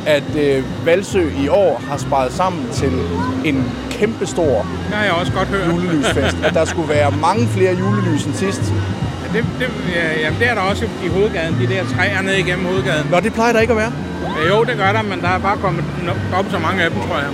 at 0.06 0.36
øh, 0.38 0.64
Valsø 0.86 1.28
i 1.44 1.48
år 1.48 1.82
har 1.90 1.96
sparet 1.96 2.32
sammen 2.32 2.66
til 2.72 2.92
en 3.44 3.64
kæmpestor 3.98 4.66
Det 4.88 4.94
har 4.96 5.04
jeg 5.04 5.12
også 5.12 5.32
godt 5.32 5.48
hørt. 5.48 5.66
julelysfest. 5.72 6.36
at 6.44 6.54
der 6.54 6.64
skulle 6.64 6.88
være 6.88 7.10
mange 7.10 7.48
flere 7.48 7.72
julelys 7.80 8.24
end 8.24 8.34
sidst. 8.34 8.62
Ja, 9.22 9.38
det, 9.38 9.44
det, 9.60 9.68
ja, 9.94 10.20
jamen, 10.20 10.38
det 10.40 10.48
er 10.50 10.54
der 10.54 10.60
også 10.60 10.84
i 11.04 11.08
hovedgaden. 11.08 11.54
De 11.60 11.66
der 11.74 11.82
træer 11.96 12.22
ned 12.22 12.34
igennem 12.34 12.66
hovedgaden. 12.66 13.06
Nå, 13.10 13.20
det 13.20 13.32
plejer 13.32 13.52
der 13.52 13.60
ikke 13.60 13.70
at 13.72 13.76
være. 13.76 13.92
Ja, 14.42 14.48
jo, 14.56 14.64
det 14.64 14.76
gør 14.76 14.92
der, 14.92 15.02
men 15.02 15.20
der 15.20 15.28
er 15.28 15.38
bare 15.38 15.56
kommet 15.56 15.84
dobbelt 16.32 16.52
så 16.56 16.58
mange 16.58 16.82
af 16.82 16.90
dem, 16.90 17.00
tror 17.00 17.16
jeg. 17.18 17.28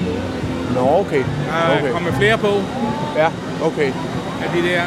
Nå, 0.74 0.80
okay. 1.00 1.22
Der 1.48 1.56
er 1.72 1.78
okay. 1.80 1.90
kommet 1.92 2.14
flere 2.14 2.38
på 2.38 2.52
Ja, 3.16 3.28
okay. 3.68 3.88
af 4.44 4.48
de 4.54 4.60
der. 4.68 4.82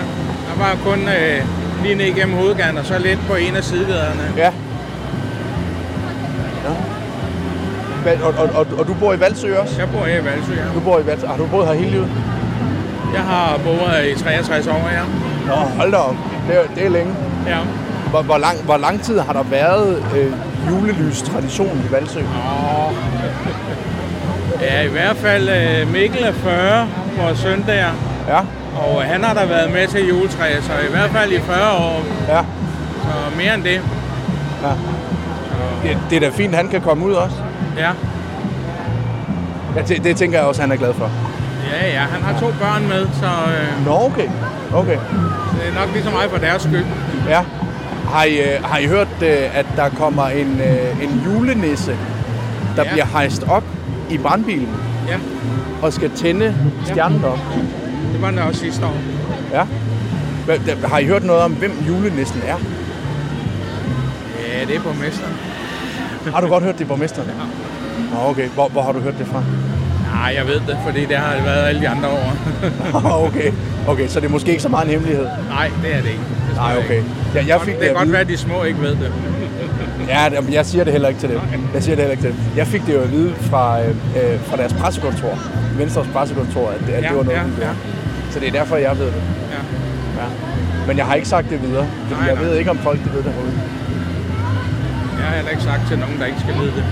Der 0.47 0.55
var 0.63 0.77
kun 0.85 0.99
øh, 0.99 1.39
lige 1.83 1.95
ned 1.95 2.05
igennem 2.05 2.35
hovedgaden, 2.37 2.77
og 2.77 2.85
så 2.85 2.99
lidt 2.99 3.19
på 3.29 3.35
en 3.35 3.55
af 3.55 3.63
sidegaderne. 3.63 4.23
Ja. 4.37 4.51
Hvad- 6.61 6.75
Og, 8.05 8.33
og, 8.37 8.49
og, 8.55 8.67
og 8.79 8.87
du 8.87 8.93
bor 8.93 9.13
i 9.13 9.19
Valsø 9.19 9.57
også? 9.57 9.75
Jeg 9.79 9.89
bor 9.89 10.05
her 10.05 10.19
i 10.21 10.25
Valsø, 10.25 10.53
ja. 10.53 10.73
Du 10.75 10.79
bor 10.79 10.99
i 10.99 11.05
Valsø. 11.05 11.27
Har 11.27 11.37
du 11.37 11.45
boet 11.47 11.67
her 11.67 11.73
hele 11.73 11.89
livet? 11.91 12.07
Jeg 13.13 13.21
har 13.21 13.59
boet 13.63 14.05
i 14.17 14.23
63 14.23 14.67
år, 14.67 14.89
ja. 14.91 15.01
Nå, 15.47 15.53
hold 15.53 15.91
da 15.91 15.97
op. 15.97 16.15
Det 16.47 16.55
er, 16.57 16.61
det 16.75 16.85
er 16.85 16.89
længe. 16.89 17.13
Ja. 17.47 17.57
Hvor, 18.09 18.21
hvor, 18.21 18.37
lang, 18.37 18.57
hvor 18.63 18.77
lang 18.77 19.01
tid 19.01 19.19
har 19.19 19.33
der 19.33 19.43
været 19.43 20.03
øh, 20.17 20.31
julelys-tradition 20.69 21.83
i 21.89 21.91
Valsø? 21.91 22.19
Åh. 22.19 22.93
Ja, 24.61 24.81
i 24.81 24.87
hvert 24.87 25.17
fald 25.17 25.49
øh, 25.49 25.91
Mikkel 25.93 26.23
er 26.23 26.31
40, 26.31 26.87
vores 27.21 27.39
søn 27.39 27.63
der. 27.67 27.85
Ja, 28.27 28.39
Og 28.77 29.01
han 29.03 29.23
har 29.23 29.33
da 29.33 29.45
været 29.45 29.71
med 29.71 29.87
til 29.87 30.07
juletræet, 30.07 30.63
så 30.63 30.71
i 30.87 30.91
hvert 30.91 31.09
fald 31.09 31.31
i 31.31 31.39
40 31.39 31.71
år. 31.77 32.01
ja. 32.27 32.41
Så 33.03 33.37
mere 33.37 33.53
end 33.53 33.63
det. 33.63 33.81
Det, 35.83 35.97
det 36.09 36.15
er 36.15 36.19
da 36.19 36.29
fint, 36.29 36.55
han 36.55 36.67
kan 36.67 36.81
komme 36.81 37.05
ud 37.05 37.13
også. 37.13 37.35
Ja. 37.77 37.91
Ja, 39.75 39.81
det, 39.87 40.03
det 40.03 40.17
tænker 40.17 40.37
jeg 40.39 40.47
også, 40.47 40.61
han 40.61 40.71
er 40.71 40.75
glad 40.75 40.93
for. 40.93 41.09
Ja, 41.71 41.87
ja, 41.93 41.99
han 41.99 42.21
har 42.21 42.39
to 42.39 42.45
børn 42.59 42.87
med, 42.87 43.07
så 43.13 43.25
øh, 43.25 43.85
Nå, 43.85 43.91
okay. 44.05 44.27
Okay. 44.73 44.97
det 45.61 45.69
er 45.69 45.79
nok 45.79 45.89
lige 45.93 46.03
så 46.03 46.09
meget 46.09 46.31
for 46.31 46.37
deres 46.37 46.61
skyld. 46.61 46.85
Ja. 47.29 47.41
Har 48.09 48.23
I, 48.23 48.37
øh, 48.37 48.63
har 48.63 48.77
I 48.77 48.85
hørt, 48.87 49.07
øh, 49.21 49.57
at 49.57 49.65
der 49.75 49.89
kommer 49.89 50.27
en, 50.27 50.61
øh, 50.61 51.03
en 51.03 51.21
julenisse, 51.25 51.97
der 52.75 52.83
Ja. 52.83 52.91
bliver 52.91 53.05
hejst 53.05 53.43
op 53.49 53.63
i 54.09 54.17
brandbilen 54.17 54.69
Ja, 55.07 55.17
og 55.81 55.93
skal 55.93 56.09
tænde 56.11 56.55
stjernen 56.85 57.23
op? 57.25 57.39
det 58.13 58.21
var 58.21 58.29
den 58.29 58.39
også 58.39 58.59
sidste 58.59 58.85
år. 58.85 58.95
Ja. 59.51 59.63
Der- 60.47 60.87
Har 60.87 60.97
I 60.97 61.05
hørt 61.05 61.23
noget 61.23 61.41
om, 61.41 61.51
hvem 61.51 61.71
julenissen 61.87 62.41
er? 62.47 62.55
Ja, 64.59 64.65
det 64.65 64.75
er 64.75 64.81
borgmesteren. 64.81 65.33
Har 66.33 66.41
du 66.41 66.47
godt 66.47 66.63
hørt 66.63 66.77
det, 66.77 66.83
er 66.83 66.87
borgmesteren? 66.87 67.27
Ja. 67.27 67.33
Nå, 68.13 68.29
okay. 68.29 68.47
Hvor, 68.47 68.67
hvor 68.67 68.81
har 68.81 68.91
du 68.91 68.99
hørt 68.99 69.17
det 69.19 69.27
fra? 69.27 69.43
Nej, 70.13 70.33
jeg 70.37 70.47
ved 70.47 70.59
det, 70.67 70.77
fordi 70.85 71.05
det 71.05 71.17
har 71.17 71.35
det 71.35 71.45
været 71.45 71.67
alle 71.67 71.81
de 71.81 71.89
andre 71.89 72.07
år. 72.09 72.33
okay. 73.27 73.51
Okay, 73.87 74.07
så 74.07 74.19
det 74.19 74.25
er 74.25 74.31
måske 74.31 74.49
ikke 74.51 74.63
så 74.63 74.69
meget 74.69 74.85
en 74.85 74.91
hemmelighed. 74.91 75.25
Nej, 75.49 75.71
det 75.83 75.95
er 75.95 76.01
det 76.01 76.09
ikke. 76.09 76.21
Det 76.49 76.55
Nej, 76.55 76.77
okay. 76.77 77.01
Ja, 77.35 77.43
jeg 77.47 77.61
fik 77.61 77.73
det 77.73 77.81
det 77.81 77.87
kan 77.89 77.97
godt 77.97 78.11
være, 78.11 78.21
at 78.21 78.27
de 78.27 78.37
små 78.37 78.63
ikke 78.63 78.81
ved 78.81 78.89
det. 78.91 79.11
Ja, 80.07 80.29
jeg 80.51 80.65
siger 80.65 80.83
det 80.83 80.93
heller 80.93 81.07
ikke 81.09 81.19
til 81.19 81.29
dem. 81.29 81.39
Jeg 81.73 81.83
siger 81.83 81.95
det 81.95 82.03
heller 82.03 82.11
ikke 82.11 82.23
til 82.23 82.31
dem. 82.31 82.39
Jeg 82.57 82.67
fik 82.67 82.85
det 82.87 82.93
jo 82.93 82.99
at 83.01 83.11
vide 83.11 83.33
fra, 83.41 83.81
øh, 83.81 83.89
øh, 83.89 84.39
fra 84.45 84.57
deres 84.57 84.73
pressekontor, 84.73 85.39
Venstres 85.77 86.07
pressekontor, 86.13 86.69
at, 86.69 86.89
at 86.89 87.03
Ja, 87.03 87.07
det 87.09 87.17
var 87.17 87.23
noget, 87.23 87.37
ja, 87.37 87.43
gjorde. 87.43 87.61
ja. 87.61 87.69
Så 88.31 88.39
det 88.39 88.47
er 88.47 88.51
derfor, 88.51 88.75
jeg 88.75 88.97
ved 88.99 89.05
det. 89.05 89.13
Ja. 89.51 89.61
Ja. 90.21 90.27
Men 90.87 90.97
jeg 90.97 91.05
har 91.05 91.15
ikke 91.15 91.27
sagt 91.27 91.49
det 91.49 91.61
videre, 91.61 91.85
fordi 92.07 92.13
Nej, 92.21 92.27
jeg 92.29 92.35
nej. 92.35 92.43
ved 92.43 92.57
ikke, 92.57 92.69
om 92.71 92.77
folk 92.77 92.99
de 93.05 93.09
ved 93.13 93.23
det 93.23 93.31
herude. 93.33 93.51
Jeg 95.25 95.31
har 95.31 95.35
heller 95.35 95.51
ikke 95.51 95.63
sagt 95.63 95.87
til 95.87 95.99
nogen, 95.99 96.19
der 96.19 96.25
ikke 96.25 96.39
skal 96.39 96.55
vide 96.55 96.71
det. 96.77 96.85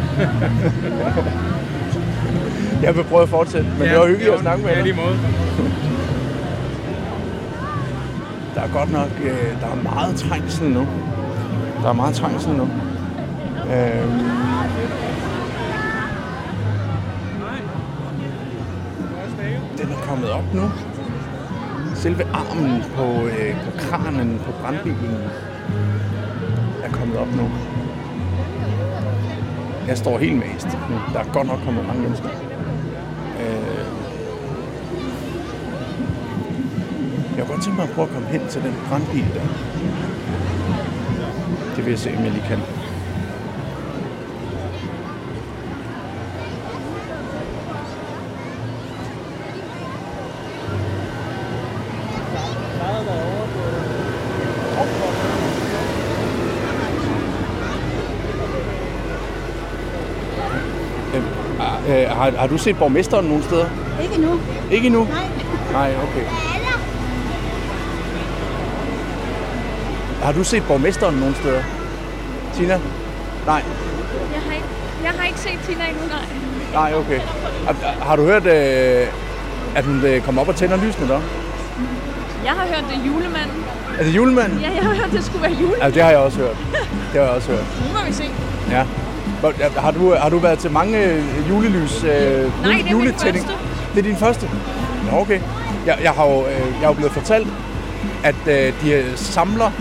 Jeg 2.84 2.96
vil 2.96 3.04
prøve 3.04 3.22
at 3.24 3.30
fortsætte, 3.30 3.70
men 3.80 3.88
det 3.90 3.98
var 4.00 4.08
hyggeligt 4.08 4.34
at 4.34 4.40
snakke 4.40 4.64
med 4.64 4.70
Ja, 4.72 4.76
dig. 4.76 4.84
lige 4.84 4.96
måde. 4.96 5.18
Der 8.56 8.62
er 8.62 8.68
godt 8.74 8.92
nok 8.92 9.10
øh, 9.24 9.62
der 9.62 9.68
er 9.68 9.76
meget 9.84 10.16
trængsel 10.16 10.70
nu. 10.70 10.88
Der 11.84 11.90
er 11.90 11.94
meget 11.94 12.16
trængsel 12.16 12.52
nu. 12.52 12.64
Øhm. 13.74 14.20
Den 19.78 19.92
er 19.92 19.98
kommet 20.08 20.30
op 20.30 20.54
nu. 20.54 20.72
Selve 21.96 22.24
armen 22.34 22.84
på, 22.96 23.04
øh, 23.26 23.56
på 23.66 23.72
kranen 23.78 24.40
på 24.46 24.52
brandbilen 24.62 25.18
er 26.84 26.90
kommet 26.92 27.18
op 27.18 27.28
nu. 27.36 27.50
Jeg 29.94 30.00
står 30.00 30.18
helt 30.18 30.36
mast. 30.36 30.68
Der 31.14 31.20
er 31.20 31.34
godt 31.34 31.48
nok 31.48 31.60
kommet 31.66 31.88
mange 31.88 32.02
mennesker. 32.02 32.30
Øh. 33.40 33.86
Jeg 37.38 37.46
kunne 37.46 37.48
godt 37.48 37.64
tænke 37.64 37.78
mig 37.78 37.90
at 37.90 37.96
prøve 37.96 38.08
at 38.08 38.14
komme 38.14 38.28
hen 38.28 38.42
til 38.50 38.64
den 38.64 38.76
brandbil 38.90 39.26
der. 39.34 39.48
Det 41.76 41.86
vil 41.86 41.92
jeg 41.92 42.00
se, 42.00 42.18
om 42.18 42.24
jeg 42.24 42.32
lige 42.32 42.44
kan. 42.48 42.60
Øh, 61.88 62.02
øh, 62.02 62.03
har, 62.14 62.32
har 62.38 62.48
du 62.48 62.58
set 62.58 62.78
borgmesteren 62.78 63.26
nogle 63.26 63.44
steder? 63.44 63.66
Ikke 64.04 64.22
nu. 64.22 64.40
Ikke 64.72 64.86
endnu? 64.88 65.04
Nej. 65.04 65.28
Nej, 65.72 65.96
okay. 66.04 66.26
Har 70.24 70.32
du 70.32 70.44
set 70.44 70.64
borgmesteren 70.68 71.16
nogle 71.16 71.36
steder? 71.36 71.64
Tina? 72.54 72.80
Nej. 73.46 73.64
Jeg 74.34 74.42
har 74.48 74.54
ikke, 74.54 74.66
jeg 75.04 75.12
har 75.12 75.28
ikke 75.28 75.40
set 75.40 75.60
Tina 75.68 75.84
endnu, 75.90 76.04
nej. 76.08 76.26
Nej, 76.74 76.94
okay. 77.00 77.20
Har, 77.66 77.76
har 78.06 78.16
du 78.16 78.24
hørt, 78.24 78.46
øh, 78.46 79.08
at 79.76 79.86
hun 79.86 80.06
øh, 80.06 80.22
kommer 80.22 80.42
op 80.42 80.48
og 80.48 80.56
tænder 80.56 80.78
lysene 80.78 81.08
der? 81.08 81.22
Jeg 82.46 82.52
har 82.52 82.68
hørt 82.68 82.84
det 82.90 82.98
er 83.02 83.06
julemanden. 83.08 83.64
Er 84.00 84.04
det 84.04 84.16
julemanden? 84.16 84.60
Ja, 84.60 84.70
jeg 84.76 84.84
har 84.84 84.94
hørt, 84.94 85.12
det 85.12 85.24
skulle 85.24 85.44
være 85.44 85.52
jule. 85.62 85.84
Altså, 85.84 85.96
det 85.96 86.04
har 86.04 86.10
jeg 86.10 86.20
også 86.20 86.38
hørt. 86.38 86.58
Det 87.14 87.22
har 87.22 87.22
jeg 87.22 87.30
også 87.30 87.52
hørt. 87.52 87.66
Nu 87.88 88.00
må 88.00 88.06
vi 88.08 88.14
se. 88.14 88.24
Ja. 88.70 88.86
Har 89.78 89.92
du, 89.92 90.14
har 90.14 90.30
du 90.30 90.38
været 90.38 90.60
til 90.60 90.72
mange 90.72 91.04
øh, 91.04 91.50
julelys? 91.50 92.04
Øh, 92.04 92.10
Nej, 92.10 92.72
det 92.78 92.86
er 92.86 92.92
juletænding? 92.92 93.48
Det 93.94 94.00
er 94.00 94.04
din 94.04 94.16
første? 94.16 94.50
Nå, 95.12 95.18
okay. 95.18 95.40
Jeg, 95.86 95.98
jeg, 96.04 96.12
har 96.12 96.26
jo, 96.26 96.42
øh, 96.46 96.74
jeg 96.80 96.84
er 96.84 96.88
jo 96.88 96.94
blevet 96.94 97.12
fortalt, 97.12 97.48
at 98.24 98.36
øh, 98.48 98.74
de 98.82 98.92
øh, 98.92 99.06
samler 99.16 99.72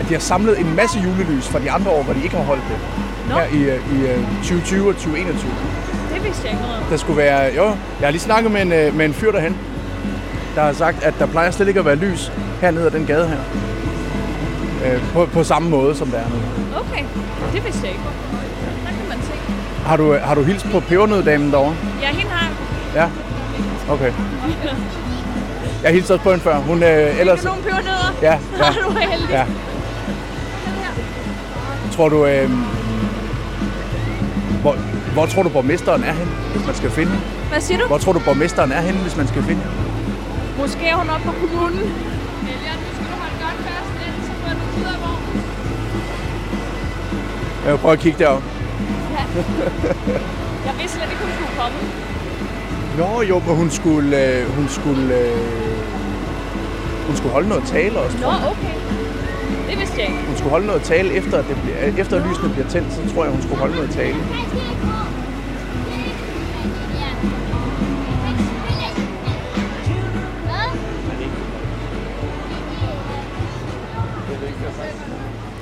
at 0.00 0.08
de 0.08 0.14
har 0.14 0.20
samlet 0.20 0.60
en 0.60 0.76
masse 0.76 0.98
julelys 1.00 1.48
fra 1.48 1.58
de 1.58 1.70
andre 1.70 1.90
år, 1.90 2.02
hvor 2.02 2.12
de 2.12 2.22
ikke 2.22 2.36
har 2.36 2.44
holdt 2.44 2.62
det. 2.68 2.78
Nå. 3.28 3.34
Her 3.34 3.44
i, 3.44 3.62
i 3.96 4.06
øh, 4.06 4.18
2020 4.42 4.88
og 4.88 4.94
2021. 4.94 5.50
Det 6.14 6.24
vidste 6.24 6.42
jeg 6.44 6.52
ikke 6.52 6.62
noget. 6.62 6.82
Der 6.90 6.96
skulle 6.96 7.16
være, 7.16 7.54
jo, 7.56 7.64
jeg 7.64 8.06
har 8.06 8.10
lige 8.10 8.20
snakket 8.20 8.52
med 8.52 8.62
en, 8.62 8.96
med 8.96 9.06
en 9.06 9.14
fyr 9.14 9.32
derhen, 9.32 9.56
der 10.54 10.62
har 10.62 10.72
sagt, 10.72 11.02
at 11.02 11.14
der 11.18 11.26
plejer 11.26 11.50
slet 11.50 11.68
ikke 11.68 11.80
at 11.80 11.86
være 11.86 11.96
lys 11.96 12.32
hernede 12.60 12.86
ad 12.86 12.90
den 12.90 13.06
gade 13.06 13.28
her. 13.28 13.38
Øh, 14.86 15.02
på, 15.12 15.26
på 15.26 15.44
samme 15.44 15.70
måde, 15.70 15.94
som 15.94 16.08
der 16.08 16.18
er 16.18 16.28
nu. 16.28 16.36
Okay, 16.80 17.04
det 17.54 17.64
vidste 17.64 17.80
jeg 17.82 17.90
ikke. 17.90 18.04
Har 19.88 19.96
du, 19.96 20.16
har 20.22 20.34
du 20.34 20.42
hilst 20.42 20.66
på 20.72 20.80
pebernøddamen 20.80 21.50
derovre? 21.50 21.76
Ja, 22.02 22.06
hende 22.06 22.30
har 22.30 22.50
Ja? 22.94 23.08
Okay. 23.94 24.12
Jeg 25.82 25.92
hilste 25.92 26.12
også 26.12 26.22
på 26.22 26.30
hende 26.30 26.44
før. 26.44 26.56
Hun 26.58 26.82
øh, 26.82 27.20
ellers... 27.20 27.44
Nogle 27.44 27.62
pebernødder. 27.62 28.10
Ja, 28.22 28.32
ja. 28.58 28.64
Har 28.64 28.72
du 28.72 28.90
heldig. 28.90 29.28
Ja. 29.30 29.44
Tror 31.92 32.08
du... 32.08 32.26
Øh, 32.26 32.50
hvor, 34.60 34.76
hvor 35.12 35.26
tror 35.26 35.42
du, 35.42 35.48
borgmesteren 35.48 36.04
er 36.04 36.12
henne, 36.12 36.32
hvis 36.54 36.66
man 36.66 36.74
skal 36.74 36.90
finde? 36.90 37.12
Hvad 37.50 37.60
siger 37.60 37.78
du? 37.78 37.86
Hvor 37.86 37.98
tror 37.98 38.12
du, 38.12 38.18
borgmesteren 38.18 38.72
er 38.72 38.80
henne, 38.80 39.00
hvis 39.00 39.16
man 39.16 39.28
skal 39.28 39.42
finde? 39.42 39.62
Måske 40.58 40.86
er 40.86 40.94
hun 40.96 41.10
oppe 41.10 41.26
på 41.26 41.32
kommunen. 41.32 41.78
Elian, 41.78 42.78
nu 42.84 42.90
skal 42.94 43.06
du 43.12 43.16
holde 43.22 43.36
godt 43.44 43.58
fast 43.68 43.92
ind, 44.06 44.16
så 44.26 44.32
får 44.42 44.50
du 44.60 44.80
ud 44.80 44.86
af 44.94 44.98
vognen. 45.04 45.42
Jeg 47.64 47.72
vil 47.72 47.78
prøve 47.78 47.92
at 47.92 47.98
kigge 47.98 48.18
deroppe. 48.18 48.57
Jeg 50.66 50.74
vidste 50.78 50.96
slet 50.96 51.10
ikke, 51.12 51.22
hun 51.26 51.32
skulle 51.36 51.54
komme. 51.60 51.78
Nå 52.98 53.22
jo, 53.22 53.38
men 53.46 53.56
hun 53.56 53.70
skulle, 53.70 54.10
øh, 54.24 54.56
hun 54.56 54.68
skulle, 54.68 55.14
øh, 55.14 55.38
hun 57.06 57.16
skulle 57.16 57.32
holde 57.32 57.48
noget 57.48 57.64
tale 57.64 57.98
også. 57.98 58.18
Nå, 58.18 58.26
okay. 58.26 58.74
Det 59.70 59.78
vidste 59.78 59.96
jeg 60.00 60.06
ikke. 60.08 60.26
Hun 60.26 60.36
skulle 60.36 60.50
holde 60.50 60.66
noget 60.66 60.82
tale 60.82 61.12
efter, 61.12 61.38
at 61.38 61.44
det 61.48 61.56
bliver, 61.62 61.78
efter 62.02 62.16
at 62.16 62.26
lysene 62.28 62.48
bliver 62.48 62.68
tændt, 62.68 62.92
så 62.92 63.14
tror 63.14 63.24
jeg, 63.24 63.32
hun 63.32 63.42
skulle 63.42 63.60
holde 63.60 63.74
noget 63.74 63.90
tale. 63.90 64.16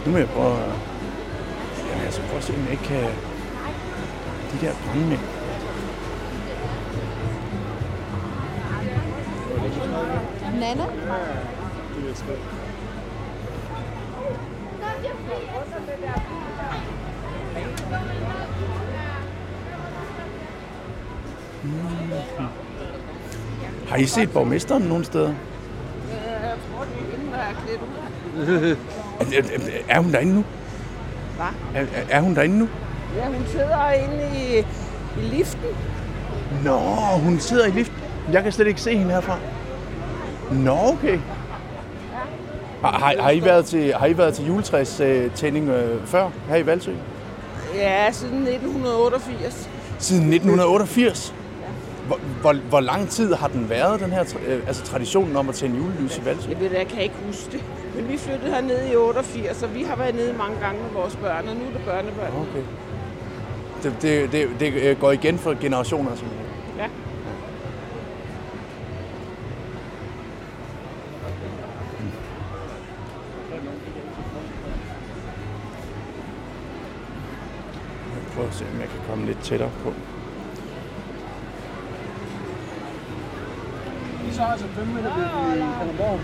Nu 0.07 0.13
må 0.13 0.19
jeg 0.19 0.29
prøve 0.29 0.53
at... 0.53 0.73
Jamen, 1.91 2.05
altså, 2.05 2.21
prøve 2.21 2.39
at 2.39 2.45
se, 2.45 2.53
om 2.53 2.63
jeg 2.63 2.71
ikke 2.71 2.85
kan... 2.85 3.36
De 4.61 4.67
der 4.67 4.73
brandmænd. 4.93 5.21
Nana? 10.61 10.87
Har 23.89 23.97
I 23.97 24.07
set 24.07 24.33
borgmesteren 24.33 24.83
nogen 24.83 25.05
steder? 25.05 25.35
Er, 29.21 29.25
er, 29.33 29.81
er 29.89 30.01
hun 30.01 30.13
derinde 30.13 30.35
nu? 30.35 30.45
Hvad? 31.37 31.47
Er, 31.75 31.87
er- 31.95 32.07
er 32.11 32.21
hun 32.21 32.35
derinde 32.37 32.59
nu? 32.59 32.69
Ja, 33.17 33.27
hun 33.27 33.47
sidder 33.47 33.91
inde 33.91 34.31
i, 34.37 34.59
i 35.21 35.37
liften. 35.37 35.69
Nå, 36.65 36.79
hun 37.25 37.41
sidder 37.41 37.67
i 37.67 37.71
liften. 37.71 37.97
Jeg 38.33 38.43
kan 38.43 38.53
slet 38.53 38.67
ikke 38.67 38.81
se 38.81 38.97
hende 38.99 39.13
herfra. 39.13 39.39
Nå, 40.53 40.77
okay. 40.93 41.19
Har, 42.83 42.93
har, 42.99 43.23
har, 43.23 43.31
I 43.31 43.45
været 43.45 43.65
til, 43.65 43.95
har 43.95 44.07
I 44.07 44.19
været 44.19 44.35
til 44.35 44.47
juletræs 44.47 45.01
øh, 45.01 45.31
tænding 45.35 45.69
øh, 45.69 46.07
før 46.07 46.31
her 46.49 46.57
i 46.57 46.67
Valsø? 46.67 46.93
Ja, 47.75 48.13
siden 48.13 48.47
1988. 48.47 49.71
Siden 49.99 50.23
1988? 50.23 51.35
Hvor, 52.07 52.19
hvor, 52.41 52.53
hvor 52.69 52.81
lang 52.81 53.09
tid 53.09 53.35
har 53.35 53.49
den 53.49 53.71
været, 53.71 54.01
den 54.01 54.13
her 54.13 54.25
øh, 54.47 54.63
altså 54.67 54.83
traditionen 54.85 55.37
om 55.37 55.49
at 55.49 55.55
tænde 55.55 55.77
julelys 55.77 56.19
i 56.19 56.25
Valsø? 56.25 56.51
Jeg 56.51 56.61
ved 56.61 56.71
det, 56.71 56.79
jeg 56.79 56.87
kan 56.87 57.03
ikke 57.03 57.15
huske 57.27 57.53
det. 57.53 57.65
Men 57.95 58.09
vi 58.09 58.19
flyttede 58.19 58.51
herned 58.51 58.89
i 58.93 58.97
88, 58.97 59.63
og 59.63 59.75
vi 59.75 59.83
har 59.83 59.97
været 59.97 60.15
nede 60.15 60.33
mange 60.33 60.61
gange 60.61 60.83
med 60.83 60.91
vores 60.91 61.17
børn, 61.17 61.49
og 61.49 61.55
nu 61.57 61.63
er 61.69 61.73
det 61.73 61.85
børnebørn. 61.87 62.33
Okay. 62.33 62.65
Det, 63.83 64.03
det, 64.03 64.33
det, 64.33 64.61
det 64.61 64.73
øh, 64.73 65.01
går 65.01 65.13
igen 65.13 65.39
for 65.39 65.55
generationer, 65.61 66.15
simpelthen. 66.15 66.47
Ja. 66.77 66.83
Jeg 66.83 66.91
prøver 78.35 78.49
at 78.49 78.55
se, 78.55 78.65
om 78.75 78.81
jeg 78.81 78.89
kan 78.89 79.01
komme 79.09 79.27
lidt 79.27 79.39
tættere 79.39 79.71
på. 79.83 79.93
Vi 84.27 84.33
så 84.33 84.43
altså 84.43 84.67
5 84.67 84.87
meter 84.87 85.17
ved 85.17 85.25
Kalundborg. 85.79 86.21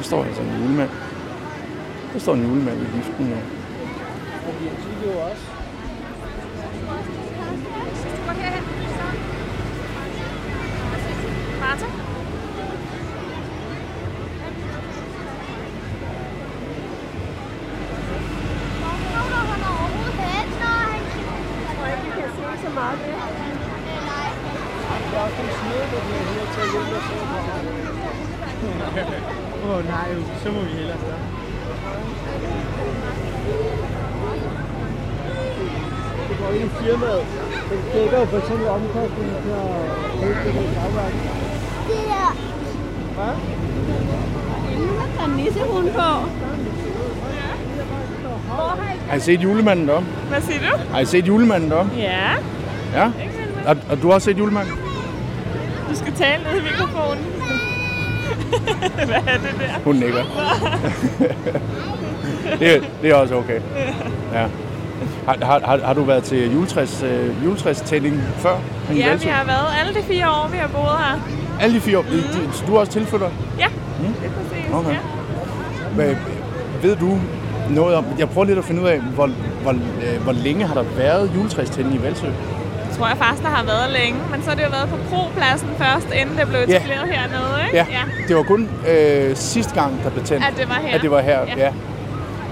Der 0.00 0.04
står 0.06 0.24
altså 0.24 0.42
en 0.42 0.48
julemand. 0.62 0.90
Der 2.12 2.18
står 2.18 2.34
en 2.34 2.42
julemand 2.42 2.78
i 2.78 2.96
liften 2.96 3.26
nu. 3.26 3.36
Og 4.46 4.54
vi 4.60 4.68
har 4.68 5.30
også. 5.30 5.42
Martha? 11.60 11.86
Åh 29.64 29.76
oh, 29.76 29.84
nej, 29.84 30.08
så 30.42 30.50
må 30.52 30.60
vi 30.60 30.70
hellere 30.70 30.98
stoppe. 30.98 31.24
Det 36.28 36.38
går 36.38 36.50
ind 36.54 36.64
i 36.64 36.68
firmaet. 36.82 37.24
Den 37.70 37.78
dækker 37.94 38.18
jo 38.20 38.24
for 38.26 38.38
eksempel 38.38 38.66
omkostningen 38.68 39.34
til 39.42 39.50
at 39.50 39.56
det 40.44 40.52
her 40.52 40.80
dagværk. 40.80 41.12
Det 41.88 41.96
der. 42.10 42.30
Hvad? 43.16 43.34
Der 45.16 45.22
er 45.24 45.28
nissehund 45.36 45.88
på. 45.92 46.08
Har 49.08 49.16
I 49.16 49.20
set 49.20 49.40
julemanden 49.42 49.88
deroppe? 49.88 50.08
Hvad 50.28 50.40
siger 50.40 50.58
du? 50.60 50.66
Har 50.92 51.00
I 51.00 51.04
set 51.04 51.26
julemanden 51.26 51.70
deroppe? 51.70 51.90
Ja, 51.96 52.30
Ja? 52.94 53.10
Og, 53.66 53.76
og 53.90 54.02
du 54.02 54.06
har 54.06 54.14
også 54.14 54.24
set 54.24 54.38
julemanden? 54.38 54.74
du 55.90 55.94
skal 55.96 56.12
tale 56.12 56.42
ned 56.44 56.60
i 56.60 56.62
mikrofonen. 56.62 57.24
Hvad 59.10 59.22
er 59.26 59.38
det 59.38 59.54
der? 59.60 59.78
Hun 59.84 59.96
nikker. 59.96 60.20
det, 62.60 62.90
det 63.02 63.10
er 63.10 63.14
også 63.14 63.34
okay. 63.34 63.60
Ja. 64.32 64.46
Har, 65.26 65.36
har, 65.42 65.60
har, 65.64 65.78
har 65.84 65.94
du 65.94 66.02
været 66.04 66.22
til 66.24 66.52
juletræs, 66.52 67.02
øh, 67.02 67.44
juletræstænding 67.44 68.22
før? 68.36 68.56
Ja, 68.96 69.14
vi 69.14 69.28
har 69.28 69.44
været 69.44 69.66
alle 69.80 69.94
de 70.00 70.02
fire 70.04 70.30
år, 70.30 70.48
vi 70.52 70.56
har 70.56 70.68
boet 70.68 70.98
her. 70.98 71.20
Alle 71.60 71.76
de 71.76 71.80
fire 71.80 71.98
år? 71.98 72.02
Mm. 72.02 72.52
Så 72.52 72.64
du 72.66 72.74
er 72.74 72.80
også 72.80 72.92
tilflytter? 72.92 73.28
Ja, 73.58 73.66
det 74.00 74.26
er 74.26 74.30
præcis. 74.30 74.74
Okay. 74.74 74.90
Ja. 74.90 74.98
Men, 75.96 76.16
ved 76.82 76.96
du 76.96 77.18
noget 77.70 77.94
om... 77.96 78.04
Jeg 78.18 78.28
prøver 78.28 78.44
lidt 78.46 78.58
at 78.58 78.64
finde 78.64 78.82
ud 78.82 78.88
af, 78.88 79.00
hvor, 79.00 79.30
hvor, 79.62 79.72
øh, 79.72 80.22
hvor 80.22 80.32
længe 80.32 80.66
har 80.66 80.74
der 80.74 80.84
været 80.96 81.30
juletræstænding 81.36 81.94
i 81.94 82.02
Valsø? 82.02 82.26
Det 82.26 82.96
tror 82.98 83.08
jeg 83.08 83.16
faktisk, 83.16 83.42
der 83.42 83.48
har 83.48 83.64
været 83.64 83.90
længe, 83.92 84.20
men 84.30 84.42
så 84.42 84.48
har 84.48 84.56
det 84.56 84.64
jo 84.64 84.68
været 84.70 84.88
på 84.88 84.96
Kropladsen 85.10 85.68
først, 85.78 86.08
inden 86.20 86.36
det 86.38 86.48
blev 86.48 86.60
Ja. 86.68 86.76
etableret 86.76 87.08
hernede, 87.08 87.64
ikke? 87.66 87.76
Ja, 87.76 87.86
det 88.28 88.36
var 88.36 88.42
kun 88.42 88.68
øh, 88.88 89.36
sidste 89.36 89.74
gang, 89.74 90.00
der 90.04 90.10
blev 90.10 90.24
tændt. 90.24 90.44
At 90.46 90.54
det 90.58 90.68
var 90.68 90.74
her. 90.74 90.94
At 90.94 91.02
det 91.02 91.10
var 91.10 91.20
her, 91.20 91.40
Ja. 91.40 91.54
ja. 91.56 91.70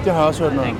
Det 0.04 0.12
har 0.12 0.18
jeg 0.20 0.28
også 0.28 0.42
hørt 0.42 0.54
noget 0.54 0.70
om. 0.70 0.76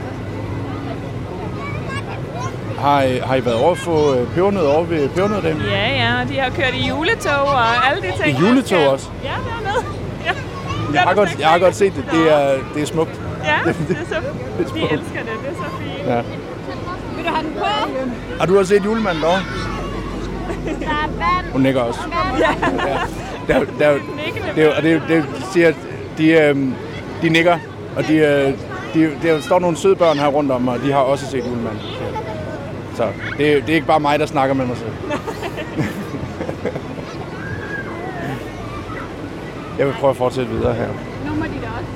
Har, 2.81 3.03
I- 3.03 3.19
har 3.19 3.35
I 3.37 3.45
været 3.45 3.57
over 3.57 3.75
for 3.75 4.12
øh, 4.21 4.27
pebernød 4.35 4.67
over 4.67 4.85
ved 4.85 5.09
pebernøddamen? 5.09 5.62
Ja, 5.71 5.88
ja, 5.97 6.23
og 6.23 6.29
de 6.29 6.38
har 6.38 6.51
kørt 6.51 6.75
i 6.75 6.88
juletog 6.88 7.33
og 7.47 7.87
alle 7.91 8.03
de 8.03 8.12
ting. 8.25 8.38
I 8.38 8.41
juletog 8.47 8.88
også? 8.88 9.09
Ja, 9.25 9.29
dernede. 9.29 9.85
Ja. 10.25 10.33
Jeg 10.93 11.01
har, 11.03 11.14
godt, 11.14 11.38
jeg 11.41 11.49
har 11.49 11.59
godt 11.59 11.77
set 11.77 11.93
det. 11.97 12.05
Det 12.12 12.33
er, 12.33 12.55
det 12.75 12.83
er 12.83 12.87
smukt. 12.87 13.21
Ja, 13.45 13.59
det 13.88 13.97
er 13.97 14.05
så, 14.09 14.14
de 14.59 14.69
smukt. 14.69 14.93
elsker 14.93 15.19
det. 15.19 15.33
Det 15.43 15.51
er 15.51 15.55
så 15.55 15.71
fint. 15.81 16.09
Ja. 16.09 16.17
du 16.17 17.35
have 17.35 17.43
den 17.47 17.53
på? 17.59 17.64
Har 18.41 18.47
du 18.47 18.59
også 18.59 18.75
set 18.75 18.85
julemanden 18.85 19.23
derovre? 19.23 19.41
Der 20.81 20.87
er 20.87 21.07
vand. 21.07 21.53
Hun 21.53 21.61
nikker 21.62 21.81
også. 21.81 22.01
Ja. 22.38 22.47
Der, 23.49 23.61
er 23.61 23.64
der, 23.79 23.87
er 23.88 23.99
det, 24.55 24.64
er 24.64 24.77
og 24.77 24.83
det, 24.83 25.03
det 25.09 25.25
siger, 25.53 25.73
de, 26.19 26.31
øhm, 26.31 26.75
de 27.23 27.29
nikker, 27.29 27.59
og 27.97 28.07
de, 28.09 28.14
øh, 28.14 28.53
de, 28.95 29.11
der 29.23 29.41
står 29.41 29.59
nogle 29.59 29.77
søde 29.77 29.97
børn 29.97 30.19
her 30.19 30.27
rundt 30.27 30.51
om 30.53 30.62
mig, 30.62 30.75
og 30.75 30.81
de 30.85 30.93
har 30.93 30.99
også 30.99 31.27
set 31.27 31.38
julemanden. 31.47 31.81
Så 32.98 33.08
det, 33.38 33.52
er- 33.52 33.61
det 33.61 33.70
er 33.70 33.74
ikke 33.74 33.87
bare 33.87 34.00
mig, 34.00 34.18
der 34.18 34.26
snakker 34.26 34.54
med 34.54 34.66
mig 34.66 34.76
selv. 34.76 34.92
Jeg 39.78 39.87
vil 39.87 39.92
prøve 40.00 40.11
at 40.11 40.16
fortsætte 40.16 40.50
videre 40.50 40.74
her. 40.74 40.88
Nu 41.26 41.34
må 41.34 41.44
de 41.44 41.50
da 41.62 41.68
også. 41.78 41.92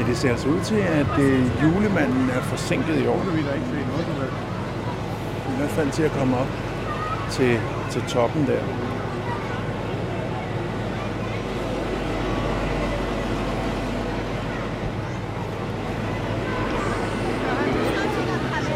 Ja, 0.00 0.06
det 0.08 0.16
ser 0.16 0.30
altså 0.30 0.48
ud 0.48 0.60
til, 0.60 0.76
at 0.76 1.18
øh, 1.20 1.42
julemanden 1.62 2.30
er 2.30 2.40
forsinket 2.42 3.00
i 3.04 3.06
år. 3.06 3.22
I 5.48 5.56
hvert 5.58 5.70
fald 5.70 5.90
til 5.90 6.02
at 6.02 6.12
komme 6.18 6.36
op 6.36 6.46
til, 7.30 7.60
til 7.90 8.02
toppen 8.02 8.46
der. 8.46 8.60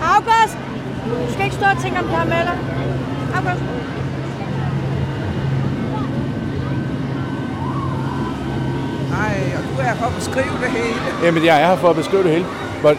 August! 0.03 0.57
Du 1.79 1.83
skal 1.83 1.93
ikke 1.93 2.01
stå 2.01 2.09
og 2.09 2.11
tænke 2.11 2.15
om 2.15 2.29
karameller. 2.29 2.57
August! 3.35 3.63
Nej, 9.11 9.35
og 9.57 9.63
du 9.77 9.81
er 9.81 9.95
for 9.95 10.07
at 10.07 10.15
beskrive 10.15 10.55
det 10.63 10.71
hele. 10.71 11.01
Jamen, 11.23 11.45
jeg 11.45 11.63
er 11.63 11.67
her 11.67 11.77
for 11.77 11.91
at 11.91 11.97
beskrive 11.97 12.23
det 12.23 12.31
hele. 12.31 12.47
Hvad 12.81 12.95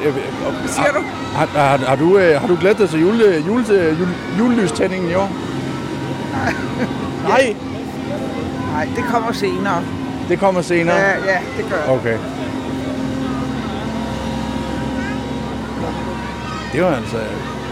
siger 0.68 0.92
du? 0.92 1.02
Har, 1.36 1.46
har, 1.46 1.78
har, 1.78 1.96
du, 1.96 2.18
øh, 2.18 2.42
har 2.42 2.48
du 2.48 2.58
glædet 2.60 2.78
dig 2.78 2.90
til 2.90 3.02
jule, 3.02 3.44
jule, 3.48 3.96
jule, 4.00 4.14
julelystændingen 4.40 5.12
i 5.12 5.14
år? 5.14 5.30
Nej. 6.34 6.54
Nej? 7.28 7.56
Nej, 8.74 8.88
det 8.96 9.04
kommer 9.04 9.32
senere. 9.32 9.84
Det 10.30 10.40
kommer 10.40 10.62
senere? 10.62 10.96
Ja, 10.96 11.10
ja, 11.10 11.40
det 11.58 11.66
gør 11.70 11.78
det. 11.78 12.00
Okay. 12.00 12.18
Det 16.74 16.82
var 16.84 16.96
altså 16.96 17.18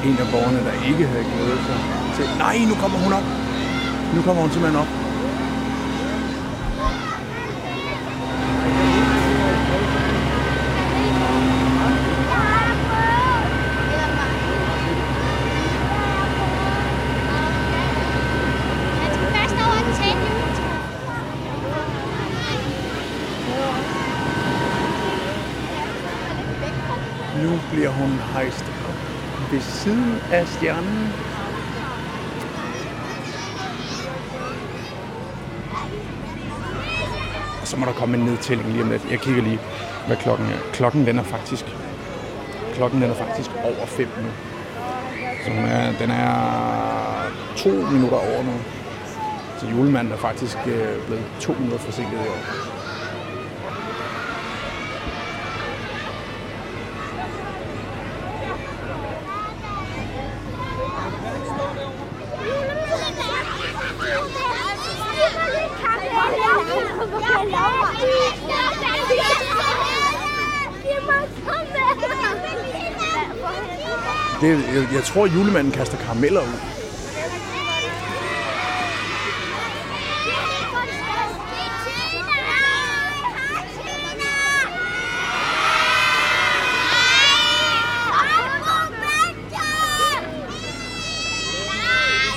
en 0.07 0.17
af 0.19 0.27
borgerne, 0.31 0.59
der 0.67 0.73
ikke 0.89 1.07
havde 1.07 1.25
glædet 1.31 1.59
sig 1.67 1.77
til. 2.15 2.25
Nej, 2.37 2.57
nu 2.69 2.75
kommer 2.81 2.97
hun 3.05 3.13
op. 3.13 3.27
Nu 4.15 4.21
kommer 4.21 4.41
hun 4.41 4.51
simpelthen 4.51 4.81
op. 4.83 4.87
Først 19.35 19.55
over 19.65 19.79
den 19.85 19.93
til 19.99 20.11
juletræ. 20.23 20.71
Nu 27.43 27.59
bliver 27.71 27.89
hun 27.89 28.11
hejst 28.33 28.65
op 28.89 28.95
ved 29.51 29.61
siden 29.87 30.19
af 30.31 30.47
stjernen. 30.47 31.13
Og 37.61 37.67
så 37.67 37.77
må 37.77 37.85
der 37.85 37.91
komme 37.91 38.17
en 38.17 38.23
nedtælling 38.23 38.69
lige 38.69 38.83
om 38.83 38.89
lidt. 38.89 39.07
Jeg 39.11 39.19
kigger 39.19 39.43
lige, 39.43 39.59
hvad 40.07 40.17
klokken 40.17 40.47
er. 40.47 40.57
Klokken 40.73 41.05
den 41.05 41.19
er 41.19 41.23
faktisk, 41.23 41.65
klokken 42.73 43.01
den 43.01 43.09
er 43.09 43.15
faktisk 43.15 43.51
over 43.63 43.85
5 43.85 44.07
nu. 44.07 44.29
Så 45.45 45.49
den 45.51 45.65
er, 45.65 45.97
den 45.99 46.11
er 46.11 47.31
to 47.55 47.69
minutter 47.69 48.17
over 48.17 48.43
nu. 48.43 48.53
Så 49.59 49.67
julemanden 49.67 50.13
er 50.13 50.17
faktisk 50.17 50.57
øh, 50.67 51.05
blevet 51.05 51.23
to 51.39 51.53
minutter 51.53 51.77
forsinket 51.77 52.13
i 52.13 52.27
år. 52.27 52.67
Det, 74.41 74.49
jeg, 74.73 74.87
jeg 74.93 75.03
tror, 75.03 75.25
at 75.25 75.33
julemanden 75.33 75.71
kaster 75.71 75.97
karameller 75.97 76.41
ud. 76.41 76.47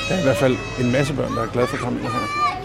Der 0.09 0.17
er 0.17 0.21
i 0.21 0.23
hvert 0.23 0.37
fald 0.37 0.57
en 0.81 0.93
masse 0.93 1.15
børn, 1.15 1.37
der 1.37 1.43
er 1.43 1.47
glade 1.47 1.67
for 1.67 1.77
karameller 1.77 2.11
her. 2.11 2.60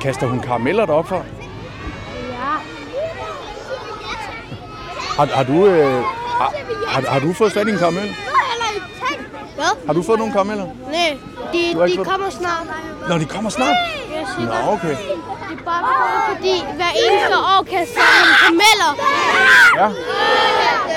Kaster 0.00 0.26
hun 0.26 0.40
karameller 0.40 0.86
derop 0.86 1.08
for? 1.08 1.24
Har, 5.16 5.26
har, 5.26 5.42
du, 5.44 5.66
øh, 5.66 6.02
har, 6.40 6.52
har, 6.88 7.10
har 7.10 7.20
du 7.20 7.32
fået 7.32 7.52
fat 7.52 7.68
i 7.68 7.70
en 7.70 7.78
karamel? 7.78 8.14
Hvad? 9.54 9.86
Har 9.86 9.92
du 9.92 10.02
fået 10.02 10.18
nogle 10.18 10.32
karameller? 10.32 10.64
Nej, 10.90 11.16
de, 11.52 11.58
de 11.68 11.74
fået- 11.96 12.06
kommer 12.08 12.30
snart. 12.30 12.66
Nå, 13.08 13.18
de 13.18 13.24
kommer 13.24 13.50
snart. 13.50 13.76
Siger 14.36 14.48
Nå, 14.66 14.72
okay. 14.72 14.88
Det 14.88 14.96
er 15.60 15.64
bare 15.64 16.34
fordi 16.36 16.54
hver 16.76 16.92
eneste 17.04 17.36
år 17.38 17.62
kaster 17.70 18.00
han 18.00 18.26
karameller. 18.40 18.90
Ja. 19.76 19.84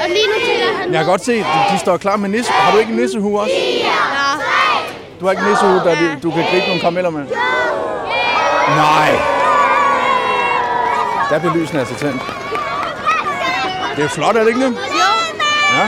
Og 0.03 0.09
lige 0.09 0.27
nu 0.27 0.33
tænker 0.45 0.77
han... 0.77 0.91
Jeg 0.93 0.99
kan 0.99 1.05
godt 1.05 1.25
se, 1.25 1.31
de, 1.37 1.45
de 1.73 1.79
står 1.79 1.97
klar 1.97 2.15
med 2.17 2.29
nisse. 2.29 2.51
Har 2.51 2.71
du 2.71 2.77
ikke 2.77 2.91
en 2.91 2.97
nissehue 2.99 3.39
også? 3.41 3.51
Ja. 3.83 3.91
Du 5.19 5.25
har 5.25 5.31
ikke 5.31 5.43
en 5.43 5.49
nissehue, 5.49 5.75
der 5.75 5.95
de- 5.95 6.19
du 6.23 6.31
kan 6.31 6.43
gribe 6.51 6.65
nogle 6.65 6.81
karameller 6.81 7.09
med? 7.09 7.25
Nej. 8.75 9.11
Der 11.29 11.39
bliver 11.39 11.53
lysene 11.55 11.79
altså 11.79 11.95
tændt. 11.95 12.21
Det 13.95 14.03
er 14.03 14.09
flot, 14.09 14.35
er 14.35 14.39
det 14.39 14.47
ikke 14.47 14.61
det? 14.65 14.71
Jo. 14.71 15.11
Ja. 15.77 15.85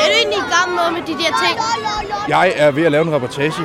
Er 0.00 0.06
du 0.06 0.14
egentlig 0.16 0.38
i 0.38 0.50
gang 0.54 0.68
med, 0.74 1.00
med 1.00 1.02
de 1.06 1.12
der 1.22 1.30
ting? 1.44 1.58
Jeg 2.28 2.52
er 2.56 2.70
ved 2.70 2.84
at 2.84 2.92
lave 2.92 3.04
en 3.04 3.14
reportage. 3.14 3.62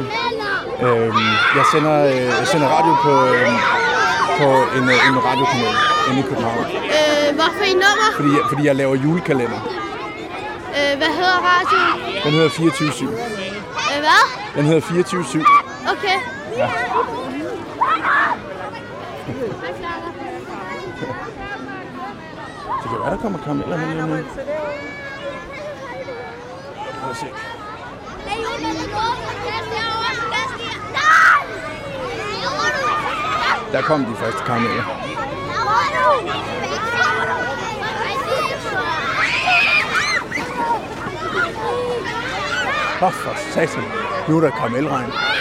Øhm, 0.82 1.18
jeg, 1.56 1.66
sender, 1.72 2.06
øh, 2.06 2.26
jeg 2.40 2.48
sender 2.48 2.68
radio 2.68 2.94
på, 3.06 3.12
øhm, 3.36 3.58
på 4.40 4.78
en, 4.78 4.84
øh, 4.90 5.08
en 5.08 5.26
radiokanal 5.26 5.76
inde 6.10 6.20
i 6.20 6.24
København. 6.24 6.66
Øh, 6.66 7.36
hvad 7.36 7.50
for 7.58 7.64
en 7.64 7.76
nummer? 7.86 8.08
Fordi 8.16 8.30
jeg, 8.30 8.42
fordi 8.50 8.66
jeg 8.66 8.76
laver 8.76 8.96
julekalender. 8.96 9.60
Øh, 10.78 10.98
hvad 10.98 11.08
hedder 11.08 11.38
radioen? 11.52 12.24
Den 12.24 12.32
hedder 12.32 12.50
24-7. 12.50 13.04
Øh, 13.04 14.00
hvad? 14.00 14.24
Den 14.56 14.66
hedder 14.66 14.82
24-7. 14.82 15.65
Okay. 15.92 16.20
Ja. 16.58 16.70
Det 22.82 22.92
kan 22.92 23.00
være, 23.00 23.12
der 23.12 23.18
kommer 23.18 23.40
karameller 23.40 23.78
hen 23.78 23.90
lige 23.90 24.16
lidt. 24.16 24.28
Prøv 27.02 27.10
at 27.10 27.18
se. 27.18 27.26
Der 33.72 33.82
kom 33.82 34.06
de 34.06 34.16
første 34.16 34.44
karameller. 34.46 34.84
Åh, 43.02 43.12
for 43.12 43.36
satan. 43.54 43.84
Nu 44.28 44.38
er 44.38 44.42
der 44.42 44.50
karamelregn. 44.50 45.35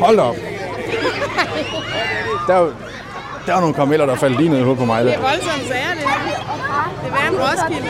Hold 0.00 0.18
op. 0.18 0.36
Der 2.46 2.54
er 2.54 2.72
der 3.46 3.56
er 3.56 3.60
nogle 3.60 3.74
karameller, 3.74 4.06
der 4.06 4.14
faldt 4.16 4.36
lige 4.36 4.48
ned 4.48 4.58
i 4.58 4.62
hovedet 4.62 4.78
på 4.78 4.84
mig. 4.84 5.04
Det 5.04 5.12
Der. 5.12 5.18
er 5.18 5.22
voldsomt 5.22 5.68
sager, 5.68 5.94
det 5.94 6.02
her. 6.02 6.16
Det 7.02 7.08
er 7.08 7.12
værre 7.12 7.28
end 7.28 7.36
Roskilde. 7.36 7.88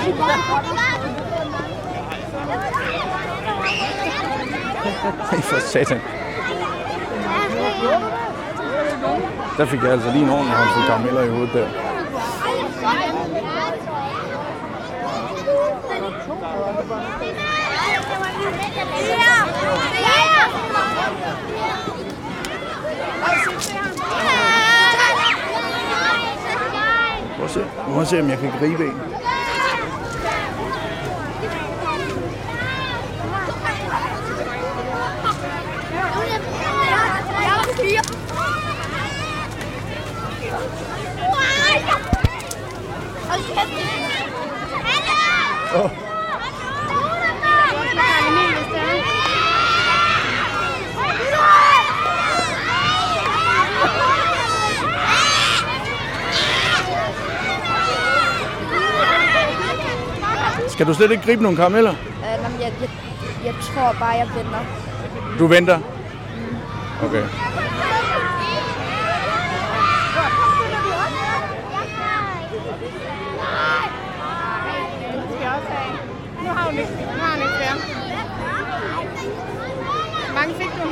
Ej, 5.32 5.40
for 5.40 5.60
satan. 5.60 6.00
Der 9.56 9.66
fik 9.66 9.82
jeg 9.82 9.90
altså 9.92 10.10
lige 10.10 10.22
en 10.22 10.30
ordentlig 10.30 10.54
håndfuld 10.54 10.86
karameller 10.86 11.22
i 11.22 11.28
hovedet 11.28 11.52
der. 11.54 11.66
Prøv 27.36 27.44
at 27.44 27.50
se, 27.50 27.60
Nu 27.88 27.94
må 27.94 28.00
jeg 28.00 28.06
se 28.06 28.20
om 28.20 28.28
jeg 28.30 28.38
kan 28.38 28.52
gribe 28.60 28.84
en. 28.84 29.00
Oh. 45.72 46.09
Skal 60.80 60.88
du 60.88 60.94
slet 60.94 61.10
ikke 61.10 61.24
gribe 61.24 61.42
nogle 61.42 61.56
karameller? 61.56 61.90
Øh, 61.90 61.96
jeg, 62.60 62.72
jeg, 62.80 62.88
jeg 63.44 63.54
tror 63.60 63.96
bare, 63.98 64.08
jeg 64.08 64.28
venter. 64.36 64.60
Du 65.38 65.46
venter? 65.46 65.78
Okay. 67.02 67.22
Nu 76.42 76.48
har 76.48 76.64
hun 76.70 76.78
ikke, 76.78 76.92
nu 76.92 77.18
har 77.22 77.32
hun 77.32 77.42
ikke 77.42 77.54
flere. 77.60 77.76
Hvor 80.24 80.34
mange 80.34 80.54
fik 80.54 80.70
du? 80.80 80.86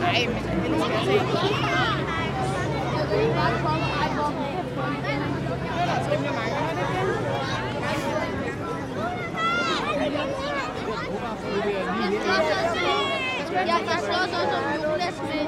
Nej, 0.00 0.26
men 0.26 0.34
det 0.34 0.80
skal 0.82 0.92
jeg 0.92 1.04
se. 1.04 1.12
Rimelig 6.12 6.32
mange, 6.34 6.54
er 6.54 6.64
det 6.74 7.14
ikke 7.14 7.31
Jeg, 13.52 13.66
jeg 13.66 13.98
så 13.98 14.12
som 14.32 14.52
Jonas 14.84 15.14
med. 15.22 15.42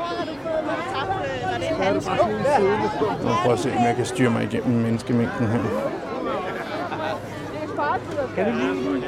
Nu 3.22 3.28
prøver 3.42 3.52
at 3.52 3.58
se, 3.58 3.72
om 3.78 3.84
jeg 3.84 3.94
kan 3.96 4.06
styre 4.06 4.30
mig 4.30 4.42
igennem 4.42 4.80
menneskemængden 4.82 5.46
her. 5.46 5.58
Kan 8.36 8.44
du 8.46 8.52
lige? 8.58 9.02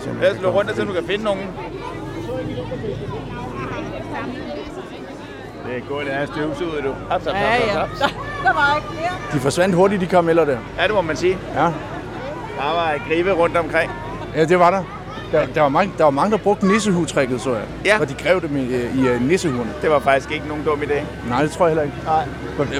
Se, 0.00 0.10
om 0.10 0.16
jeg 0.16 0.22
Lad 0.22 0.30
os 0.30 0.34
kan 0.34 0.40
slå 0.40 0.42
komme 0.50 0.58
rundt, 0.58 0.76
så 0.76 0.84
du 0.84 0.92
kan 0.92 1.04
finde 1.06 1.24
nogen. 1.24 1.40
Det 5.66 5.76
er 5.76 5.80
godt, 5.88 6.06
det 6.06 6.14
er 6.14 6.26
støvsuget, 6.26 6.84
du. 6.84 6.94
Haps, 7.10 7.24
haps, 7.24 7.26
Ja, 7.26 7.46
haps, 7.46 7.66
ja. 7.66 7.78
haps. 7.78 7.98
Der 8.44 8.52
var 8.52 8.76
ikke 8.76 8.88
flere. 8.88 9.12
De 9.32 9.38
forsvandt 9.40 9.74
hurtigt, 9.74 10.00
de 10.00 10.06
karameller 10.06 10.44
der. 10.44 10.58
Ja, 10.78 10.82
det 10.86 10.94
må 10.94 11.00
man 11.02 11.16
sige. 11.16 11.38
Ja, 11.54 11.60
Der 11.60 11.72
var 12.74 12.92
et 12.92 13.02
gribe 13.08 13.32
rundt 13.32 13.56
omkring. 13.56 13.90
ja 14.36 14.44
det 14.44 14.58
var 14.58 14.70
der. 14.70 14.82
Der, 15.34 15.46
der, 15.54 15.60
var 15.60 15.68
mange, 15.68 15.92
der 15.98 16.04
var 16.04 16.10
mange, 16.10 16.30
der 16.30 16.36
brugte 16.36 16.66
nissehue-trækket, 16.66 17.40
så 17.40 17.50
jeg. 17.54 17.62
Ja. 17.84 18.00
Og 18.00 18.08
de 18.08 18.14
grev 18.14 18.40
dem 18.40 18.56
i, 18.56 18.60
i, 18.60 18.74
i 18.94 19.14
uh, 19.14 19.22
nissehuerne. 19.28 19.70
Det 19.82 19.90
var 19.90 19.98
faktisk 19.98 20.30
ikke 20.32 20.48
nogen 20.48 20.64
dum 20.64 20.82
idé. 20.82 21.28
Nej, 21.28 21.42
det 21.42 21.50
tror 21.50 21.66
jeg 21.66 21.70
heller 21.70 21.82
ikke. 21.82 21.96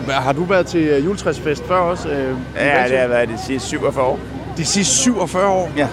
Nej. 0.07 0.15
Har 0.21 0.33
du 0.33 0.45
været 0.45 0.67
til 0.67 0.99
uh, 0.99 1.05
juletræsfest 1.05 1.67
før 1.69 1.77
også? 1.77 2.09
Uh, 2.09 2.15
Ja, 2.57 2.85
det 2.89 2.99
har 2.99 3.07
været 3.09 3.29
de 3.29 3.39
sidste 3.47 3.69
47 3.69 4.05
år. 4.07 4.19
De 4.57 4.65
sidste 4.65 4.95
47 4.95 5.47
år? 5.49 5.71
Ja. 5.77 5.89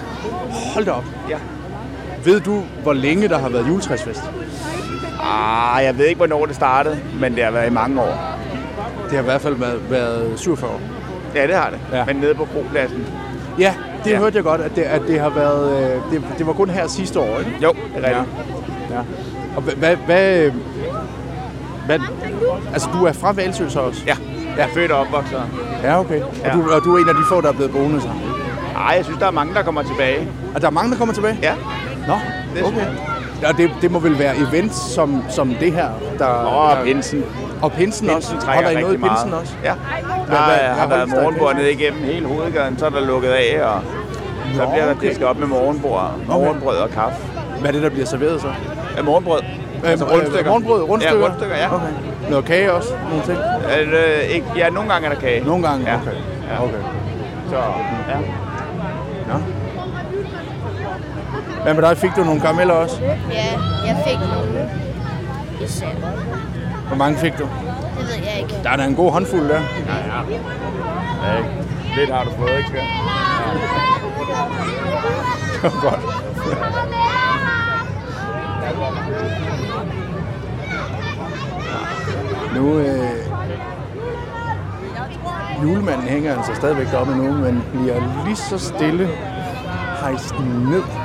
Hold 0.74 0.84
da 0.84 0.90
op. 0.90 1.04
Ja. 1.30 1.36
Ved 2.24 2.40
du, 2.40 2.62
hvor 2.82 2.92
længe 2.92 3.28
der 3.28 3.38
har 3.38 3.48
været 3.48 3.68
juletræsfest? 3.68 4.22
Ah, 5.22 5.84
jeg 5.84 5.98
ved 5.98 6.06
ikke, 6.06 6.16
hvornår 6.18 6.46
det 6.46 6.54
startede, 6.54 6.98
men 7.20 7.34
det 7.34 7.44
har 7.44 7.50
været 7.50 7.66
i 7.66 7.72
mange 7.72 8.00
år. 8.00 8.38
Det 9.04 9.12
har 9.12 9.20
i 9.20 9.24
hvert 9.24 9.40
fald 9.40 9.54
været, 9.54 9.90
været 9.90 10.32
47 10.36 10.70
år. 10.70 10.80
Ja, 11.34 11.46
det 11.46 11.54
har 11.54 11.70
det. 11.70 11.78
Ja. 11.92 12.04
Men 12.04 12.16
nede 12.16 12.34
på 12.34 12.44
Kropladsen. 12.44 13.06
Ja, 13.58 13.74
det 14.04 14.10
Ja. 14.10 14.18
hørte 14.18 14.36
jeg 14.36 14.44
godt, 14.44 14.60
at 14.60 14.76
det, 14.76 14.82
at 14.82 15.02
det 15.08 15.20
har 15.20 15.28
været... 15.30 15.82
øh, 15.84 16.12
Det, 16.12 16.22
det 16.38 16.46
var 16.46 16.52
kun 16.52 16.70
her 16.70 16.86
sidste 16.86 17.20
år, 17.20 17.38
ikke? 17.38 17.52
Jo, 17.62 17.72
det 17.96 18.04
er 18.04 18.08
rigtigt. 18.08 18.36
Ja. 18.90 18.94
ja. 18.96 19.00
Og 19.56 19.62
hvad, 19.62 19.96
hvad, 19.96 20.50
hvad. 21.86 21.98
Altså, 22.72 22.88
du 22.94 23.04
er 23.04 23.12
fra 23.12 23.32
Valsø 23.32 23.68
så 23.68 23.80
også? 23.80 24.02
Ja, 24.06 24.16
jeg 24.56 24.64
er 24.64 24.68
født 24.74 24.90
og 24.92 25.00
opvokset. 25.00 25.42
Ja, 25.82 26.00
okay. 26.00 26.20
Og, 26.22 26.34
Ja. 26.44 26.52
du, 26.52 26.70
og 26.70 26.84
du 26.84 26.94
er 26.96 27.02
en 27.02 27.08
af 27.08 27.14
de 27.14 27.20
få, 27.28 27.40
der 27.40 27.48
er 27.48 27.52
blevet 27.52 27.72
boende 27.72 28.00
så? 28.00 28.08
Ej, 28.76 28.94
jeg 28.96 29.04
synes, 29.04 29.18
der 29.20 29.26
er 29.26 29.30
mange, 29.30 29.54
der 29.54 29.62
kommer 29.62 29.82
tilbage. 29.82 30.28
Og 30.54 30.60
der 30.60 30.66
er 30.66 30.70
mange, 30.70 30.90
der 30.90 30.96
kommer 30.98 31.14
tilbage? 31.14 31.38
Ja. 31.42 31.54
Nå, 32.06 32.14
Det 32.56 32.64
okay. 32.64 32.86
Ja, 33.42 33.48
det, 33.56 33.70
det 33.82 33.90
må 33.90 33.98
vel 33.98 34.18
være 34.18 34.34
events 34.36 34.76
som, 34.76 35.22
som 35.28 35.54
det 35.60 35.72
her, 35.72 35.88
der... 36.18 36.24
Og 36.26 36.76
der, 36.76 36.84
pinsen. 36.84 37.24
Og 37.62 37.72
pinsen, 37.72 38.08
Pinsen 38.08 38.10
også. 38.36 38.46
trækker 38.46 38.64
Holder 38.64 38.70
I 38.70 38.74
noget 38.74 38.86
i 38.86 38.86
rigtig 38.96 39.08
pinsen 39.10 39.30
meget. 39.30 39.42
også? 39.42 39.54
Ja. 39.64 39.72
Hvad- 39.74 40.36
Der 40.36 40.44
hvad- 40.44 40.56
har, 40.56 40.74
har 40.74 40.86
været 40.88 41.08
der 41.08 41.16
i 41.16 41.20
morgenbord 41.20 41.54
ned 41.56 41.66
igennem 41.66 42.02
hele 42.02 42.26
hovedgaden, 42.26 42.78
så 42.78 42.86
er 42.86 42.90
der 42.90 43.00
lukket 43.00 43.28
af, 43.30 43.60
og 43.64 43.80
så 44.54 44.62
Nå, 44.64 44.70
bliver 44.70 44.84
der 44.84 44.94
okay. 44.94 45.08
disket 45.08 45.26
op 45.26 45.38
med 45.38 45.46
morgenbord, 45.46 46.10
morgenbrød 46.28 46.76
og 46.76 46.90
kaffe. 46.90 47.16
Hvad 47.60 47.68
er 47.68 47.72
det, 47.72 47.82
der 47.82 47.88
bliver 47.90 48.06
serveret 48.06 48.40
så? 48.40 48.48
Ja, 48.96 49.02
morgenbrød. 49.02 49.40
Altså 49.84 50.04
rundstykker. 50.04 50.50
Morgenbrød, 50.50 50.82
rundstykker? 50.82 51.18
Ja, 51.20 51.26
rundstykker, 51.28 51.56
ja. 51.56 51.74
Okay. 51.74 51.86
Noget 52.30 52.44
kage 52.44 52.72
også? 52.72 52.88
Nogle 53.10 53.24
ting? 53.24 53.38
Øh, 53.94 54.22
ikke, 54.30 54.46
ja, 54.56 54.70
nogle 54.70 54.90
gange 54.92 55.08
er 55.08 55.12
der 55.12 55.20
kage. 55.20 55.44
Nogle 55.44 55.68
gange? 55.68 55.86
Ja. 55.90 55.96
Okay. 55.96 56.10
Ja. 56.50 56.62
okay. 56.64 56.82
Så, 57.50 57.56
ja. 58.08 58.16
Nå. 59.32 59.38
Hvad 61.62 61.74
med 61.74 61.82
dig? 61.82 61.96
Fik 61.98 62.10
du 62.16 62.24
nogle 62.24 62.40
karameller 62.40 62.74
også? 62.74 62.96
Ja, 63.02 63.44
jeg 63.86 63.96
fik 64.06 64.18
nogle. 64.34 64.70
Især. 65.64 65.86
Hvor 66.92 66.98
mange 66.98 67.18
fik 67.18 67.38
du? 67.38 67.42
Det 67.42 68.06
ved 68.08 68.14
jeg 68.14 68.38
ikke. 68.42 68.54
Der 68.62 68.70
er 68.70 68.76
da 68.76 68.84
en 68.84 68.94
god 68.94 69.12
håndfuld 69.12 69.48
der. 69.48 69.60
Ja, 69.60 69.96
ja. 70.06 71.30
ja 71.30 71.38
ikke? 71.38 71.50
Lidt 71.96 72.10
har 72.10 72.24
du 72.24 72.30
fået, 72.30 72.56
ikke 72.58 72.68
skat? 72.68 72.84
Godt. 75.82 76.00
Nu, 82.54 82.78
øh, 82.78 83.10
julemanden 85.62 86.08
hænger 86.08 86.36
altså 86.36 86.54
stadigvæk 86.54 86.90
deroppe 86.90 87.16
nu, 87.16 87.32
men 87.32 87.64
bliver 87.72 88.24
lige 88.24 88.36
så 88.36 88.58
stille 88.58 89.08
hejst 90.00 90.34
ned. 90.38 91.01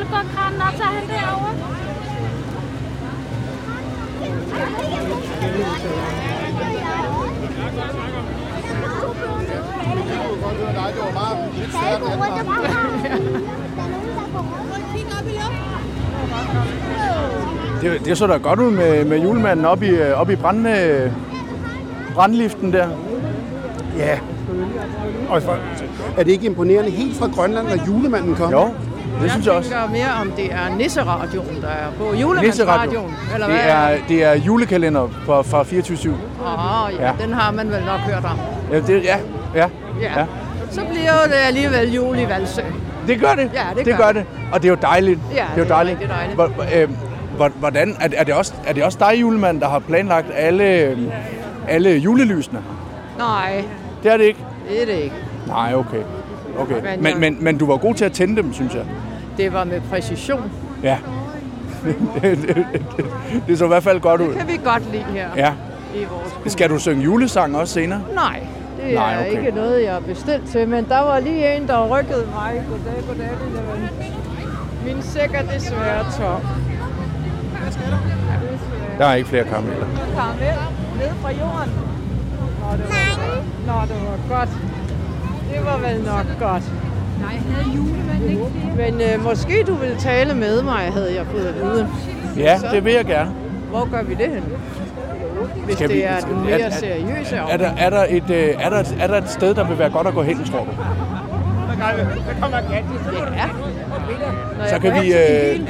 Han 0.00 0.06
er 0.06 0.12
nu 0.12 0.16
går 0.16 0.32
kranen 0.34 0.60
op, 0.60 0.74
så 0.76 0.82
er 0.82 0.86
han 0.86 1.08
derovre. 1.08 1.54
Det, 17.82 18.04
det 18.04 18.18
så 18.18 18.26
da 18.26 18.36
godt 18.36 18.60
ud 18.60 18.70
med, 18.70 19.04
med 19.04 19.18
julemanden 19.18 19.64
oppe 19.64 19.86
i, 19.86 19.90
øh, 19.90 20.20
oppe 20.20 20.32
i 20.32 20.36
brand, 20.36 20.68
øh, 20.68 21.12
brandliften 22.14 22.72
der. 22.72 22.88
Ja. 23.98 24.18
Og 25.28 25.42
for, 25.42 25.58
er 26.16 26.22
det 26.24 26.32
ikke 26.32 26.46
imponerende 26.46 26.90
helt 26.90 27.16
fra 27.16 27.26
Grønland, 27.26 27.68
når 27.68 27.86
julemanden 27.86 28.34
kommer? 28.34 28.60
Jo, 28.60 28.74
det 29.22 29.30
synes 29.30 29.46
jeg 29.46 29.54
også. 29.54 29.70
tænker 29.70 29.88
mere, 29.88 30.08
om 30.20 30.30
det 30.30 30.44
er 30.52 30.76
Nisseradioen, 30.78 31.62
der 31.62 31.68
er 31.68 31.90
på 31.98 32.14
julemandsradioen. 32.20 33.14
Eller 33.34 33.46
Det 33.46 33.56
hvad? 33.56 33.64
er, 33.72 33.96
det 34.08 34.24
er 34.24 34.34
julekalender 34.34 35.08
fra, 35.26 35.42
fra 35.42 35.62
24-7. 35.62 36.08
Åh, 36.10 37.00
ja, 37.00 37.06
Ja. 37.06 37.12
den 37.24 37.32
har 37.32 37.50
man 37.52 37.70
vel 37.70 37.84
nok 37.86 38.00
hørt 38.00 38.24
om. 38.24 38.38
Ja, 38.72 38.80
det, 38.80 39.04
ja, 39.04 39.16
ja, 39.54 39.66
Ja. 40.02 40.24
Så 40.70 40.80
bliver 40.90 41.12
det 41.26 41.34
alligevel 41.46 41.92
jul 41.94 42.18
i 42.18 42.24
Valsø. 42.28 42.62
Det 43.06 43.20
gør 43.20 43.34
det. 43.34 43.50
Ja, 43.54 43.62
det, 43.76 43.84
det 43.86 43.96
gør 43.96 44.12
det. 44.12 44.24
Og 44.52 44.62
det 44.62 44.68
er 44.68 44.72
jo 44.72 44.78
dejligt. 44.82 45.20
Ja, 45.30 45.34
det 45.34 45.40
er 45.42 45.46
det 45.54 45.58
jo 45.58 45.62
er 45.64 45.68
dejligt. 45.68 45.94
rigtig 46.00 46.08
dejligt. 46.16 46.34
Hvor- 46.34 46.46
hvor- 46.46 46.64
øh, 46.82 46.88
hvor- 47.36 47.48
Hvordan, 47.58 47.96
er, 48.00 48.08
er, 48.16 48.24
det 48.24 48.34
også, 48.34 48.52
er 48.66 48.72
det 48.72 48.82
også 48.84 48.98
dig, 49.00 49.20
julemand, 49.20 49.60
der 49.60 49.68
har 49.68 49.78
planlagt 49.78 50.26
alle, 50.36 50.64
øh, 50.64 50.98
alle 51.68 51.90
julelysene? 51.90 52.58
Nej, 53.18 53.64
Det 54.02 54.12
er 54.12 54.16
det 54.16 54.24
ikke? 54.24 54.40
det 54.68 54.82
er 54.82 54.86
det 54.86 54.92
ikke. 55.02 55.14
Nej, 55.46 55.74
okay. 55.74 56.02
okay. 56.58 56.74
Men 56.74 56.82
Men, 57.02 57.06
jeg- 57.12 57.16
men, 57.20 57.36
men 57.40 57.58
du 57.58 57.66
var 57.66 57.76
god 57.76 57.94
til 57.94 58.04
at 58.04 58.12
tænde 58.12 58.36
dem, 58.42 58.52
synes 58.52 58.74
jeg. 58.74 58.82
Det 59.40 59.52
var 59.52 59.64
med 59.64 59.80
præcision. 59.90 60.50
Ja. 60.82 60.96
det, 61.84 61.96
det, 62.22 62.66
det, 62.96 63.06
det 63.46 63.58
så 63.58 63.64
i 63.64 63.68
hvert 63.68 63.82
fald 63.82 64.00
godt 64.00 64.20
ud. 64.20 64.28
Det 64.28 64.36
kan 64.36 64.48
vi 64.48 64.60
godt 64.64 64.92
lide 64.92 65.02
her 65.04 65.28
Ja. 65.36 65.52
i 65.94 66.04
vores 66.04 66.52
Skal 66.52 66.70
du 66.70 66.78
synge 66.78 67.02
julesang 67.04 67.56
også 67.56 67.74
senere? 67.74 68.02
Nej, 68.14 68.40
det 68.84 68.94
Nej, 68.94 69.14
er 69.14 69.20
okay. 69.20 69.30
ikke 69.38 69.50
noget, 69.50 69.84
jeg 69.84 69.92
har 69.92 70.00
bestilt 70.00 70.50
til, 70.50 70.68
men 70.68 70.84
der 70.88 70.98
var 71.00 71.18
lige 71.20 71.56
en, 71.56 71.68
der 71.68 71.86
rykkede 71.98 72.26
mig. 72.34 72.62
Goddag, 72.70 73.02
goddag, 73.08 73.28
lille 73.44 73.58
ven. 73.58 74.94
Min 74.94 75.02
sæk 75.02 75.30
er 75.34 75.42
desværre 75.54 76.04
tom. 76.18 76.40
Der 78.98 79.06
er 79.06 79.14
ikke 79.14 79.28
flere 79.28 79.44
karameller. 79.44 79.86
Karamel 80.14 80.54
ned 80.98 81.10
fra 81.22 81.30
jorden. 81.30 81.72
Nå, 82.66 82.76
det 82.76 82.84
var, 82.88 83.36
Nå, 83.66 83.80
det 83.94 83.96
var 84.28 84.36
godt. 84.38 84.48
Det 85.52 85.64
var 85.64 85.78
vel 85.88 86.04
nok 86.04 86.26
godt. 86.40 86.62
Nej, 87.20 87.36
havde 87.54 87.76
julemanden 87.76 88.30
ikke 88.30 88.42
Men 88.76 89.00
øh, 89.00 89.24
måske 89.24 89.64
du 89.66 89.74
ville 89.74 89.96
tale 89.96 90.34
med 90.34 90.62
mig, 90.62 90.74
havde 90.92 91.14
jeg 91.14 91.26
fået 91.26 91.46
at 91.46 91.54
vide. 91.54 91.88
Ja, 92.36 92.58
Så, 92.58 92.66
det 92.72 92.84
vil 92.84 92.92
jeg 92.92 93.04
gerne. 93.04 93.30
Hvor 93.70 93.88
gør 93.92 94.02
vi 94.02 94.14
det 94.14 94.26
hen? 94.34 94.42
Hvis 95.64 95.74
Skal 95.74 95.88
det 95.88 95.96
vi- 95.96 96.02
er 96.02 96.20
skal- 96.20 96.32
den 96.34 96.40
er- 96.40 96.44
mere 96.44 96.60
er- 96.60 96.70
seriøse 96.70 97.36
Er 97.36 97.56
der, 97.56 97.70
er, 97.78 97.90
der 97.90 98.04
et, 98.08 98.30
øh, 98.30 98.54
er, 98.60 98.70
der, 98.70 98.78
et- 98.80 98.96
er 99.00 99.06
der 99.06 99.16
et 99.16 99.28
sted, 99.30 99.54
der 99.54 99.64
vil 99.68 99.78
være 99.78 99.90
godt 99.90 100.06
at 100.06 100.14
gå 100.14 100.22
hen, 100.22 100.44
tror 100.44 100.58
du? 100.58 100.70
Ja. 103.36 103.48
Så 104.66 104.72
jeg 104.74 104.80
kan 104.80 105.02
vi, 105.02 105.12
øh, 105.14 105.60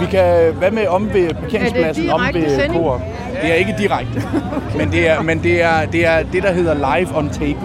vi 0.00 0.06
kan, 0.10 0.54
hvad 0.54 0.70
med 0.70 0.86
om 0.86 1.10
ved 1.14 1.34
parkeringspladsen, 1.34 2.10
om 2.10 2.20
ved? 2.34 2.68
Coop? 2.70 3.00
Det 3.42 3.50
er 3.50 3.54
ikke 3.54 3.74
direkte, 3.78 4.22
men 4.78 4.92
det 4.92 5.08
er, 5.08 5.22
men 5.22 5.42
det 5.42 5.62
er, 5.62 5.84
det 5.92 6.06
er 6.06 6.22
det, 6.32 6.42
der 6.42 6.52
hedder 6.52 6.74
live 6.74 7.16
on 7.16 7.28
tape. 7.30 7.56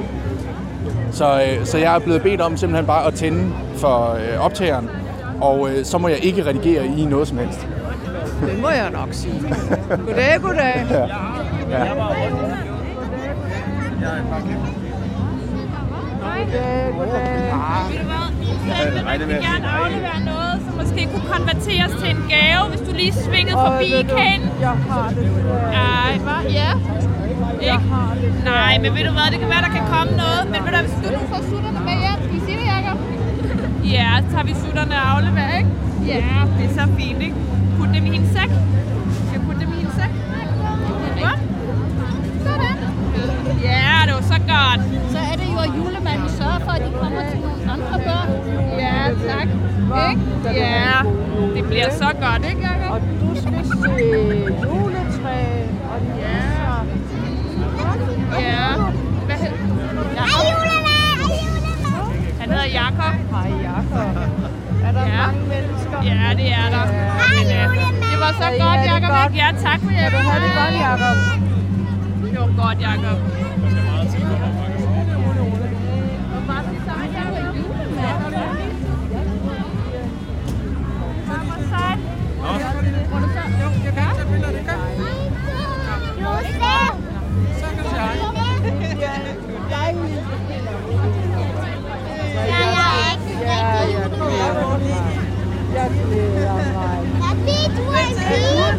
Så, 1.13 1.41
øh, 1.41 1.65
så 1.65 1.77
jeg 1.77 1.95
er 1.95 1.99
blevet 1.99 2.21
bedt 2.21 2.41
om 2.41 2.57
simpelthen 2.57 2.85
bare 2.85 3.07
at 3.07 3.13
tænde 3.13 3.53
for 3.77 4.13
øh, 4.13 4.45
optageren, 4.45 4.89
og 5.41 5.69
øh, 5.69 5.85
så 5.85 5.97
må 5.97 6.07
jeg 6.07 6.17
ikke 6.25 6.45
redigere 6.45 6.85
i 6.85 7.05
noget 7.05 7.27
som 7.27 7.37
helst. 7.37 7.67
Det 8.47 8.61
må 8.61 8.69
jeg 8.69 8.89
nok 8.91 9.07
sige. 9.11 9.41
Goddag, 9.89 10.41
goddag. 10.41 10.85
Ja. 10.89 10.99
Ja. 11.69 11.93
Goddag, 16.31 16.93
goddag. 16.97 17.53
Ved 19.11 19.19
du 19.19 19.25
hvad? 19.25 19.35
Gerne 19.35 19.67
aflevere 19.67 20.19
noget, 20.25 20.61
som 20.67 20.77
måske 20.81 21.09
kunne 21.13 21.27
konverteres 21.33 21.91
til 22.01 22.09
en 22.09 22.23
gave, 22.29 22.69
hvis 22.69 22.81
du 22.81 22.91
lige 22.95 23.13
svingede 23.13 23.51
forbi 23.51 24.01
du, 24.09 24.15
kagen. 24.15 24.41
Jeg 24.61 24.69
har 24.69 25.09
det. 25.09 25.31
Ej, 25.73 26.17
hvad? 26.17 26.51
Ja. 26.51 26.71
Ikke? 27.61 27.79
Nej, 28.73 28.81
men 28.81 28.91
ved 28.97 29.03
du 29.09 29.13
hvad, 29.17 29.27
det 29.33 29.39
kan 29.43 29.49
være, 29.55 29.63
der 29.67 29.73
kan 29.77 29.85
komme 29.93 30.11
noget. 30.23 30.41
Men 30.51 30.59
ved 30.65 30.69
du, 30.73 30.75
hvad, 30.77 30.83
hvis 30.87 30.95
du 31.03 31.07
nu 31.17 31.21
får 31.31 31.41
sutterne 31.51 31.79
med 31.89 31.95
hjem, 32.03 32.17
skal 32.23 32.33
vi 32.37 32.41
sige 32.47 32.57
det, 32.61 32.67
Jacob? 32.73 32.97
Ja, 33.95 34.09
så 34.21 34.27
tager 34.33 34.45
vi 34.49 34.53
sutterne 34.63 34.95
og 35.01 35.05
afleverer, 35.13 35.55
ikke? 35.61 35.71
Ja, 36.13 36.33
det 36.57 36.63
er 36.69 36.73
så 36.79 36.85
fint, 36.99 37.21
ikke? 37.27 37.37
Put 37.77 37.89
dem 37.95 38.03
i 38.07 38.09
hendes 38.15 38.31
sæk. 38.37 38.51
Skal 39.25 39.35
jeg 39.37 39.41
putte 39.47 39.59
dem 39.63 39.69
i 39.75 39.77
hendes 39.81 39.95
sæk? 39.99 40.11
Godt. 41.25 41.41
Sådan. 42.45 42.75
Ja, 43.69 43.93
det 44.07 44.13
var 44.19 44.25
så 44.33 44.39
godt. 44.53 44.81
Så 45.13 45.19
er 45.31 45.35
det 45.39 45.47
jo, 45.53 45.57
at 45.65 45.71
julemanden 45.77 46.29
sørger 46.39 46.59
for, 46.65 46.71
at 46.77 46.81
de 46.87 46.91
kommer 47.01 47.21
til 47.31 47.39
nogle 47.45 47.61
andre 47.75 47.95
børn. 48.07 48.29
Ja, 48.85 48.97
tak. 49.29 49.47
Ikke? 50.09 50.21
Ja, 50.65 50.95
det 51.55 51.63
bliver 51.69 51.89
så 52.03 52.09
godt, 52.23 52.41
ikke, 52.49 52.61
Jacob? 52.67 52.89
Og 52.93 52.99
du 53.21 53.29
skal 53.41 53.61
se 53.83 53.93
juletræ 54.63 55.02
Ja. 58.49 58.67
Hvad 59.27 59.35
hed? 59.43 59.53
Hej 60.19 60.31
julemand! 60.55 61.19
Hej 61.27 61.39
julemand! 61.41 62.39
Han 62.39 62.47
hedder 62.53 62.69
Jakob. 62.81 63.13
Hej, 63.35 63.49
Jakob. 63.69 64.15
Er 64.87 64.91
der 64.97 65.05
Ja. 65.15 65.25
mange 65.25 65.41
mennesker? 65.53 65.97
Ja, 66.11 66.27
det 66.39 66.47
er 66.61 66.67
der. 66.75 66.85
Men, 67.35 67.45
øh, 67.59 67.65
det 68.11 68.17
var 68.23 68.31
så 68.41 68.47
godt, 68.63 68.81
Jakob. 68.93 69.29
Ja, 69.41 69.47
tak 69.65 69.79
for 69.85 69.89
Kan 69.89 69.97
hjælpen. 69.99 70.19
du 70.21 70.29
have 70.31 70.41
det 70.45 70.51
godt, 70.61 70.75
Jakob? 70.87 71.15
Det 72.31 72.39
var 72.39 72.51
godt, 72.63 72.77
Jakob. 72.89 73.17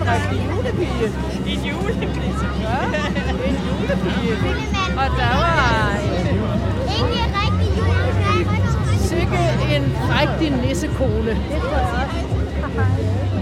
En 0.04 0.10
rigtig 0.12 0.46
julepige? 0.50 1.06
En 1.46 1.60
julepige. 1.70 2.34
Ja, 2.62 2.78
en 3.48 3.56
julepige. 3.66 4.34
Og 4.96 5.06
der 5.20 5.32
var 5.42 5.98
sikke 8.98 9.38
en 9.76 9.82
rigtig 10.20 10.50
nissekone. 10.66 11.30
Det 11.30 11.36
tror 11.60 11.78
jeg. 11.78 12.08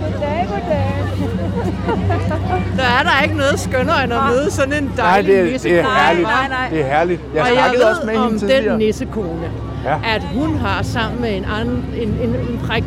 Goddag, 0.03 0.47
goddag. 0.49 0.93
Der 2.77 2.83
er 2.83 3.03
der 3.03 3.23
ikke 3.23 3.37
noget 3.37 3.61
skønnere 3.61 4.05
end 4.05 4.13
at 4.13 4.21
møde 4.31 4.51
sådan 4.51 4.73
en 4.73 4.85
Nej, 4.85 4.97
dejlig 4.97 5.29
det 5.29 5.39
er, 5.39 5.43
det 5.43 5.53
nissekone. 5.53 5.79
er 5.81 6.07
herligt. 6.07 6.29
Nej, 6.29 6.49
nej. 6.49 6.69
Det 6.71 6.81
er 6.81 6.87
herligt. 6.87 7.21
Jeg 7.35 7.43
og 7.43 7.49
jeg 7.49 7.71
ved 7.75 7.83
også 7.83 8.03
med 8.07 8.17
om 8.17 8.39
tidligere. 8.39 8.71
den 8.71 8.79
nissekone, 8.79 9.51
Ja. 9.85 9.95
at 10.17 10.23
hun 10.35 10.57
har 10.59 10.83
sammen 10.83 11.21
med 11.21 11.37
en 11.37 11.45
anden, 11.61 11.85
en, 11.97 12.09
en, 12.09 12.29
en 12.29 12.61
præk, 12.67 12.85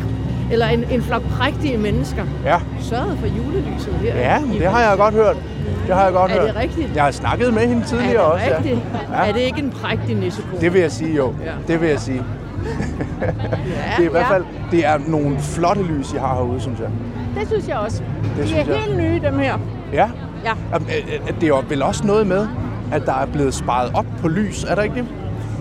eller 0.52 0.66
en, 0.66 0.84
en 0.90 1.02
flok 1.02 1.22
prægtige 1.22 1.78
mennesker, 1.78 2.22
Ja. 2.44 2.58
sørget 2.80 3.18
for 3.18 3.26
julelyset 3.26 3.92
her. 3.94 4.16
Ja, 4.16 4.38
det 4.58 4.66
har 4.66 4.80
jeg 4.80 4.98
godt 4.98 5.14
hørt. 5.14 5.36
Det 5.86 5.94
har 5.94 6.04
jeg 6.04 6.12
godt 6.12 6.30
Er 6.32 6.34
det 6.40 6.44
hørt. 6.52 6.56
rigtigt? 6.62 6.90
Jeg 6.94 7.04
har 7.04 7.10
snakket 7.10 7.54
med 7.54 7.66
hende 7.66 7.84
tidligere 7.84 8.12
er 8.14 8.18
det 8.18 8.32
også. 8.32 8.46
rigtigt? 8.56 8.78
Ja. 9.12 9.28
Er 9.28 9.32
det 9.32 9.40
ikke 9.40 9.58
en 9.58 9.70
prægtig 9.70 10.14
nissekone? 10.16 10.60
Det 10.60 10.72
vil 10.72 10.80
jeg 10.80 10.92
sige, 10.92 11.16
jo. 11.16 11.34
Ja. 11.44 11.52
Det 11.68 11.80
vil 11.80 11.88
jeg 11.88 12.00
sige. 12.00 12.22
ja, 13.20 13.26
Det 13.96 14.04
er 14.04 14.08
i 14.08 14.10
hvert 14.10 14.26
fald 14.26 14.44
det 14.70 14.86
er 14.86 14.98
nogle 15.06 15.38
flotte 15.38 15.82
lys, 15.82 16.12
I 16.12 16.16
har 16.16 16.34
herude, 16.34 16.60
synes 16.60 16.80
jeg. 16.80 16.88
Det 17.40 17.48
synes 17.48 17.68
jeg 17.68 17.76
også. 17.76 18.02
Det 18.36 18.42
De 18.42 18.48
synes 18.48 18.68
er 18.68 18.72
jeg. 18.72 18.82
helt 18.82 18.96
nye, 18.96 19.20
dem 19.30 19.38
her. 19.38 19.58
Ja. 19.92 20.08
Ja. 20.44 20.52
Jamen, 20.72 20.88
øh, 20.88 21.14
øh, 21.28 21.34
Det 21.34 21.42
er 21.42 21.48
jo 21.48 21.62
vel 21.68 21.82
også 21.82 22.06
noget 22.06 22.26
med, 22.26 22.46
at 22.92 23.06
der 23.06 23.12
er 23.14 23.26
blevet 23.26 23.54
sparet 23.54 23.90
op 23.94 24.06
på 24.20 24.28
lys, 24.28 24.64
er 24.64 24.74
der 24.74 24.82
ikke 24.82 24.94
det? 24.94 25.04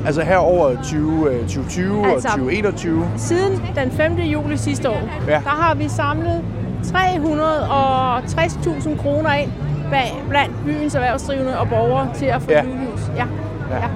Altså 0.05 0.21
her 0.21 0.37
over 0.37 0.83
20, 0.83 1.29
øh, 1.31 1.39
2020 1.41 2.05
Altså- 2.11 2.27
og 2.27 2.33
2021. 2.33 3.07
Siden 3.17 3.61
den 3.75 3.91
5. 3.91 4.13
juli 4.17 4.57
sidste 4.57 4.89
år, 4.89 5.01
Ja. 5.27 5.31
der 5.43 5.49
har 5.49 5.75
vi 5.75 5.89
samlet 5.89 6.43
360.000 6.83 8.97
kroner 8.97 9.33
ind 9.33 9.51
bag, 9.91 10.23
blandt 10.29 10.65
byens 10.65 10.95
erhvervsdrivende 10.95 11.59
og 11.59 11.69
borgere 11.69 12.07
til 12.15 12.25
at 12.25 12.41
få 12.41 12.51
Ja. 12.51 12.57
ja. 12.57 12.63
julelys. 12.63 13.01
Ja. 13.17 13.25
Ja. 13.69 13.75
ja. 13.75 13.87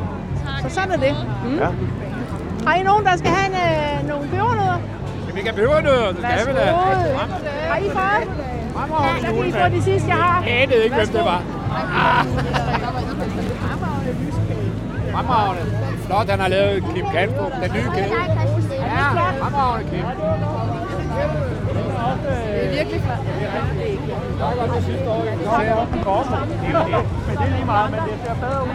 Så 0.70 0.76
sådan 0.76 0.92
er 0.92 0.98
det. 0.98 1.16
Mm. 1.46 1.58
Ja. 1.58 1.68
Har 2.68 2.76
I 2.76 2.84
nogen, 2.84 3.06
der 3.06 3.18
skal 3.18 3.30
have 3.32 3.48
en, 3.48 3.54
øh, 4.04 4.08
nogle 4.10 4.28
pebernødder? 4.30 4.80
Vi 5.36 5.42
kan 5.42 5.54
pebernødder, 5.54 6.08
det 6.08 6.18
skal 6.40 6.54
vi 6.54 6.60
da. 6.60 6.66
Har 7.70 7.78
I 7.78 7.84
fået? 7.84 8.30
Ja, 9.04 9.28
så 9.28 9.34
kan 9.36 9.46
I 9.48 9.52
få 9.52 9.70
de 9.78 9.82
sidste, 9.84 10.08
jeg 10.08 10.16
har. 10.18 10.44
Jeg 10.44 10.62
anede 10.62 10.84
ikke, 10.84 10.96
hvem 10.96 11.08
det 11.08 11.22
var. 11.26 11.42
Fremragende. 15.12 15.62
Flot, 16.10 16.30
han 16.30 16.40
har 16.40 16.48
lavet 16.48 16.84
Kim 16.94 17.06
Kanstrup, 17.14 17.52
den 17.64 17.72
nye 17.74 17.90
kæde. 17.96 18.14
Ja, 18.72 19.06
fremragende 19.42 19.90
Kim. 19.90 20.06
Det 22.24 22.66
er 22.66 22.70
virkelig 22.78 23.02
flot. 23.02 23.18
Det 23.18 24.40
var 24.40 24.56
godt 24.60 24.72
det 24.76 24.84
sidste 24.84 25.10
år. 25.10 25.24
Jeg 25.24 25.38
ser 25.66 25.74
op 25.74 25.88
den 25.94 26.04
korte. 26.04 26.30
Men 26.30 27.38
det 27.38 27.46
er 27.46 27.56
lige 27.56 27.66
meget, 27.66 27.92
men 27.92 28.00
det 28.00 28.14
ser 28.26 28.36
bedre 28.44 28.62
ud. 28.64 28.70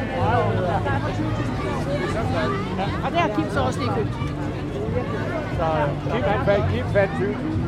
Og 3.05 3.11
det 3.11 3.19
har 3.21 3.29
Kim 3.37 3.51
så 3.51 3.61
også 3.61 3.79
lige 3.81 3.93
købt. 3.97 4.13
Så 5.59 5.67
Kim 6.13 6.23
han 6.23 6.41
fandt, 6.47 6.65
Kim 6.73 6.87
fandt 6.93 7.13
20. 7.17 7.64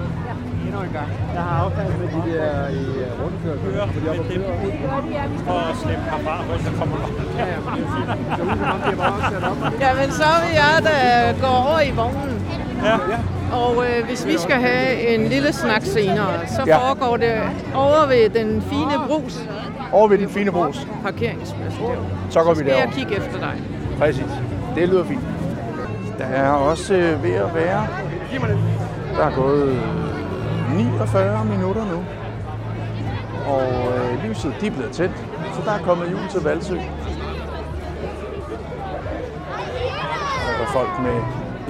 Endnu 0.77 0.89
en 0.89 0.95
gang. 0.99 1.11
Jeg 1.35 1.43
har 1.43 1.57
aftalt 1.64 1.95
med 2.01 2.09
de 2.14 2.20
der 2.33 2.68
i 2.68 2.85
uh, 3.05 3.22
rundkørsler. 3.22 3.87
Fordi 3.93 4.07
jeg 4.07 4.16
var 4.87 5.45
For 5.49 5.59
at 5.70 5.77
slippe 5.83 6.03
ham 6.14 6.20
bare, 6.24 6.43
hvis 6.45 6.62
der 6.66 6.72
kommer 6.81 6.97
op. 7.05 7.11
Ja, 7.39 7.45
ja, 7.55 7.57
det 7.77 7.83
er 7.87 7.91
fint. 7.97 8.37
Så 8.37 8.43
ud 8.43 8.57
som 8.61 8.68
om 8.74 8.81
de 8.87 8.91
er 8.93 8.97
bare 8.97 9.20
sat 9.33 9.45
op. 9.51 9.59
Jamen, 9.85 10.11
så 10.20 10.29
vil 10.43 10.53
jeg 10.64 10.77
da 10.89 10.97
gå 11.47 11.51
over 11.68 11.81
i 11.81 11.91
vognen. 12.01 12.35
Ja. 12.85 12.97
Og 13.62 13.85
øh, 13.89 14.07
hvis 14.07 14.27
vi 14.27 14.39
skal 14.39 14.57
have 14.57 15.14
en 15.14 15.27
lille 15.29 15.53
snak 15.53 15.83
senere, 15.85 16.33
så 16.47 16.62
Ja. 16.66 16.77
foregår 16.79 17.16
det 17.16 17.35
over 17.74 18.07
ved 18.09 18.29
den 18.41 18.62
fine 18.62 18.95
brus 19.09 19.35
Over 19.93 20.09
ved 20.09 20.18
din 20.18 20.29
fine 20.29 20.53
brus. 20.53 20.87
parkeringsplads. 21.03 21.74
Så 22.31 22.43
går 22.43 22.51
vi 22.55 22.57
Skal 22.59 22.66
jeg 22.68 22.77
derover. 22.77 22.93
kigge 22.95 23.16
efter 23.16 23.39
dig? 23.39 23.55
Præcis. 23.99 24.31
Det 24.74 24.89
lyder 24.89 25.05
fint. 25.05 25.20
Der 26.18 26.24
er 26.24 26.51
også 26.51 26.95
øh, 26.95 27.22
ved 27.22 27.33
at 27.35 27.55
være... 27.55 27.87
Der 29.16 29.24
er 29.27 29.35
gået 29.35 29.68
øh, 29.68 29.79
49 30.74 31.44
minutter 31.44 31.84
nu. 31.84 32.04
Og 33.46 33.96
øh, 33.96 34.24
lyset 34.28 34.54
de 34.60 34.66
er 34.66 34.70
blevet 34.70 34.92
tændt. 34.92 35.16
Så 35.54 35.60
der 35.64 35.72
er 35.72 35.78
kommet 35.82 36.10
jul 36.12 36.28
til 36.30 36.40
Valsø. 36.40 36.74
Der 36.74 36.80
er 40.62 40.66
folk 40.72 40.88
med 41.02 41.22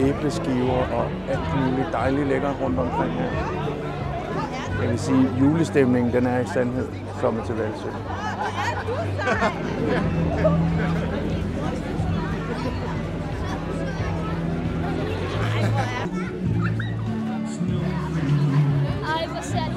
æbleskiver 0.09 0.87
og 0.95 1.05
alt 1.29 1.61
muligt 1.61 1.89
dejligt 1.93 2.29
lækker 2.29 2.53
rundt 2.63 2.79
omkring 2.79 3.13
her. 3.13 3.31
Jeg 4.83 4.91
vil 4.91 4.99
sige, 4.99 5.29
at 5.29 5.41
julestemningen 5.41 6.13
den 6.13 6.27
er 6.27 6.39
i 6.39 6.47
sandhed 6.47 6.89
kommet 7.21 7.45
til 7.45 7.55
Valsø. 7.55 7.89
Ser 19.47 19.59
det. 19.59 19.77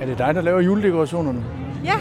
Er 0.00 0.06
det 0.06 0.18
dig, 0.18 0.34
der 0.34 0.40
laver 0.40 0.60
juledekorationerne? 0.60 1.42
Ja, 1.84 1.92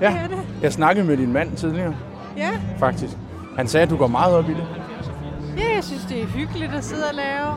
Ja. 0.00 0.06
det 0.10 0.16
er 0.24 0.26
det. 0.28 0.38
Jeg 0.62 0.72
snakkede 0.72 1.06
med 1.06 1.16
din 1.16 1.32
mand 1.32 1.56
tidligere, 1.56 1.94
Ja. 2.36 2.50
faktisk. 2.78 3.12
Han 3.56 3.68
sagde, 3.68 3.84
at 3.84 3.90
du 3.90 3.96
går 3.96 4.06
meget 4.06 4.34
op 4.34 4.44
i 4.50 4.52
det. 4.54 4.66
ja, 5.58 5.74
jeg 5.74 5.84
synes, 5.84 6.04
det 6.04 6.22
er 6.22 6.26
hyggeligt 6.26 6.74
at 6.74 6.84
sidde 6.84 7.02
og 7.10 7.14
lave. 7.14 7.54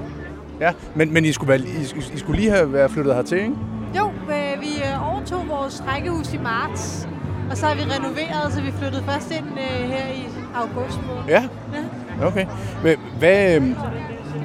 Ja, 0.59 0.71
men, 0.95 1.13
men 1.13 1.25
I, 1.25 1.31
skulle 1.31 1.49
være, 1.49 1.59
I, 1.59 2.13
I 2.13 2.17
skulle 2.17 2.39
lige 2.41 2.51
have 2.51 2.73
været 2.73 2.91
flyttet 2.91 3.15
hertil, 3.15 3.37
ikke? 3.37 3.53
Jo, 3.97 4.05
øh, 4.07 4.61
vi 4.61 4.67
øh, 4.77 5.13
overtog 5.13 5.43
vores 5.49 5.83
rækkehus 5.87 6.33
i 6.33 6.37
marts, 6.37 7.07
og 7.51 7.57
så 7.57 7.65
har 7.65 7.75
vi 7.75 7.81
renoveret, 7.81 8.53
så 8.53 8.61
vi 8.61 8.71
flyttede 8.71 9.03
først 9.03 9.31
ind 9.31 9.45
øh, 9.51 9.89
her 9.89 10.07
i 10.13 10.27
august 10.55 10.99
måned. 11.07 11.23
Ja. 11.27 11.43
Ja. 11.73 12.25
Okay. 12.27 12.45
Hvad, 13.19 13.55
øhm, 13.55 13.75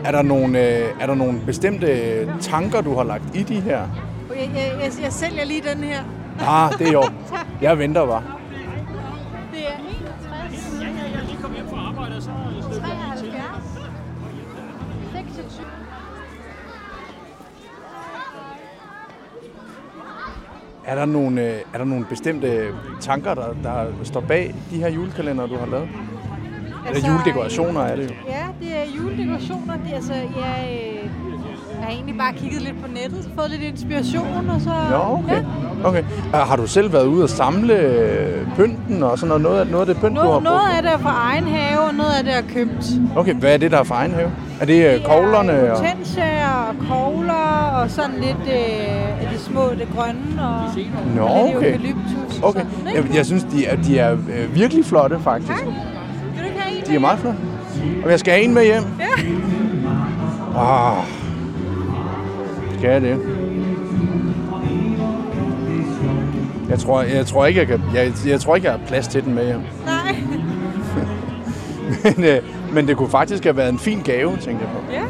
er, 0.05 0.12
der 0.12 0.22
nogle, 0.22 0.59
øh, 0.59 0.88
er 1.00 1.07
der 1.07 1.14
nogle 1.14 1.40
bestemte 1.46 2.26
tanker, 2.40 2.80
du 2.80 2.94
har 2.94 3.05
lagt 3.05 3.24
i 3.36 3.42
de 3.42 3.61
her? 3.61 3.80
Og 4.30 4.36
Jeg, 4.36 4.50
jeg, 4.55 4.72
jeg, 4.82 5.03
jeg 5.03 5.12
sælger 5.12 5.44
lige 5.44 5.62
den 5.74 5.84
her. 5.84 6.03
Ah, 6.40 6.72
det 6.78 6.88
er 6.88 6.92
jo. 6.92 7.03
Jeg 7.62 7.78
venter 7.78 8.07
bare. 8.07 8.22
Det 9.53 9.61
er 9.68 9.78
61. 10.48 10.80
Ja, 10.82 10.86
ja, 10.86 11.16
jeg 11.16 11.24
lige 11.26 11.38
kommet 11.42 11.59
hjem 11.59 11.68
fra 11.68 11.88
arbejde, 11.88 12.22
så 12.22 12.30
73. 12.80 13.32
26. 15.12 15.66
Er 20.86 20.94
der 20.94 21.05
nogle, 21.05 21.40
øh, 21.42 21.61
er 21.74 21.78
der 21.78 21.84
nogle 21.84 22.05
bestemte 22.05 22.74
tanker, 23.00 23.34
der, 23.34 23.55
der 23.62 23.86
står 24.03 24.20
bag 24.20 24.55
de 24.70 24.76
her 24.76 24.88
julekalender, 24.88 25.46
du 25.46 25.57
har 25.57 25.66
lavet? 25.66 25.88
Altså, 26.89 27.07
juledekorationer 27.07 27.80
er 27.80 27.97
det 27.97 28.03
jo. 28.05 28.14
Ja, 28.28 28.45
det 28.61 28.70
er 28.76 28.97
juledekorationer. 28.97 29.74
Det 29.85 29.91
er, 29.93 29.97
altså, 29.97 30.12
jeg, 30.12 30.68
øh, 30.72 31.11
jeg 31.78 31.80
har 31.89 31.91
egentlig 31.91 32.18
bare 32.18 32.33
kigget 32.33 32.62
lidt 32.62 32.83
på 32.83 32.89
nettet, 32.89 33.30
fået 33.39 33.51
lidt 33.51 33.62
inspiration, 33.62 34.51
og 34.51 34.61
så... 34.61 34.70
Nå, 34.91 34.97
okay. 34.97 35.37
Ja. 35.83 35.89
okay. 35.89 36.05
Og 36.33 36.39
Har 36.39 36.57
du 36.57 36.66
selv 36.66 36.93
været 36.93 37.07
ude 37.07 37.22
og 37.22 37.28
samle 37.28 37.74
øh, 37.74 38.47
pynten 38.57 39.03
og 39.03 39.18
sådan 39.18 39.28
noget? 39.28 39.43
Noget 39.43 39.61
af, 39.61 39.66
noget 39.66 39.89
af 39.89 39.95
det 39.95 40.03
pynt, 40.03 40.16
du 40.16 40.20
har 40.20 40.28
Noget, 40.28 40.33
brugt? 40.33 40.45
noget 40.45 40.76
af 40.76 40.83
det 40.83 40.93
er 40.93 40.99
fra 40.99 41.14
egen 41.30 41.45
have, 41.45 41.80
og 41.80 41.95
noget 41.95 42.11
af 42.18 42.24
det 42.24 42.35
er 42.37 42.43
købt. 42.55 42.87
Okay, 43.16 43.35
hvad 43.35 43.55
er 43.55 43.57
det, 43.59 43.70
der 43.70 43.78
er 43.78 43.85
for 43.85 43.95
egen 43.95 44.12
have? 44.12 44.30
Er 44.61 44.64
det 44.66 44.95
øh, 44.95 45.05
koglerne? 45.05 45.72
Og... 45.72 45.78
Hortensia 45.78 46.51
og 46.68 46.74
kogler, 46.89 47.70
og 47.83 47.91
sådan 47.91 48.14
lidt 48.20 48.43
øh, 48.47 49.22
af 49.22 49.28
de 49.33 49.39
små, 49.39 49.62
det 49.78 49.89
grønne, 49.97 50.43
og, 50.49 50.62
Nå, 51.16 51.22
og 51.22 51.47
lidt 51.47 51.57
okay. 51.57 51.72
eukalyptus. 51.72 52.41
Okay. 52.43 52.61
Sådan, 52.61 52.95
Jeg, 52.97 53.14
jeg 53.16 53.26
synes, 53.26 53.45
de 53.45 53.66
er, 53.66 53.76
de 53.76 53.99
er 53.99 54.14
virkelig 54.55 54.85
flotte, 54.85 55.18
faktisk. 55.20 55.64
Vil 55.64 55.74
De 56.87 56.95
er 56.95 56.99
meget 56.99 57.18
flotte. 57.18 57.39
Og 58.05 58.11
jeg 58.11 58.20
skal 58.20 58.33
have 58.33 58.45
en 58.45 58.55
med 58.55 58.64
hjem. 58.64 58.83
Ja. 59.01 59.22
Ah. 60.57 61.05
Skal 62.78 62.91
jeg 62.91 63.01
det? 63.03 63.18
Jeg 66.68 66.78
tror, 66.78 67.03
jeg 67.03 67.26
tror 67.26 67.47
ikke, 67.47 67.61
jeg 67.61 67.66
kan, 67.66 67.83
jeg, 67.95 68.12
jeg 68.26 68.41
tror 68.41 68.57
ikke, 68.57 68.68
jeg 68.68 68.78
har 68.78 68.87
plads 68.87 69.09
til 69.09 69.24
den 69.24 69.35
med 69.35 69.47
hjem. 69.47 69.61
Nej. 69.85 70.16
men, 72.05 72.24
øh, 72.24 72.43
men 72.72 72.89
det 72.89 72.97
kunne 72.97 73.11
faktisk 73.11 73.45
have 73.45 73.57
været 73.57 73.68
en 73.68 73.78
fin 73.78 74.01
gave, 74.01 74.30
tænkte 74.30 74.64
jeg 74.64 74.72
på. 74.74 74.93
Ja. 74.93 75.03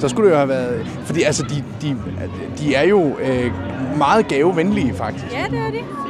Så 0.00 0.08
skulle 0.08 0.28
det 0.28 0.32
jo 0.32 0.38
have 0.38 0.48
været... 0.48 0.86
Fordi 1.04 1.22
altså, 1.22 1.42
de, 1.42 1.64
de, 1.82 1.96
de 2.58 2.74
er 2.74 2.82
jo 2.82 3.18
øh, 3.18 3.52
meget 3.98 4.28
gavevenlige, 4.28 4.94
faktisk. 4.94 5.32
Ja, 5.32 5.44
det 5.50 5.58
er 5.58 5.70
det. 5.70 6.03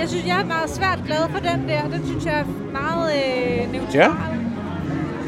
Jeg 0.00 0.08
synes, 0.08 0.26
jeg 0.26 0.40
er 0.40 0.44
meget 0.44 0.70
svært 0.70 1.00
glad 1.06 1.28
for 1.30 1.38
den 1.38 1.68
der. 1.68 1.82
Den 1.96 2.06
synes 2.06 2.24
jeg 2.26 2.34
er 2.40 2.44
meget 2.72 3.12
øh, 3.16 3.72
neutral. 3.72 3.94
Ja. 3.94 4.10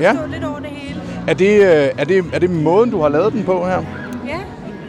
Ja. 0.00 0.12
Lidt 0.32 0.44
over 0.44 0.58
det 0.58 0.68
hele. 0.68 1.00
Er 1.26 1.34
det, 1.34 1.50
øh, 1.54 1.88
er, 1.98 2.04
det, 2.04 2.24
er 2.32 2.38
det 2.38 2.50
måden, 2.50 2.90
du 2.90 3.00
har 3.00 3.08
lavet 3.08 3.32
den 3.32 3.44
på 3.44 3.64
her? 3.66 3.82
Ja, 4.26 4.38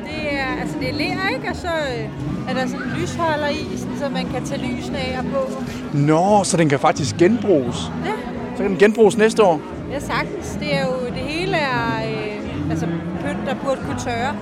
det 0.06 0.40
er, 0.40 0.62
altså 0.62 0.76
det 0.80 0.90
er 0.90 0.94
ler, 0.94 1.36
ikke? 1.36 1.50
Og 1.50 1.56
så 1.56 1.68
øh, 1.68 2.50
er 2.50 2.54
der 2.54 2.68
sådan 2.68 2.86
en 2.86 2.92
lysholder 3.02 3.48
i, 3.48 3.78
sådan, 3.78 3.98
så 4.00 4.10
man 4.10 4.26
kan 4.26 4.46
tage 4.46 4.62
lysene 4.62 4.98
af 4.98 5.20
og 5.20 5.26
på. 5.26 5.64
Nå, 5.98 6.44
så 6.44 6.58
den 6.58 6.70
kan 6.70 6.80
faktisk 6.80 7.18
genbruges. 7.18 7.92
Ja. 8.06 8.12
Så 8.56 8.64
kan 8.64 8.70
den 8.72 8.78
genbruges 8.78 9.18
næste 9.18 9.44
år. 9.44 9.62
Ja, 9.92 10.00
sagtens. 10.00 10.58
Det 10.60 10.76
er 10.76 10.86
jo, 10.86 11.06
det 11.06 11.22
hele 11.28 11.58
er 11.58 12.02
øh, 12.12 12.70
altså 12.72 12.86
pynt, 12.86 13.48
der 13.48 13.56
burde 13.64 13.82
kunne 13.86 14.00
tørre. 14.00 14.36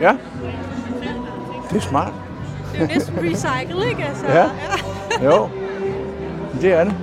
Ja. 0.00 0.12
Det 1.70 1.76
er 1.76 1.80
smart. 1.80 2.12
Det 2.78 2.82
er 2.82 2.86
jo 2.86 2.94
næsten 2.94 3.14
recyclet, 3.22 3.88
ikke? 3.88 4.04
Altså, 4.04 4.26
Ja. 4.26 4.44
Jo, 5.24 5.48
det 6.60 6.72
er 6.72 6.84
det. 6.84 6.94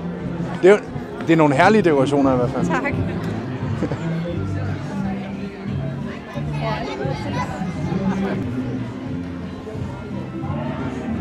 Det 0.61 0.71
er, 0.71 0.77
det 1.27 1.33
er 1.33 1.37
nogle 1.37 1.55
herlige 1.55 1.81
dekorationer 1.81 2.33
i 2.33 2.35
hvert 2.35 2.49
fald. 2.49 2.65
Tak. 2.65 2.93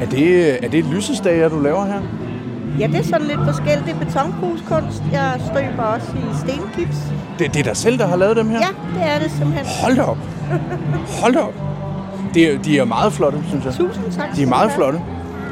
Er 0.01 0.07
det, 0.07 0.65
er 0.65 0.69
det 0.69 0.85
lysestager, 0.85 1.49
du 1.49 1.61
laver 1.61 1.85
her? 1.85 2.01
Ja, 2.79 2.87
det 2.87 2.97
er 2.97 3.03
sådan 3.05 3.27
lidt 3.27 3.41
forskelligt. 3.45 3.87
Det 3.87 3.95
er 3.95 3.99
betonkruskunst. 3.99 5.03
Jeg 5.13 5.41
støber 5.53 5.83
også 5.83 6.07
i 6.17 6.37
stenkips. 6.49 6.97
Det, 7.39 7.55
det 7.55 7.61
er 7.61 7.65
dig 7.65 7.77
selv, 7.77 7.99
der 7.99 8.07
har 8.07 8.17
lavet 8.17 8.37
dem 8.37 8.49
her? 8.49 8.59
Ja, 8.59 8.99
det 9.01 9.11
er 9.15 9.19
det 9.19 9.31
simpelthen. 9.31 9.67
Hold 9.83 9.99
op. 9.99 10.19
Hold 11.23 11.37
op. 11.37 11.55
Det 12.35 12.55
er, 12.55 12.59
de 12.59 12.79
er 12.79 12.85
meget 12.85 13.13
flotte, 13.13 13.39
synes 13.49 13.65
jeg. 13.65 13.73
Tusind 13.75 14.13
tak. 14.13 14.37
De 14.37 14.43
er 14.43 14.47
meget 14.47 14.71
flotte. 14.73 14.99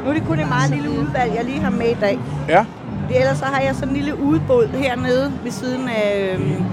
Nu 0.03 0.09
er 0.09 0.13
det 0.13 0.23
kun 0.27 0.39
et 0.39 0.47
meget 0.49 0.69
lille 0.71 0.89
udvalg, 0.89 1.31
jeg 1.35 1.45
lige 1.45 1.59
har 1.59 1.69
med 1.71 1.85
i 1.87 1.97
dag. 2.01 2.19
Ja. 2.49 2.65
Det, 3.09 3.17
ellers 3.19 3.37
så 3.37 3.45
har 3.45 3.61
jeg 3.61 3.75
sådan 3.75 3.89
en 3.89 3.95
lille 3.95 4.19
udbåd 4.23 4.67
hernede 4.73 5.31
ved 5.43 5.51
siden 5.51 5.87
af 5.89 6.35
øhm, 6.39 6.63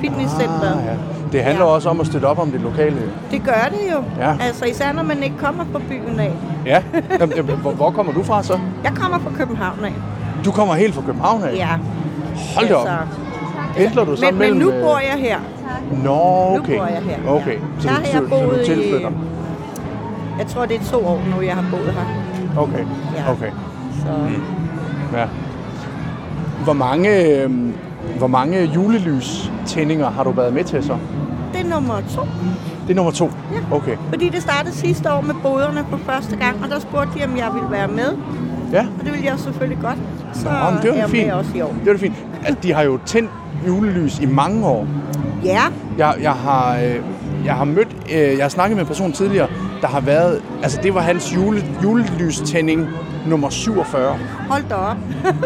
fitnesscenteret. 0.00 0.78
Ah, 0.80 0.86
ja. 0.86 0.92
Det 1.32 1.42
handler 1.42 1.64
ja. 1.64 1.70
også 1.70 1.88
om 1.88 2.00
at 2.00 2.06
støtte 2.06 2.24
op 2.26 2.38
om 2.38 2.50
det 2.50 2.60
lokale. 2.60 2.96
Det 3.30 3.42
gør 3.44 3.68
det 3.70 3.92
jo. 3.92 4.02
Ja. 4.24 4.32
Altså 4.40 4.64
især 4.64 4.92
når 4.92 5.02
man 5.02 5.22
ikke 5.22 5.36
kommer 5.38 5.64
fra 5.72 5.78
byen 5.88 6.20
af. 6.20 6.32
Ja. 6.66 6.82
Jamen, 7.20 7.56
hvor, 7.62 7.70
hvor 7.70 7.90
kommer 7.90 8.12
du 8.12 8.22
fra 8.22 8.42
så? 8.42 8.58
Jeg 8.84 8.92
kommer 8.94 9.18
fra 9.18 9.30
København 9.38 9.84
af. 9.84 9.92
Du 10.44 10.50
kommer 10.52 10.74
helt 10.74 10.94
fra 10.94 11.02
København 11.06 11.42
af? 11.44 11.54
Ja. 11.56 11.68
Hold 12.56 12.68
da 12.68 12.74
op. 12.74 12.86
Altså, 12.86 12.96
Pendler 13.76 14.04
du 14.04 14.16
så 14.16 14.24
men, 14.24 14.30
men 14.34 14.38
mellem... 14.38 14.58
nu 14.58 14.70
øh, 14.70 14.82
bor 14.82 14.98
jeg 14.98 15.18
her. 15.18 15.38
Nå, 16.04 16.10
okay. 16.58 16.72
Nu 16.72 16.78
bor 16.78 16.86
jeg 16.86 17.02
her. 17.02 17.30
Okay, 17.30 17.58
så, 17.78 17.88
har 17.88 17.96
så, 17.96 18.02
jeg 18.02 18.10
så 18.12 18.20
du 18.20 18.28
boet 18.28 18.60
i- 18.62 18.64
tilflytter? 18.64 19.10
Jeg 20.38 20.46
tror, 20.46 20.66
det 20.66 20.76
er 20.80 20.84
to 20.84 21.06
år 21.06 21.20
nu, 21.36 21.42
jeg 21.42 21.54
har 21.54 21.64
boet 21.70 21.92
her. 21.92 22.04
Okay, 22.56 22.84
Ja. 23.16 23.32
okay. 23.32 23.50
Så 24.02 24.08
Ja. 25.18 25.26
Hvor 26.64 26.72
mange, 26.72 27.24
øh, 27.42 27.50
hvor 28.18 28.26
mange 28.26 28.64
julelys-tændinger 28.64 30.10
har 30.10 30.24
du 30.24 30.30
været 30.30 30.52
med 30.52 30.64
til 30.64 30.82
så? 30.84 30.96
det 31.52 31.60
er 31.60 31.74
nummer 31.74 31.94
to. 32.14 32.22
Det 32.86 32.90
er 32.90 32.94
nummer 32.94 33.12
to? 33.12 33.30
Ja. 33.52 33.76
Okay. 33.76 33.96
Fordi 34.08 34.28
det 34.28 34.42
startede 34.42 34.74
sidste 34.74 35.12
år 35.12 35.20
med 35.20 35.34
boderne 35.42 35.84
på 35.90 35.96
første 35.98 36.36
gang, 36.36 36.56
og 36.64 36.70
der 36.70 36.78
spurgte 36.80 37.18
de, 37.18 37.24
om 37.24 37.36
jeg 37.36 37.50
ville 37.54 37.70
være 37.70 37.88
med. 37.88 38.16
Ja. 38.72 38.86
Og 38.98 39.04
det 39.04 39.12
ville 39.12 39.26
jeg 39.26 39.38
selvfølgelig 39.38 39.78
godt. 39.82 39.98
Så 40.32 40.44
Nå, 40.44 40.70
men 40.70 40.82
det 40.82 40.90
var 40.90 40.96
er 40.96 41.00
jeg 41.00 41.10
fint. 41.10 41.26
med 41.26 41.34
også 41.34 41.50
i 41.54 41.60
år. 41.60 41.68
Det 41.68 41.86
var 41.86 41.92
da 41.92 41.98
fint. 41.98 42.14
Altså, 42.44 42.62
de 42.62 42.72
har 42.72 42.82
jo 42.82 42.98
tændt 43.06 43.30
julelys 43.66 44.18
i 44.20 44.26
mange 44.26 44.66
år. 44.66 44.86
Ja. 45.44 45.60
Jeg, 45.98 46.14
jeg, 46.22 46.32
har, 46.32 46.76
øh, 46.76 46.96
jeg 47.44 47.54
har 47.54 47.64
mødt, 47.64 47.88
øh, 48.14 48.18
jeg 48.36 48.44
har 48.44 48.48
snakket 48.48 48.76
med 48.76 48.82
en 48.82 48.86
person 48.88 49.12
tidligere, 49.12 49.48
der 49.80 49.86
har 49.88 50.00
været, 50.00 50.42
altså 50.62 50.80
det 50.82 50.94
var 50.94 51.00
hans 51.00 51.34
jule, 51.34 51.62
julelystænding 51.82 52.88
nummer 53.26 53.50
47. 53.50 54.18
Hold 54.50 54.62
da 54.68 54.74
op. 54.74 54.96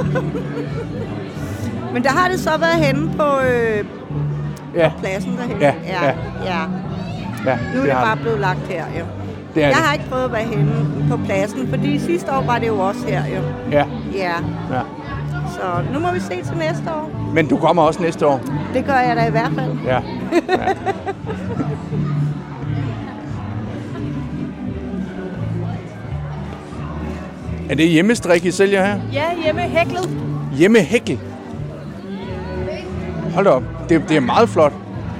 Men 1.94 2.02
der 2.02 2.10
har 2.10 2.28
det 2.28 2.40
så 2.40 2.50
været 2.58 2.74
henne 2.86 3.12
på, 3.16 3.38
øh, 3.38 3.84
Ja. 4.74 4.88
på 4.88 4.98
pladsen 5.00 5.36
derhen. 5.36 5.56
Ja, 5.60 5.74
ja. 5.86 6.04
ja. 6.04 6.12
ja. 6.44 6.58
Ja, 7.46 7.58
Nu 7.74 7.80
er 7.80 7.84
det 7.84 7.92
har 7.92 8.04
bare 8.04 8.16
blevet 8.16 8.40
lagt 8.40 8.60
her, 8.68 8.84
jo. 8.98 9.04
Det 9.54 9.62
er 9.64 9.66
jeg 9.66 9.76
det. 9.76 9.84
har 9.84 9.92
ikke 9.94 10.08
prøvet 10.10 10.24
at 10.24 10.32
være 10.32 10.42
henne 10.44 10.72
på 11.10 11.16
pladsen, 11.24 11.68
fordi 11.68 11.98
sidste 11.98 12.32
år 12.32 12.42
var 12.46 12.58
det 12.58 12.66
jo 12.68 12.78
også 12.78 13.06
her, 13.06 13.22
jo. 13.26 13.40
Ja, 13.72 13.84
Ja. 14.14 14.32
ja. 14.70 14.80
Så 15.48 15.92
nu 15.92 15.98
må 15.98 16.12
vi 16.12 16.20
se 16.20 16.42
til 16.44 16.56
næste 16.56 16.84
år. 16.90 17.10
Men 17.34 17.48
du 17.48 17.56
kommer 17.56 17.82
også 17.82 18.02
næste 18.02 18.26
år. 18.26 18.40
Det 18.74 18.84
gør 18.84 18.98
jeg 18.98 19.16
da 19.16 19.26
i 19.26 19.30
hvert 19.30 19.50
fald. 19.58 19.72
Ja. 19.84 19.94
ja. 20.48 20.72
Er 27.70 27.74
det 27.74 27.88
hjemmestrik, 27.88 28.44
I 28.44 28.50
sælger 28.50 28.84
her? 28.84 29.00
Ja, 29.12 29.24
hjemme 29.44 29.60
hæklet. 29.60 30.10
Hjemmehækkel. 30.56 31.18
Hold 33.34 33.46
op. 33.46 33.62
Det, 33.88 34.02
det 34.08 34.16
er 34.16 34.20
meget 34.20 34.48
flot. 34.48 34.72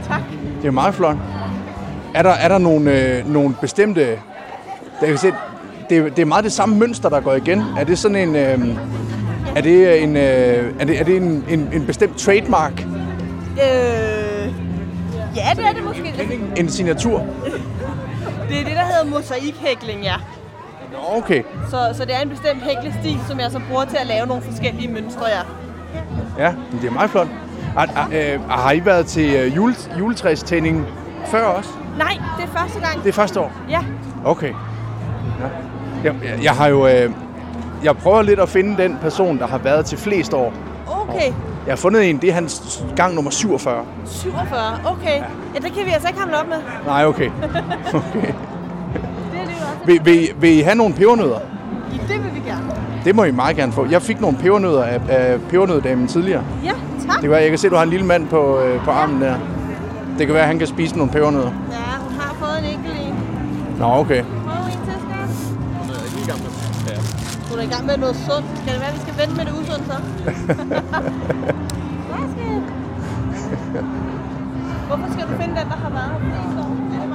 Tak. 0.09 0.20
Det 0.62 0.66
er 0.68 0.72
meget 0.72 0.95
flot. 0.95 1.16
Er 2.14 2.22
der, 2.22 2.30
er 2.30 2.49
der 2.49 2.59
nogle, 2.59 3.16
øh, 3.18 3.32
nogle 3.32 3.55
bestemte... 3.61 4.07
Jeg 5.01 5.09
kan 5.09 5.18
se, 5.18 5.32
det, 5.90 6.16
det 6.16 6.22
er 6.22 6.26
meget 6.26 6.45
det 6.45 6.53
samme 6.53 6.76
mønster, 6.76 7.09
der 7.09 7.20
går 7.20 7.34
igen. 7.34 7.62
Er 7.78 7.84
det 7.84 7.99
sådan 7.99 8.16
en... 8.16 8.36
Øh, 8.36 8.76
er 9.57 9.61
det 9.61 10.03
en, 10.03 10.16
øh, 10.16 10.74
er 10.80 10.84
det, 10.84 11.01
er 11.01 11.05
det 11.05 11.16
en, 11.16 11.45
en, 11.49 11.68
en 11.72 11.86
bestemt 11.86 12.18
trademark? 12.18 12.80
Øh, 12.82 14.53
ja, 15.36 15.51
det 15.57 15.64
er 15.66 15.72
det 15.72 15.84
måske. 15.84 16.14
En 16.57 16.68
signatur? 16.68 17.18
Det 18.49 18.61
er 18.61 18.64
det, 18.64 18.76
der 18.76 18.84
hedder 18.84 19.05
mosaikhækling, 19.05 20.03
ja. 20.03 20.14
Okay. 21.16 21.43
Så, 21.70 21.76
så 21.95 22.05
det 22.05 22.14
er 22.14 22.20
en 22.20 22.28
bestemt 22.28 22.62
hæklestil, 22.62 23.18
som 23.28 23.40
jeg 23.40 23.51
så 23.51 23.61
bruger 23.68 23.84
til 23.84 23.97
at 23.97 24.07
lave 24.07 24.26
nogle 24.26 24.43
forskellige 24.43 24.88
mønstre, 24.88 25.26
ja. 25.26 25.40
Ja, 26.38 26.53
men 26.72 26.80
det 26.80 26.88
er 26.88 26.93
meget 26.93 27.11
flot. 27.11 27.28
Har, 27.76 27.86
har, 27.86 28.09
øh, 28.12 28.51
har 28.51 28.72
I 28.72 28.84
været 28.84 29.07
til 29.07 29.34
øh, 29.34 29.57
jule, 29.57 29.74
juletræstænding 29.99 30.86
før 31.26 31.45
også? 31.45 31.70
Nej, 31.99 32.18
det 32.38 32.45
er 32.45 32.59
første 32.59 32.80
gang. 32.80 33.03
Det 33.03 33.09
er 33.09 33.12
første 33.12 33.40
år? 33.40 33.53
Ja. 33.68 33.80
Okay. 34.24 34.49
Ja. 34.51 34.55
Jeg, 36.05 36.14
jeg, 36.24 36.45
jeg 36.45 36.53
har 36.53 36.66
jo... 36.66 36.86
Øh, 36.86 37.11
jeg 37.84 37.97
prøver 37.97 38.22
lidt 38.22 38.40
at 38.40 38.49
finde 38.49 38.82
den 38.82 38.99
person, 39.01 39.38
der 39.38 39.47
har 39.47 39.59
været 39.59 39.86
til 39.86 39.99
flest 39.99 40.34
år. 40.34 40.53
Okay. 40.86 41.32
Jeg 41.66 41.72
har 41.72 41.76
fundet 41.76 42.11
en, 42.11 42.18
det 42.18 42.30
er 42.30 42.34
hans 42.34 42.84
gang 42.97 43.14
nummer 43.14 43.30
47. 43.30 43.84
47, 44.07 44.80
okay. 44.84 45.22
Ja, 45.55 45.59
det 45.59 45.72
kan 45.72 45.86
vi 45.86 45.90
altså 45.90 46.09
ikke 46.09 46.20
hamle 46.20 46.40
op 46.40 46.49
med. 46.49 46.57
Nej, 46.86 47.07
okay. 47.07 47.30
okay. 47.95 48.32
Vil, 49.87 50.01
vil, 50.05 50.29
vil 50.41 50.51
I 50.59 50.61
have 50.61 50.75
nogle 50.75 50.95
pebernødder? 50.95 51.39
Det 52.09 52.25
vil 52.25 52.35
vi 52.35 52.41
gerne. 52.51 52.62
Det 53.05 53.14
må 53.14 53.25
I 53.25 53.31
meget 53.31 53.57
gerne 53.57 53.73
få. 53.73 53.87
Jeg 53.91 54.03
fik 54.03 54.20
nogle 54.20 54.39
pebernødder 54.39 54.85
af, 54.85 55.01
af 55.09 55.41
pebernøddamen 55.41 56.07
tidligere. 56.09 56.45
Ja, 56.64 56.70
tak. 56.70 57.14
Det 57.14 57.20
kan 57.20 57.31
være, 57.31 57.41
jeg 57.41 57.49
kan 57.49 57.59
se, 57.59 57.66
at 57.66 57.70
du 57.70 57.77
har 57.77 57.83
en 57.83 57.91
lille 57.91 58.07
mand 58.07 58.29
på, 58.29 58.61
øh, 58.61 58.85
på 58.85 58.91
armen 58.91 59.23
der. 59.23 59.35
Det 60.18 60.27
kan 60.27 60.35
være, 60.35 60.43
at 60.43 60.49
han 60.49 60.59
kan 60.59 60.66
spise 60.66 60.97
nogle 60.97 61.12
pebernødder. 61.12 61.53
Ja, 61.70 61.99
hun 62.05 62.12
har 62.20 62.35
fået 62.35 62.59
en 62.59 62.64
enkelt 62.79 62.95
en. 63.07 63.14
Nå, 63.79 63.85
okay. 63.85 64.23
Prøv 64.23 64.64
en 64.64 64.70
til, 64.70 64.95
skat. 65.07 66.43
Hun 67.51 67.59
er 67.59 67.62
i 67.62 67.66
gang 67.66 67.87
med 67.87 67.97
noget 67.97 68.16
sundt. 68.16 68.47
Skal 68.59 68.73
det 68.73 68.81
være, 68.81 68.89
at 68.89 68.95
vi 68.95 69.01
skal 69.01 69.14
vente 69.20 69.35
med 69.37 69.45
det 69.45 69.53
usundt 69.61 69.87
så? 69.87 69.93
Hvad 72.09 72.25
skal 72.33 72.47
Hvorfor 74.87 75.12
skal 75.12 75.25
du 75.29 75.33
finde 75.41 75.55
den, 75.61 75.66
der 75.73 75.77
har 75.85 75.91
været 75.91 76.11
her 76.33 76.72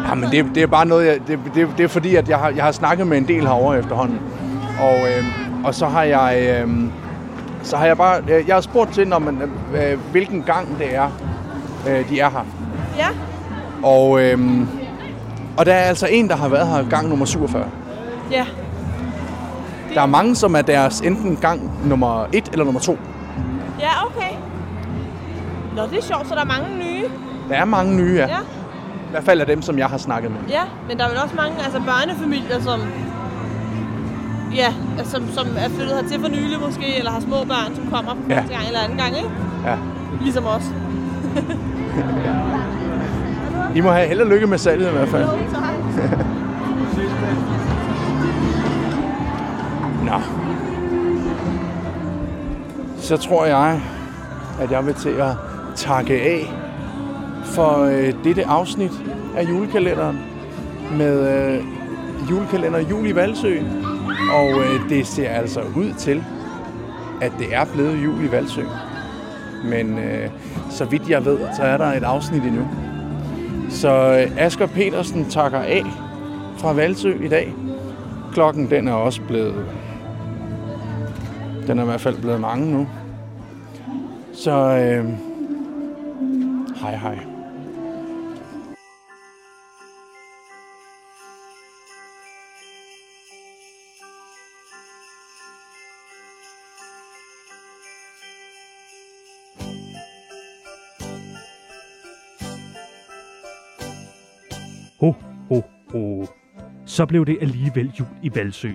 Jamen, 0.09 0.31
det, 0.31 0.45
det 0.55 0.63
er 0.63 0.67
bare 0.67 0.85
noget, 0.85 1.07
jeg, 1.07 1.19
det, 1.27 1.39
det, 1.55 1.67
det 1.77 1.83
er 1.83 1.87
fordi, 1.87 2.15
at 2.15 2.29
jeg 2.29 2.37
har, 2.37 2.49
jeg 2.49 2.63
har 2.63 2.71
snakket 2.71 3.07
med 3.07 3.17
en 3.17 3.27
del 3.27 3.41
herovre 3.41 3.79
efterhånden. 3.79 4.19
Og, 4.81 4.95
øh, 4.95 5.25
og 5.63 5.75
så 5.75 5.85
har 5.87 6.03
jeg... 6.03 6.61
Øh, 6.63 6.69
så 7.63 7.77
har 7.77 7.85
jeg 7.85 7.97
bare... 7.97 8.23
Jeg 8.47 8.55
har 8.55 8.61
spurgt 8.61 8.93
til, 8.93 9.07
når 9.07 9.19
man, 9.19 9.41
øh, 9.75 9.99
hvilken 10.11 10.43
gang 10.43 10.79
det 10.79 10.95
er, 10.95 11.09
øh, 11.89 12.09
de 12.09 12.19
er 12.19 12.29
her. 12.29 12.45
Ja. 12.97 13.07
Og, 13.83 14.21
øh, 14.21 14.39
og 15.57 15.65
der 15.65 15.73
er 15.73 15.83
altså 15.83 16.07
en, 16.07 16.29
der 16.29 16.35
har 16.35 16.47
været 16.47 16.67
her 16.67 16.89
gang 16.89 17.09
nummer 17.09 17.25
47. 17.25 17.65
Ja. 18.31 18.45
Der 19.93 20.01
er 20.01 20.05
mange, 20.05 20.35
som 20.35 20.55
er 20.55 20.61
deres 20.61 21.01
enten 21.01 21.35
gang 21.35 21.71
nummer 21.85 22.25
1 22.33 22.49
eller 22.51 22.65
nummer 22.65 22.79
2. 22.79 22.97
Ja, 23.79 24.05
okay. 24.05 24.35
Nå, 25.75 25.81
det 25.83 25.97
er 25.97 26.03
sjovt, 26.03 26.27
så 26.27 26.35
der 26.35 26.41
er 26.41 26.45
mange 26.45 26.77
nye. 26.77 27.05
Der 27.49 27.55
er 27.55 27.65
mange 27.65 27.95
nye, 27.95 28.15
ja. 28.15 28.27
Ja. 28.27 28.37
I 29.07 29.09
hvert 29.11 29.23
fald 29.23 29.39
af 29.41 29.45
dem, 29.47 29.61
som 29.61 29.77
jeg 29.77 29.87
har 29.87 29.97
snakket 29.97 30.31
med. 30.31 30.39
Ja, 30.49 30.61
men 30.87 30.97
der 30.97 31.03
er 31.05 31.09
vel 31.09 31.17
også 31.23 31.35
mange 31.35 31.63
altså 31.63 31.79
børnefamilier, 31.85 32.59
som, 32.61 32.79
ja, 34.55 34.73
altså, 34.97 35.11
som, 35.11 35.29
som 35.29 35.47
er 35.57 35.69
flyttet 35.69 35.95
hertil 36.01 36.19
for 36.21 36.27
nylig 36.29 36.59
måske, 36.65 36.97
eller 36.97 37.11
har 37.11 37.19
små 37.19 37.35
børn, 37.43 37.75
som 37.75 37.87
kommer 37.91 38.11
for 38.15 38.21
Ja. 38.29 38.35
første 38.39 38.53
gang 38.53 38.67
eller 38.67 38.79
anden 38.79 38.97
gang, 38.97 39.17
ikke? 39.17 39.29
Ja. 39.65 39.75
Ligesom 40.21 40.45
os. 40.45 40.63
I 43.75 43.81
må 43.81 43.89
have 43.91 44.07
held 44.07 44.21
og 44.21 44.27
lykke 44.27 44.47
med 44.47 44.57
salget 44.57 44.87
i 44.89 44.91
hvert 44.91 45.07
fald. 45.09 45.25
Nå. 50.05 50.21
Så 52.97 53.17
tror 53.17 53.45
jeg, 53.45 53.81
at 54.61 54.71
jeg 54.71 54.85
vil 54.85 54.93
til 54.93 55.09
at 55.09 55.31
takke 55.75 56.13
af 56.21 56.53
for 57.57 57.83
øh, 57.83 58.13
dette 58.23 58.45
afsnit 58.45 58.91
af 59.37 59.49
julekalenderen 59.49 60.19
med 60.91 61.37
øh, 61.37 61.63
julekalender 62.29 62.79
Jul 62.79 63.07
i 63.07 63.15
Valsø. 63.15 63.59
Og 64.33 64.49
øh, 64.49 64.89
det 64.89 65.07
ser 65.07 65.29
altså 65.29 65.61
ud 65.75 65.93
til, 65.97 66.23
at 67.21 67.31
det 67.39 67.55
er 67.55 67.65
blevet 67.73 68.03
jul 68.03 68.25
i 68.25 68.31
Valsø. 68.31 68.61
Men 69.65 69.99
øh, 69.99 70.29
så 70.69 70.85
vidt 70.85 71.09
jeg 71.09 71.25
ved, 71.25 71.39
så 71.55 71.63
er 71.63 71.77
der 71.77 71.85
et 71.85 72.03
afsnit 72.03 72.43
endnu. 72.43 72.67
Så 73.69 73.89
øh, 73.89 74.45
Asger 74.45 74.67
Petersen 74.67 75.25
takker 75.29 75.59
af 75.59 75.83
fra 76.57 76.73
Valsø 76.73 77.13
i 77.23 77.27
dag. 77.27 77.53
Klokken 78.33 78.69
den 78.69 78.87
er 78.87 78.93
også 78.93 79.21
blevet... 79.21 79.65
Den 81.67 81.79
er 81.79 81.83
i 81.83 81.85
hvert 81.85 82.01
fald 82.01 82.21
blevet 82.21 82.41
mange 82.41 82.71
nu. 82.71 82.87
Så 84.33 84.51
øh, 84.51 85.05
hej 86.81 86.95
hej. 86.95 87.36
Oh. 105.93 106.27
Så 106.85 107.05
blev 107.05 107.25
det 107.25 107.37
alligevel 107.41 107.91
jul 107.99 108.07
i 108.23 108.31
Valsø. 108.35 108.71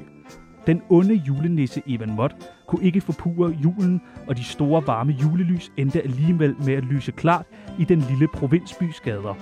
Den 0.66 0.82
onde 0.90 1.14
julenisse 1.14 1.82
Evan 1.86 2.14
Mott 2.16 2.34
kunne 2.66 2.84
ikke 2.84 3.00
forpure 3.00 3.50
julen, 3.64 4.00
og 4.26 4.36
de 4.36 4.44
store 4.44 4.82
varme 4.86 5.12
julelys 5.12 5.72
endte 5.76 6.02
alligevel 6.02 6.56
med 6.64 6.74
at 6.74 6.84
lyse 6.84 7.12
klart 7.12 7.46
i 7.78 7.84
den 7.84 7.98
lille 8.10 8.28
provinsbys 8.28 9.00
gader. 9.00 9.34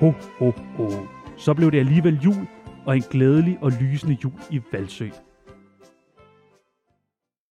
Ho, 0.00 0.12
ho, 0.38 0.52
ho. 0.76 0.90
Så 1.36 1.54
blev 1.54 1.70
det 1.70 1.78
alligevel 1.78 2.20
jul, 2.24 2.46
og 2.86 2.96
en 2.96 3.04
glædelig 3.10 3.58
og 3.60 3.72
lysende 3.80 4.16
jul 4.24 4.40
i 4.50 4.60
Valsø. 4.72 5.08